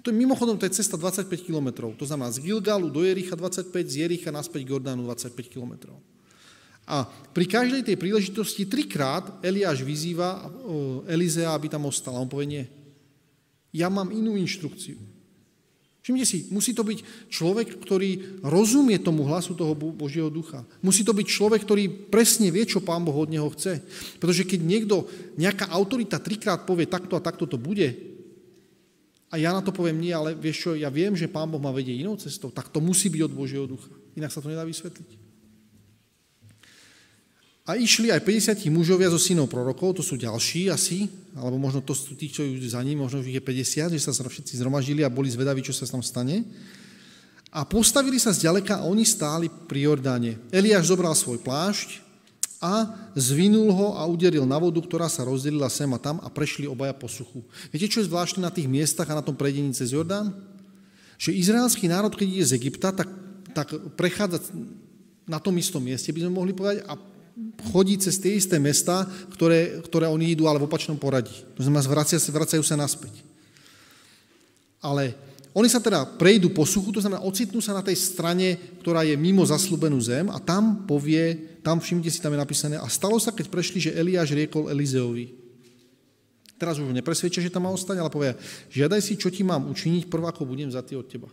To 0.00 0.08
je, 0.08 0.16
mimochodom, 0.16 0.56
to 0.56 0.64
je 0.64 0.80
cesta 0.80 0.96
25 0.96 1.28
km. 1.44 1.92
To 1.92 2.04
znamená 2.08 2.32
z 2.32 2.40
Gilgalu 2.40 2.88
do 2.88 3.04
Jericha 3.04 3.36
25, 3.36 3.68
z 3.68 3.94
Jericha 4.00 4.32
naspäť 4.32 4.64
k 4.64 4.80
Jordánu 4.80 5.04
25 5.04 5.52
km. 5.52 5.92
A 6.86 7.06
pri 7.06 7.46
každej 7.46 7.86
tej 7.86 7.96
príležitosti 7.96 8.66
trikrát 8.66 9.38
Eliáš 9.40 9.86
vyzýva 9.86 10.50
Elizea, 11.06 11.54
aby 11.54 11.70
tam 11.70 11.86
ostal. 11.86 12.18
A 12.18 12.22
on 12.22 12.30
povie, 12.30 12.60
nie, 12.60 12.64
ja 13.72 13.88
mám 13.88 14.10
inú 14.10 14.36
inštrukciu. 14.36 14.98
Všimte 16.02 16.26
si, 16.26 16.50
musí 16.50 16.74
to 16.74 16.82
byť 16.82 17.30
človek, 17.30 17.78
ktorý 17.78 18.42
rozumie 18.42 18.98
tomu 18.98 19.22
hlasu 19.22 19.54
toho 19.54 19.70
Božieho 19.78 20.26
ducha. 20.26 20.66
Musí 20.82 21.06
to 21.06 21.14
byť 21.14 21.26
človek, 21.30 21.62
ktorý 21.62 22.10
presne 22.10 22.50
vie, 22.50 22.66
čo 22.66 22.82
Pán 22.82 23.06
Boh 23.06 23.14
od 23.14 23.30
neho 23.30 23.46
chce. 23.54 23.78
Pretože 24.18 24.42
keď 24.42 24.60
niekto, 24.66 25.06
nejaká 25.38 25.70
autorita 25.70 26.18
trikrát 26.18 26.66
povie 26.66 26.90
takto 26.90 27.14
a 27.14 27.22
takto 27.22 27.46
to 27.46 27.54
bude, 27.54 27.94
a 29.30 29.38
ja 29.38 29.54
na 29.54 29.62
to 29.62 29.70
poviem 29.70 30.02
nie, 30.02 30.10
ale 30.10 30.34
vieš 30.34 30.66
čo, 30.66 30.70
ja 30.74 30.90
viem, 30.90 31.14
že 31.14 31.30
Pán 31.30 31.46
Boh 31.46 31.62
ma 31.62 31.70
vedie 31.70 31.94
inou 31.94 32.18
cestou, 32.18 32.50
tak 32.50 32.74
to 32.74 32.82
musí 32.82 33.06
byť 33.06 33.22
od 33.30 33.32
Božieho 33.38 33.64
ducha. 33.70 33.94
Inak 34.18 34.34
sa 34.34 34.42
to 34.42 34.50
nedá 34.50 34.66
vysvetliť. 34.66 35.21
A 37.62 37.78
išli 37.78 38.10
aj 38.10 38.26
50 38.26 38.66
mužovia 38.74 39.06
zo 39.06 39.22
synov 39.22 39.46
prorokov, 39.46 39.94
to 39.94 40.02
sú 40.02 40.18
ďalší 40.18 40.66
asi, 40.66 41.06
alebo 41.38 41.62
možno 41.62 41.78
to 41.78 41.94
sú 41.94 42.18
tí, 42.18 42.26
čo 42.26 42.42
za 42.66 42.82
ním, 42.82 43.06
možno 43.06 43.22
ich 43.22 43.38
je 43.38 43.42
50, 43.42 43.94
že 43.94 44.02
sa 44.02 44.10
všetci 44.10 44.58
zhromaždili 44.58 45.06
a 45.06 45.12
boli 45.12 45.30
zvedaví, 45.30 45.62
čo 45.62 45.70
sa 45.70 45.86
tam 45.86 46.02
stane. 46.02 46.42
A 47.54 47.62
postavili 47.62 48.18
sa 48.18 48.34
zďaleka 48.34 48.82
a 48.82 48.86
oni 48.90 49.06
stáli 49.06 49.46
pri 49.46 49.86
Jordáne. 49.86 50.42
Eliáš 50.50 50.90
zobral 50.90 51.14
svoj 51.14 51.38
plášť 51.38 52.02
a 52.58 52.90
zvinul 53.14 53.70
ho 53.70 53.94
a 53.94 54.10
uderil 54.10 54.42
na 54.42 54.58
vodu, 54.58 54.82
ktorá 54.82 55.06
sa 55.06 55.22
rozdelila 55.22 55.70
sem 55.70 55.86
a 55.94 56.02
tam 56.02 56.18
a 56.18 56.26
prešli 56.26 56.66
obaja 56.66 56.96
po 56.96 57.06
suchu. 57.06 57.46
Viete, 57.70 57.86
čo 57.86 58.02
je 58.02 58.10
zvláštne 58.10 58.42
na 58.42 58.50
tých 58.50 58.66
miestach 58.66 59.06
a 59.06 59.18
na 59.18 59.22
tom 59.22 59.38
prejdení 59.38 59.70
cez 59.70 59.94
Jordán? 59.94 60.34
Že 61.14 61.38
izraelský 61.38 61.86
národ, 61.86 62.10
keď 62.10 62.26
ide 62.26 62.46
z 62.50 62.56
Egypta, 62.58 62.90
tak, 62.90 63.06
tak 63.54 63.70
prechádza 63.94 64.42
na 65.26 65.38
tom 65.38 65.54
istom 65.54 65.78
mieste, 65.78 66.10
by 66.10 66.26
sme 66.26 66.34
mohli 66.34 66.50
povedať, 66.50 66.82
a 66.90 66.98
chodí 67.72 67.96
cez 67.96 68.18
tie 68.20 68.36
isté 68.36 68.58
mesta, 68.60 69.08
ktoré, 69.32 69.80
ktoré 69.84 70.06
oni 70.08 70.36
idú, 70.36 70.48
ale 70.48 70.60
v 70.60 70.68
opačnom 70.68 70.98
poradí. 70.98 71.32
To 71.56 71.64
znamená, 71.64 71.84
vracia, 71.88 72.18
vracajú 72.18 72.64
sa 72.64 72.76
naspäť. 72.76 73.24
Ale 74.82 75.14
oni 75.52 75.68
sa 75.68 75.84
teda 75.84 76.08
prejdú 76.16 76.48
po 76.52 76.64
suchu, 76.64 76.92
to 76.96 77.04
znamená, 77.04 77.20
ocitnú 77.24 77.60
sa 77.60 77.76
na 77.76 77.84
tej 77.84 77.96
strane, 77.96 78.56
ktorá 78.80 79.04
je 79.04 79.14
mimo 79.20 79.44
zaslúbenú 79.44 80.00
zem 80.00 80.32
a 80.32 80.40
tam 80.40 80.88
povie, 80.88 81.60
tam 81.60 81.76
všimte 81.76 82.08
si, 82.08 82.24
tam 82.24 82.32
je 82.32 82.40
napísané, 82.40 82.76
a 82.80 82.88
stalo 82.88 83.20
sa, 83.20 83.36
keď 83.36 83.52
prešli, 83.52 83.78
že 83.78 83.96
Eliáš 83.96 84.32
riekol 84.32 84.72
Elizeovi. 84.72 85.28
Teraz 86.56 86.78
už 86.78 86.94
nepresvedčia, 86.94 87.42
že 87.42 87.52
tam 87.52 87.68
má 87.68 87.70
ostať, 87.74 88.00
ale 88.00 88.08
povie, 88.08 88.32
žiadaj 88.72 89.00
si, 89.02 89.18
čo 89.20 89.28
ti 89.28 89.44
mám 89.44 89.68
učiniť, 89.68 90.08
prvá, 90.08 90.32
ako 90.32 90.48
budem 90.48 90.72
za 90.72 90.80
ty 90.80 90.96
od 90.96 91.04
teba. 91.04 91.28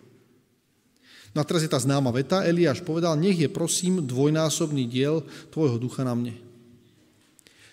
No 1.34 1.42
a 1.42 1.48
teraz 1.48 1.62
je 1.62 1.70
tá 1.70 1.78
známa 1.78 2.10
veta, 2.10 2.42
Eliáš 2.42 2.82
povedal, 2.82 3.14
nech 3.14 3.38
je 3.38 3.50
prosím 3.50 4.02
dvojnásobný 4.02 4.90
diel 4.90 5.22
tvojho 5.54 5.78
ducha 5.78 6.02
na 6.02 6.18
mne. 6.18 6.34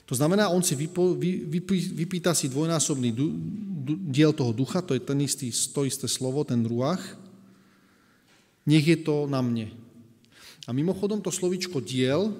To 0.07 0.15
znamená, 0.15 0.53
on 0.55 0.63
si 0.63 0.79
vypo, 0.79 1.19
vy, 1.19 1.51
vy, 1.51 1.59
vypýta 2.07 2.31
si 2.31 2.47
dvojnásobný 2.47 3.11
du, 3.11 3.35
du, 3.83 3.99
diel 3.99 4.31
toho 4.31 4.55
ducha, 4.55 4.79
to 4.85 4.95
je 4.95 5.03
ten 5.03 5.19
istý, 5.19 5.51
to 5.51 5.83
isté 5.83 6.07
slovo, 6.07 6.47
ten 6.47 6.63
ruach, 6.63 7.03
nech 8.67 8.87
je 8.87 8.99
to 9.03 9.27
na 9.27 9.43
mne. 9.43 9.75
A 10.67 10.71
mimochodom 10.71 11.19
to 11.19 11.35
slovičko 11.35 11.83
diel 11.83 12.35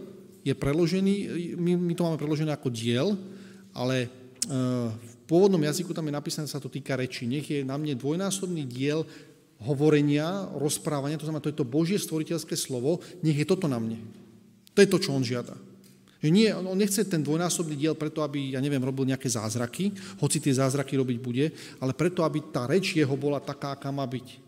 je 0.47 0.55
preložený, 0.55 1.15
my, 1.59 1.73
my 1.75 1.93
to 1.99 2.07
máme 2.07 2.19
preložené 2.23 2.55
ako 2.55 2.71
diel, 2.71 3.19
ale 3.75 4.07
e, 4.07 4.09
v 4.95 5.15
pôvodnom 5.27 5.59
jazyku 5.59 5.91
tam 5.91 6.07
je 6.07 6.15
napísané, 6.15 6.47
sa 6.47 6.63
to 6.63 6.71
týka 6.71 6.95
reči. 6.95 7.27
Nech 7.27 7.51
je 7.51 7.67
na 7.67 7.75
mne 7.75 7.99
dvojnásobný 7.99 8.63
diel 8.63 9.03
hovorenia, 9.63 10.53
rozprávania, 10.57 11.17
to 11.17 11.29
znamená, 11.29 11.41
to 11.41 11.53
je 11.53 11.61
to 11.61 11.67
Božie 11.69 11.97
stvoriteľské 11.97 12.53
slovo, 12.57 13.01
nech 13.25 13.37
je 13.37 13.49
toto 13.49 13.65
na 13.71 13.81
mne. 13.81 14.01
To 14.77 14.85
je 14.85 14.91
to, 14.91 15.01
čo 15.01 15.17
on 15.17 15.25
žiada. 15.25 15.57
Že 16.21 16.29
nie, 16.33 16.49
on 16.53 16.77
nechce 16.77 17.05
ten 17.09 17.21
dvojnásobný 17.21 17.77
diel 17.77 17.97
preto, 17.97 18.25
aby, 18.25 18.57
ja 18.57 18.61
neviem, 18.61 18.81
robil 18.81 19.09
nejaké 19.09 19.29
zázraky, 19.29 19.93
hoci 20.21 20.41
tie 20.41 20.53
zázraky 20.53 20.97
robiť 20.97 21.19
bude, 21.21 21.47
ale 21.81 21.93
preto, 21.93 22.25
aby 22.25 22.41
tá 22.53 22.69
reč 22.69 22.97
jeho 22.97 23.17
bola 23.17 23.41
taká, 23.41 23.77
aká 23.77 23.93
má 23.93 24.05
byť. 24.05 24.45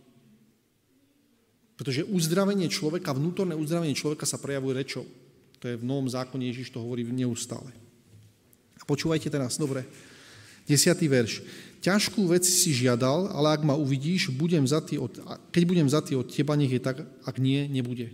Pretože 1.78 2.08
uzdravenie 2.10 2.66
človeka, 2.66 3.14
vnútorné 3.14 3.54
uzdravenie 3.54 3.94
človeka 3.94 4.26
sa 4.26 4.40
prejavuje 4.40 4.74
rečou. 4.74 5.06
To 5.62 5.70
je 5.70 5.78
v 5.78 5.86
Novom 5.86 6.10
zákone, 6.10 6.50
Ježiš 6.50 6.74
to 6.74 6.82
hovorí 6.82 7.06
neustále. 7.06 7.70
A 8.78 8.82
počúvajte 8.82 9.30
teraz, 9.30 9.60
dobre. 9.60 9.86
Desiatý 10.66 11.06
verš. 11.06 11.46
Ťažkú 11.78 12.26
vec 12.26 12.42
si 12.42 12.74
žiadal, 12.74 13.30
ale 13.30 13.54
ak 13.54 13.62
ma 13.62 13.78
uvidíš, 13.78 14.34
budem 14.34 14.66
zatý 14.66 14.98
od, 14.98 15.14
keď 15.54 15.62
budem 15.62 15.86
zatý 15.86 16.18
od 16.18 16.26
teba, 16.26 16.58
nech 16.58 16.74
je 16.74 16.82
tak, 16.82 17.06
ak 17.22 17.36
nie, 17.38 17.70
nebude. 17.70 18.10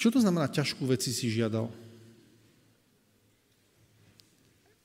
Čo 0.00 0.08
to 0.12 0.18
znamená 0.20 0.48
ťažkú 0.48 0.88
vec 0.88 1.04
si 1.04 1.28
žiadal? 1.28 1.68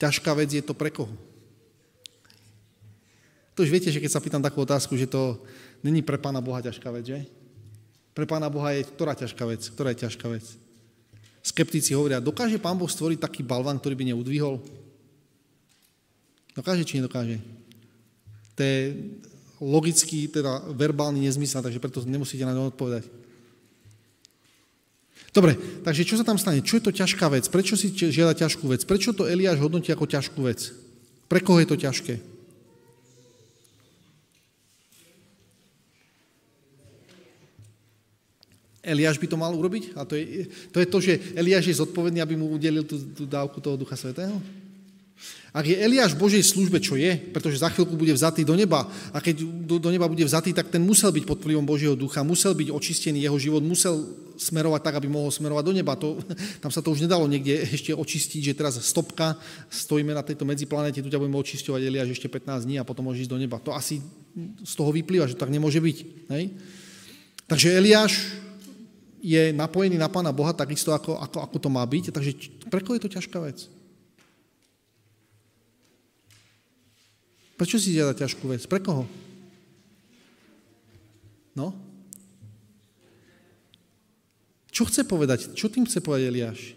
Ťažká 0.01 0.33
vec 0.33 0.49
je 0.51 0.63
to 0.65 0.75
pre 0.75 0.91
koho? 0.91 1.13
To 3.55 3.63
už 3.63 3.69
viete, 3.69 3.91
že 3.91 4.01
keď 4.01 4.11
sa 4.11 4.23
pýtam 4.23 4.41
takú 4.41 4.63
otázku, 4.63 4.97
že 4.97 5.05
to 5.05 5.39
není 5.83 6.01
pre 6.01 6.17
Pána 6.17 6.41
Boha 6.41 6.63
ťažká 6.63 6.89
vec, 6.89 7.05
že? 7.05 7.19
Pre 8.11 8.25
Pána 8.27 8.49
Boha 8.51 8.75
je 8.75 8.87
ktorá 8.87 9.13
ťažká 9.13 9.43
vec? 9.45 9.61
Ktorá 9.71 9.93
je 9.93 10.01
ťažká 10.03 10.27
vec? 10.27 10.45
Skeptici 11.45 11.93
hovoria, 11.93 12.23
dokáže 12.23 12.59
Pán 12.59 12.75
Boh 12.75 12.89
stvoriť 12.89 13.21
taký 13.23 13.41
balván, 13.45 13.77
ktorý 13.77 13.95
by 13.95 14.05
neudvihol? 14.11 14.59
Dokáže 16.51 16.83
či 16.83 16.99
nedokáže? 16.99 17.39
To 18.55 18.61
je 18.61 18.79
logický, 19.61 20.27
teda 20.27 20.59
verbálny 20.73 21.23
nezmysel, 21.23 21.63
takže 21.63 21.79
preto 21.79 22.03
nemusíte 22.03 22.43
na 22.43 22.57
to 22.57 22.73
odpovedať. 22.73 23.05
Dobre, 25.31 25.55
takže 25.87 26.03
čo 26.03 26.19
sa 26.19 26.27
tam 26.27 26.35
stane? 26.35 26.59
Čo 26.59 26.81
je 26.81 26.91
to 26.91 26.91
ťažká 26.91 27.31
vec? 27.31 27.47
Prečo 27.47 27.79
si 27.79 27.95
žiada 27.95 28.35
ťažkú 28.35 28.67
vec? 28.67 28.83
Prečo 28.83 29.15
to 29.15 29.23
Eliáš 29.23 29.63
hodnotí 29.63 29.87
ako 29.87 30.03
ťažkú 30.03 30.43
vec? 30.43 30.75
Pre 31.31 31.39
koho 31.39 31.63
je 31.63 31.69
to 31.71 31.79
ťažké? 31.79 32.19
Eliáš 38.83 39.21
by 39.21 39.27
to 39.29 39.39
mal 39.39 39.55
urobiť? 39.55 39.95
A 39.95 40.03
to 40.03 40.19
je 40.19 40.51
to, 40.73 40.83
je 40.83 40.87
to 40.89 40.97
že 40.99 41.13
Eliáš 41.37 41.69
je 41.69 41.79
zodpovedný, 41.79 42.19
aby 42.19 42.35
mu 42.35 42.51
udelil 42.51 42.83
tú, 42.83 42.99
tú 42.99 43.23
dávku 43.23 43.63
toho 43.63 43.79
Ducha 43.79 43.95
Svetého? 43.95 44.35
Ak 45.51 45.67
je 45.67 45.75
Eliáš 45.75 46.15
v 46.15 46.23
Božej 46.23 46.47
službe, 46.47 46.79
čo 46.79 46.95
je, 46.95 47.11
pretože 47.11 47.59
za 47.59 47.67
chvíľku 47.67 47.99
bude 47.99 48.15
vzatý 48.15 48.47
do 48.47 48.55
neba 48.55 48.87
a 49.11 49.19
keď 49.19 49.43
do, 49.43 49.83
do 49.83 49.91
neba 49.91 50.07
bude 50.07 50.23
vzatý, 50.23 50.55
tak 50.55 50.71
ten 50.71 50.79
musel 50.79 51.11
byť 51.11 51.27
pod 51.27 51.43
vplyvom 51.43 51.67
Božieho 51.67 51.91
ducha, 51.91 52.23
musel 52.23 52.55
byť 52.55 52.71
očistený, 52.71 53.19
jeho 53.19 53.35
život 53.35 53.59
musel 53.59 53.99
smerovať 54.39 54.79
tak, 54.79 54.95
aby 55.03 55.11
mohol 55.11 55.27
smerovať 55.27 55.63
do 55.67 55.73
neba. 55.75 55.99
To, 55.99 56.23
tam 56.63 56.71
sa 56.71 56.79
to 56.79 56.95
už 56.95 57.03
nedalo 57.03 57.27
niekde 57.27 57.67
ešte 57.67 57.91
očistiť, 57.91 58.41
že 58.47 58.55
teraz 58.55 58.79
stopka, 58.79 59.35
stojíme 59.67 60.15
na 60.15 60.23
tejto 60.23 60.47
medziplanete, 60.47 61.03
tu 61.03 61.11
ťa 61.11 61.19
budeme 61.19 61.35
očisťovať 61.43 61.81
Eliáš 61.83 62.15
ešte 62.15 62.31
15 62.31 62.63
dní 62.63 62.79
a 62.79 62.87
potom 62.87 63.11
môžeš 63.11 63.27
ísť 63.27 63.33
do 63.35 63.41
neba. 63.43 63.59
To 63.59 63.75
asi 63.75 63.99
z 64.63 64.73
toho 64.79 64.95
vyplýva, 64.95 65.27
že 65.27 65.35
tak 65.35 65.51
nemôže 65.51 65.83
byť. 65.83 65.97
Hej? 66.31 66.55
Takže 67.51 67.75
Eliáš 67.75 68.39
je 69.19 69.51
napojený 69.51 69.99
na 69.99 70.07
Pána 70.07 70.31
Boha 70.31 70.55
takisto, 70.55 70.95
ako, 70.95 71.19
ako, 71.19 71.43
ako 71.43 71.57
to 71.59 71.67
má 71.67 71.83
byť. 71.83 72.15
Takže 72.15 72.31
pre 72.71 72.79
koho 72.79 72.95
je 72.95 73.03
to 73.03 73.11
ťažká 73.19 73.35
vec? 73.43 73.80
Prečo 77.61 77.77
si 77.77 77.93
žiada 77.93 78.17
ťažkú 78.17 78.49
vec? 78.49 78.65
Pre 78.65 78.81
koho? 78.81 79.05
No? 81.53 81.77
Čo 84.73 84.89
chce 84.89 85.05
povedať? 85.05 85.53
Čo 85.53 85.69
tým 85.69 85.85
chce 85.85 86.01
povedať 86.01 86.33
Eliáš? 86.33 86.73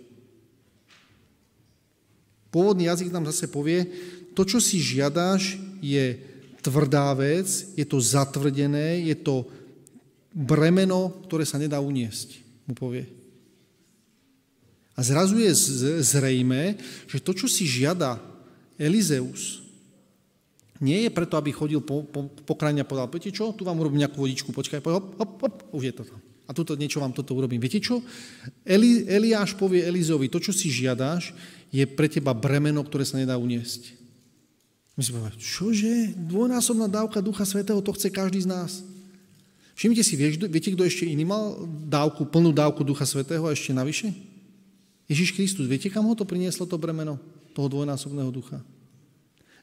Pôvodný 2.53 2.85
jazyk 2.85 3.09
nám 3.17 3.25
zase 3.33 3.49
povie, 3.49 3.89
to, 4.37 4.45
čo 4.45 4.61
si 4.61 4.77
žiadáš, 4.77 5.57
je 5.81 6.21
tvrdá 6.61 7.17
vec, 7.17 7.49
je 7.81 7.87
to 7.89 7.97
zatvrdené, 7.97 9.09
je 9.09 9.17
to 9.17 9.49
bremeno, 10.37 11.17
ktoré 11.25 11.49
sa 11.49 11.57
nedá 11.57 11.81
uniesť, 11.81 12.45
mu 12.69 12.77
povie. 12.77 13.09
A 14.93 15.01
zrazu 15.01 15.41
je 15.41 15.49
zrejme, 16.05 16.77
že 17.09 17.25
to, 17.25 17.33
čo 17.33 17.49
si 17.49 17.65
žiada 17.65 18.21
Elizeus, 18.77 19.64
nie 20.85 21.09
je 21.09 21.11
preto, 21.11 21.41
aby 21.41 21.49
chodil 21.49 21.81
po, 21.81 22.05
po, 22.05 22.29
po 22.29 22.55
krajine 22.61 22.85
a 22.85 22.89
povedal, 22.89 23.09
viete 23.09 23.33
čo, 23.33 23.57
tu 23.57 23.65
vám 23.65 23.81
urobím 23.81 24.05
nejakú 24.05 24.21
vodičku, 24.21 24.53
počkaj, 24.53 24.85
hop, 24.85 25.17
hop, 25.17 25.33
hop, 25.41 25.57
už 25.73 25.83
je 25.89 25.95
to 25.97 26.05
tam. 26.05 26.21
A 26.45 26.53
tuto 26.53 26.77
niečo 26.77 27.01
vám 27.01 27.17
toto 27.17 27.33
urobím. 27.33 27.57
Viete 27.57 27.81
čo? 27.81 28.05
Eli, 28.69 29.09
Eliáš 29.09 29.57
povie 29.57 29.81
Elizovi, 29.81 30.29
to, 30.29 30.37
čo 30.37 30.53
si 30.53 30.69
žiadáš, 30.69 31.33
je 31.73 31.81
pre 31.89 32.05
teba 32.05 32.37
bremeno, 32.37 32.85
ktoré 32.85 33.09
sa 33.09 33.17
nedá 33.17 33.41
uniesť. 33.41 33.97
My 34.95 35.01
si 35.01 35.11
povieme, 35.11 35.33
čože? 35.41 36.13
Dvojnásobná 36.15 36.87
dávka 36.87 37.25
Ducha 37.25 37.49
Svetého, 37.49 37.81
to 37.81 37.97
chce 37.97 38.13
každý 38.13 38.45
z 38.45 38.53
nás. 38.53 38.85
Všimnite 39.75 40.05
si, 40.07 40.15
viete, 40.21 40.71
kto 40.71 40.85
ešte 40.87 41.09
iný 41.09 41.27
mal 41.27 41.67
dávku, 41.67 42.29
plnú 42.29 42.53
dávku 42.53 42.85
Ducha 42.85 43.09
Svetého 43.09 43.43
a 43.49 43.57
ešte 43.57 43.73
navyše? 43.75 44.13
Ježiš 45.09 45.35
Kristus. 45.35 45.67
Viete, 45.67 45.91
kam 45.91 46.07
ho 46.07 46.15
to 46.15 46.29
prinieslo, 46.29 46.69
to 46.69 46.79
bremeno 46.79 47.19
toho 47.57 47.67
dvojnásobného 47.73 48.31
ducha? 48.31 48.61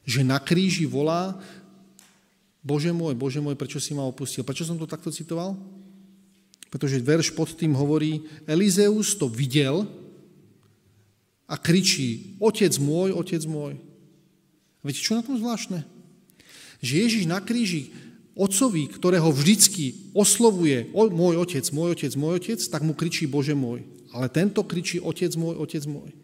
Že 0.02 0.26
na 0.26 0.38
kríži 0.42 0.86
volá 0.86 1.38
Bože 2.62 2.94
môj, 2.94 3.18
Bože 3.18 3.42
môj, 3.42 3.58
prečo 3.58 3.82
si 3.82 3.90
ma 3.90 4.06
opustil? 4.06 4.46
Prečo 4.46 4.62
som 4.62 4.78
to 4.78 4.86
takto 4.86 5.10
citoval? 5.10 5.58
Pretože 6.70 7.02
verš 7.02 7.34
pod 7.34 7.52
tým 7.58 7.74
hovorí, 7.74 8.22
Elizeus 8.46 9.18
to 9.18 9.26
videl 9.26 9.84
a 11.50 11.58
kričí, 11.58 12.38
otec 12.38 12.70
môj, 12.78 13.12
otec 13.12 13.42
môj. 13.50 13.76
Viete, 14.86 15.02
čo 15.02 15.18
na 15.18 15.26
tom 15.26 15.36
zvláštne? 15.36 15.82
Že 16.78 16.92
Ježiš 17.06 17.24
na 17.26 17.42
kríži 17.42 17.90
otcovi, 18.38 18.88
ktorého 18.88 19.28
vždycky 19.34 20.14
oslovuje 20.14 20.86
môj 20.94 21.42
otec, 21.42 21.66
môj 21.74 21.98
otec, 21.98 22.12
môj 22.14 22.32
otec, 22.38 22.58
tak 22.62 22.86
mu 22.86 22.94
kričí 22.94 23.26
Bože 23.26 23.58
môj. 23.58 23.82
Ale 24.14 24.30
tento 24.30 24.62
kričí 24.62 25.02
otec 25.02 25.34
môj, 25.34 25.58
otec 25.58 25.82
môj. 25.90 26.14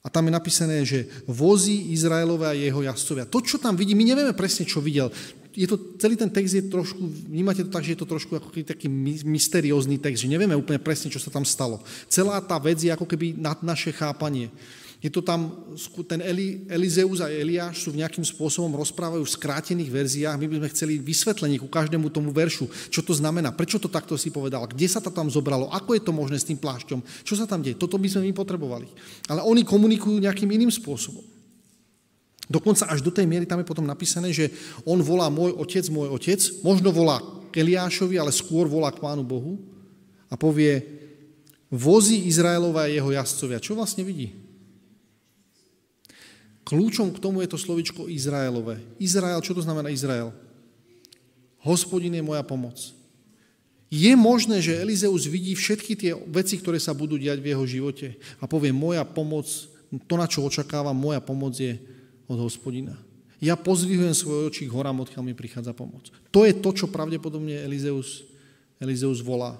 A 0.00 0.08
tam 0.08 0.24
je 0.26 0.32
napísané, 0.32 0.80
že 0.80 1.04
vozí 1.28 1.92
Izraelové 1.92 2.46
a 2.48 2.56
jeho 2.56 2.80
jazdcovia. 2.80 3.28
To, 3.28 3.44
čo 3.44 3.60
tam 3.60 3.76
vidí, 3.76 3.92
my 3.92 4.04
nevieme 4.08 4.32
presne, 4.32 4.64
čo 4.64 4.80
videl. 4.80 5.12
Je 5.52 5.68
to, 5.68 5.76
celý 6.00 6.16
ten 6.16 6.30
text 6.30 6.56
je 6.56 6.64
trošku, 6.64 7.04
vnímate 7.28 7.66
to 7.66 7.74
tak, 7.74 7.84
že 7.84 7.92
je 7.92 8.00
to 8.00 8.08
trošku 8.08 8.32
ako 8.38 8.48
taký 8.64 8.88
mysteriózny 9.26 10.00
text, 10.00 10.24
že 10.24 10.32
nevieme 10.32 10.56
úplne 10.56 10.80
presne, 10.80 11.12
čo 11.12 11.20
sa 11.20 11.28
tam 11.28 11.44
stalo. 11.44 11.84
Celá 12.08 12.40
tá 12.40 12.56
vec 12.56 12.80
je 12.80 12.88
ako 12.88 13.04
keby 13.04 13.36
nad 13.36 13.60
naše 13.60 13.92
chápanie. 13.92 14.48
Je 15.00 15.08
to 15.08 15.24
tam, 15.24 15.48
ten 16.04 16.20
Eli, 16.20 16.68
Elizeus 16.68 17.24
a 17.24 17.32
Eliáš 17.32 17.88
sú 17.88 17.96
v 17.96 18.04
nejakým 18.04 18.20
spôsobom 18.20 18.76
rozprávajú 18.76 19.24
v 19.24 19.32
skrátených 19.32 19.88
verziách. 19.88 20.36
My 20.36 20.44
by 20.44 20.56
sme 20.60 20.72
chceli 20.76 20.94
vysvetlenie 21.00 21.56
ku 21.56 21.72
každému 21.72 22.12
tomu 22.12 22.28
veršu, 22.36 22.68
čo 22.92 23.00
to 23.00 23.16
znamená, 23.16 23.48
prečo 23.48 23.80
to 23.80 23.88
takto 23.88 24.20
si 24.20 24.28
povedal, 24.28 24.68
kde 24.68 24.84
sa 24.84 25.00
to 25.00 25.08
tam 25.08 25.32
zobralo, 25.32 25.72
ako 25.72 25.96
je 25.96 26.04
to 26.04 26.12
možné 26.12 26.36
s 26.36 26.44
tým 26.44 26.60
plášťom, 26.60 27.00
čo 27.24 27.32
sa 27.32 27.48
tam 27.48 27.64
deje. 27.64 27.80
Toto 27.80 27.96
by 27.96 28.12
sme 28.12 28.28
my 28.28 28.36
potrebovali. 28.36 28.92
Ale 29.32 29.40
oni 29.40 29.64
komunikujú 29.64 30.20
nejakým 30.20 30.52
iným 30.52 30.68
spôsobom. 30.68 31.24
Dokonca 32.50 32.84
až 32.92 33.00
do 33.00 33.08
tej 33.08 33.24
miery 33.24 33.48
tam 33.48 33.64
je 33.64 33.70
potom 33.72 33.88
napísané, 33.88 34.36
že 34.36 34.52
on 34.84 35.00
volá 35.00 35.32
môj 35.32 35.56
otec, 35.56 35.86
môj 35.88 36.12
otec, 36.12 36.40
možno 36.60 36.92
volá 36.92 37.24
k 37.48 37.64
Eliášovi, 37.64 38.20
ale 38.20 38.36
skôr 38.36 38.68
volá 38.68 38.92
k 38.92 39.00
Pánu 39.00 39.24
Bohu 39.24 39.64
a 40.28 40.36
povie, 40.36 40.84
vozí 41.72 42.28
Izraelova 42.28 42.84
a 42.84 42.92
jeho 42.92 43.08
jazdcovia. 43.16 43.62
Čo 43.64 43.80
vlastne 43.80 44.04
vidí? 44.04 44.49
Kľúčom 46.70 47.10
k 47.10 47.18
tomu 47.18 47.42
je 47.42 47.50
to 47.50 47.58
slovičko 47.58 48.06
Izraelové. 48.06 48.78
Izrael, 49.02 49.42
čo 49.42 49.58
to 49.58 49.66
znamená 49.66 49.90
Izrael? 49.90 50.30
Hospodin 51.66 52.14
je 52.14 52.22
moja 52.22 52.46
pomoc. 52.46 52.78
Je 53.90 54.14
možné, 54.14 54.62
že 54.62 54.78
Elizeus 54.78 55.26
vidí 55.26 55.50
všetky 55.58 55.98
tie 55.98 56.14
veci, 56.30 56.62
ktoré 56.62 56.78
sa 56.78 56.94
budú 56.94 57.18
diať 57.18 57.42
v 57.42 57.50
jeho 57.50 57.64
živote 57.66 58.14
a 58.38 58.46
povie, 58.46 58.70
moja 58.70 59.02
pomoc, 59.02 59.50
to, 60.06 60.14
na 60.14 60.30
čo 60.30 60.46
očakávam, 60.46 60.94
moja 60.94 61.18
pomoc 61.18 61.58
je 61.58 61.74
od 62.30 62.38
hospodina. 62.38 62.94
Ja 63.42 63.58
pozvihujem 63.58 64.14
svoje 64.14 64.46
oči 64.46 64.62
k 64.70 64.74
horám, 64.76 65.02
odkiaľ 65.02 65.26
mi 65.26 65.34
prichádza 65.34 65.74
pomoc. 65.74 66.06
To 66.30 66.46
je 66.46 66.54
to, 66.54 66.70
čo 66.70 66.86
pravdepodobne 66.86 67.66
Elizeus, 67.66 68.22
Elizeus 68.78 69.18
volá. 69.18 69.58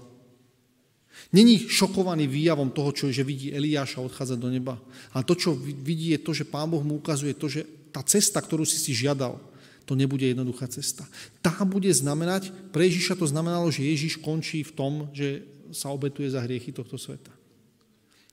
Není 1.31 1.71
šokovaný 1.71 2.27
výjavom 2.27 2.75
toho, 2.75 2.91
čo, 2.91 3.05
že 3.13 3.23
vidí 3.23 3.55
Eliáša 3.55 4.03
odchádzať 4.03 4.39
do 4.39 4.51
neba. 4.51 4.75
A 5.15 5.23
to, 5.23 5.39
čo 5.39 5.55
vidí, 5.55 6.11
je 6.11 6.21
to, 6.23 6.35
že 6.35 6.49
Pán 6.49 6.67
Boh 6.67 6.83
mu 6.83 6.99
ukazuje 6.99 7.37
to, 7.39 7.47
že 7.47 7.63
tá 7.95 8.03
cesta, 8.03 8.43
ktorú 8.43 8.67
si 8.67 8.79
si 8.79 8.91
žiadal, 8.95 9.39
to 9.87 9.99
nebude 9.99 10.23
jednoduchá 10.23 10.71
cesta. 10.71 11.03
Tá 11.43 11.51
bude 11.67 11.91
znamenať, 11.91 12.55
pre 12.71 12.87
Ježiša 12.87 13.19
to 13.19 13.27
znamenalo, 13.27 13.71
že 13.75 13.83
Ježiš 13.87 14.23
končí 14.23 14.63
v 14.63 14.75
tom, 14.75 14.93
že 15.11 15.43
sa 15.75 15.91
obetuje 15.91 16.31
za 16.31 16.43
hriechy 16.43 16.71
tohto 16.71 16.99
sveta. 16.99 17.31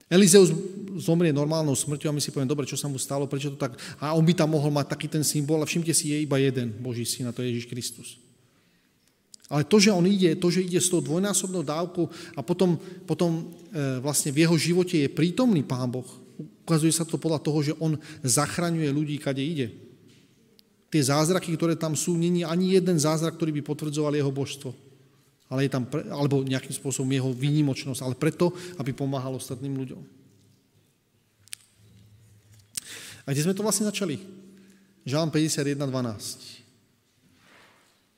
Elizeus 0.07 0.55
zomrie 1.03 1.35
normálnou 1.35 1.75
smrťou 1.75 2.07
a 2.09 2.15
my 2.15 2.21
si 2.23 2.31
povieme, 2.31 2.47
dobre, 2.47 2.63
čo 2.63 2.79
sa 2.79 2.87
mu 2.87 2.95
stalo, 2.95 3.27
prečo 3.27 3.51
to 3.51 3.59
tak... 3.59 3.75
A 3.99 4.15
on 4.15 4.23
by 4.23 4.31
tam 4.31 4.55
mohol 4.55 4.71
mať 4.71 4.95
taký 4.95 5.11
ten 5.11 5.25
symbol 5.25 5.59
a 5.59 5.67
všimte 5.67 5.91
si, 5.91 6.15
je 6.15 6.23
iba 6.23 6.39
jeden 6.39 6.71
Boží 6.79 7.03
syn 7.03 7.27
a 7.27 7.35
to 7.35 7.43
je 7.43 7.51
Ježiš 7.51 7.67
Kristus. 7.67 8.07
Ale 9.47 9.63
to, 9.63 9.79
že 9.79 9.95
on 9.95 10.03
ide, 10.03 10.35
to, 10.35 10.51
že 10.51 10.67
ide 10.67 10.79
s 10.83 10.91
tou 10.91 10.99
dvojnásobnou 10.99 11.63
dávkou 11.63 12.35
a 12.35 12.43
potom, 12.43 12.75
potom 13.07 13.47
e, 13.71 14.03
vlastne 14.03 14.35
v 14.35 14.43
jeho 14.43 14.55
živote 14.59 14.99
je 14.99 15.07
prítomný 15.07 15.63
Pán 15.63 15.87
Boh, 15.87 16.07
ukazuje 16.67 16.91
sa 16.91 17.07
to 17.07 17.15
podľa 17.15 17.39
toho, 17.39 17.59
že 17.63 17.73
on 17.79 17.95
zachraňuje 18.27 18.91
ľudí, 18.91 19.15
kade 19.15 19.39
ide. 19.39 19.71
Tie 20.91 20.99
zázraky, 20.99 21.55
ktoré 21.55 21.79
tam 21.79 21.95
sú, 21.95 22.19
není 22.19 22.43
ani 22.43 22.75
jeden 22.75 22.99
zázrak, 22.99 23.39
ktorý 23.39 23.55
by 23.59 23.61
potvrdzoval 23.63 24.19
jeho 24.19 24.31
božstvo. 24.31 24.75
Ale 25.47 25.63
je 25.63 25.71
tam, 25.71 25.87
pre, 25.87 26.03
alebo 26.11 26.43
nejakým 26.43 26.75
spôsobom 26.75 27.07
jeho 27.07 27.31
výnimočnosť, 27.31 28.03
ale 28.03 28.19
preto, 28.19 28.51
aby 28.75 28.91
pomáhal 28.91 29.39
ostatným 29.39 29.79
ľuďom. 29.79 30.01
A 33.23 33.31
kde 33.31 33.43
sme 33.47 33.55
to 33.55 33.63
vlastne 33.63 33.87
začali? 33.87 34.19
Žalm 35.07 35.31
51.12. 35.31 36.56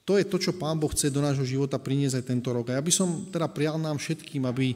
To 0.09 0.17
je 0.17 0.25
to, 0.25 0.41
čo 0.41 0.57
Pán 0.57 0.81
Boh 0.81 0.89
chce 0.89 1.13
do 1.13 1.21
nášho 1.21 1.45
života 1.45 1.77
priniesť 1.77 2.17
aj 2.17 2.25
tento 2.33 2.49
rok. 2.49 2.73
A 2.73 2.81
ja 2.81 2.83
by 2.83 2.89
som 2.89 3.29
teda 3.29 3.45
prial 3.45 3.77
nám 3.77 4.01
všetkým, 4.01 4.41
aby 4.49 4.73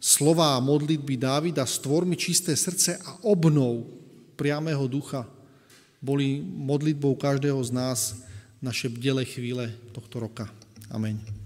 slova 0.00 0.56
modlitby 0.56 1.20
Dávida 1.20 1.68
stvormi 1.68 2.16
čisté 2.16 2.56
srdce 2.56 2.96
a 2.96 3.20
obnov 3.28 3.84
priamého 4.40 4.88
ducha 4.88 5.28
boli 6.00 6.40
modlitbou 6.40 7.12
každého 7.12 7.60
z 7.60 7.70
nás 7.76 8.24
naše 8.64 8.88
bdele 8.88 9.28
chvíle 9.28 9.68
tohto 9.92 10.16
roka. 10.24 10.48
Amen. 10.88 11.39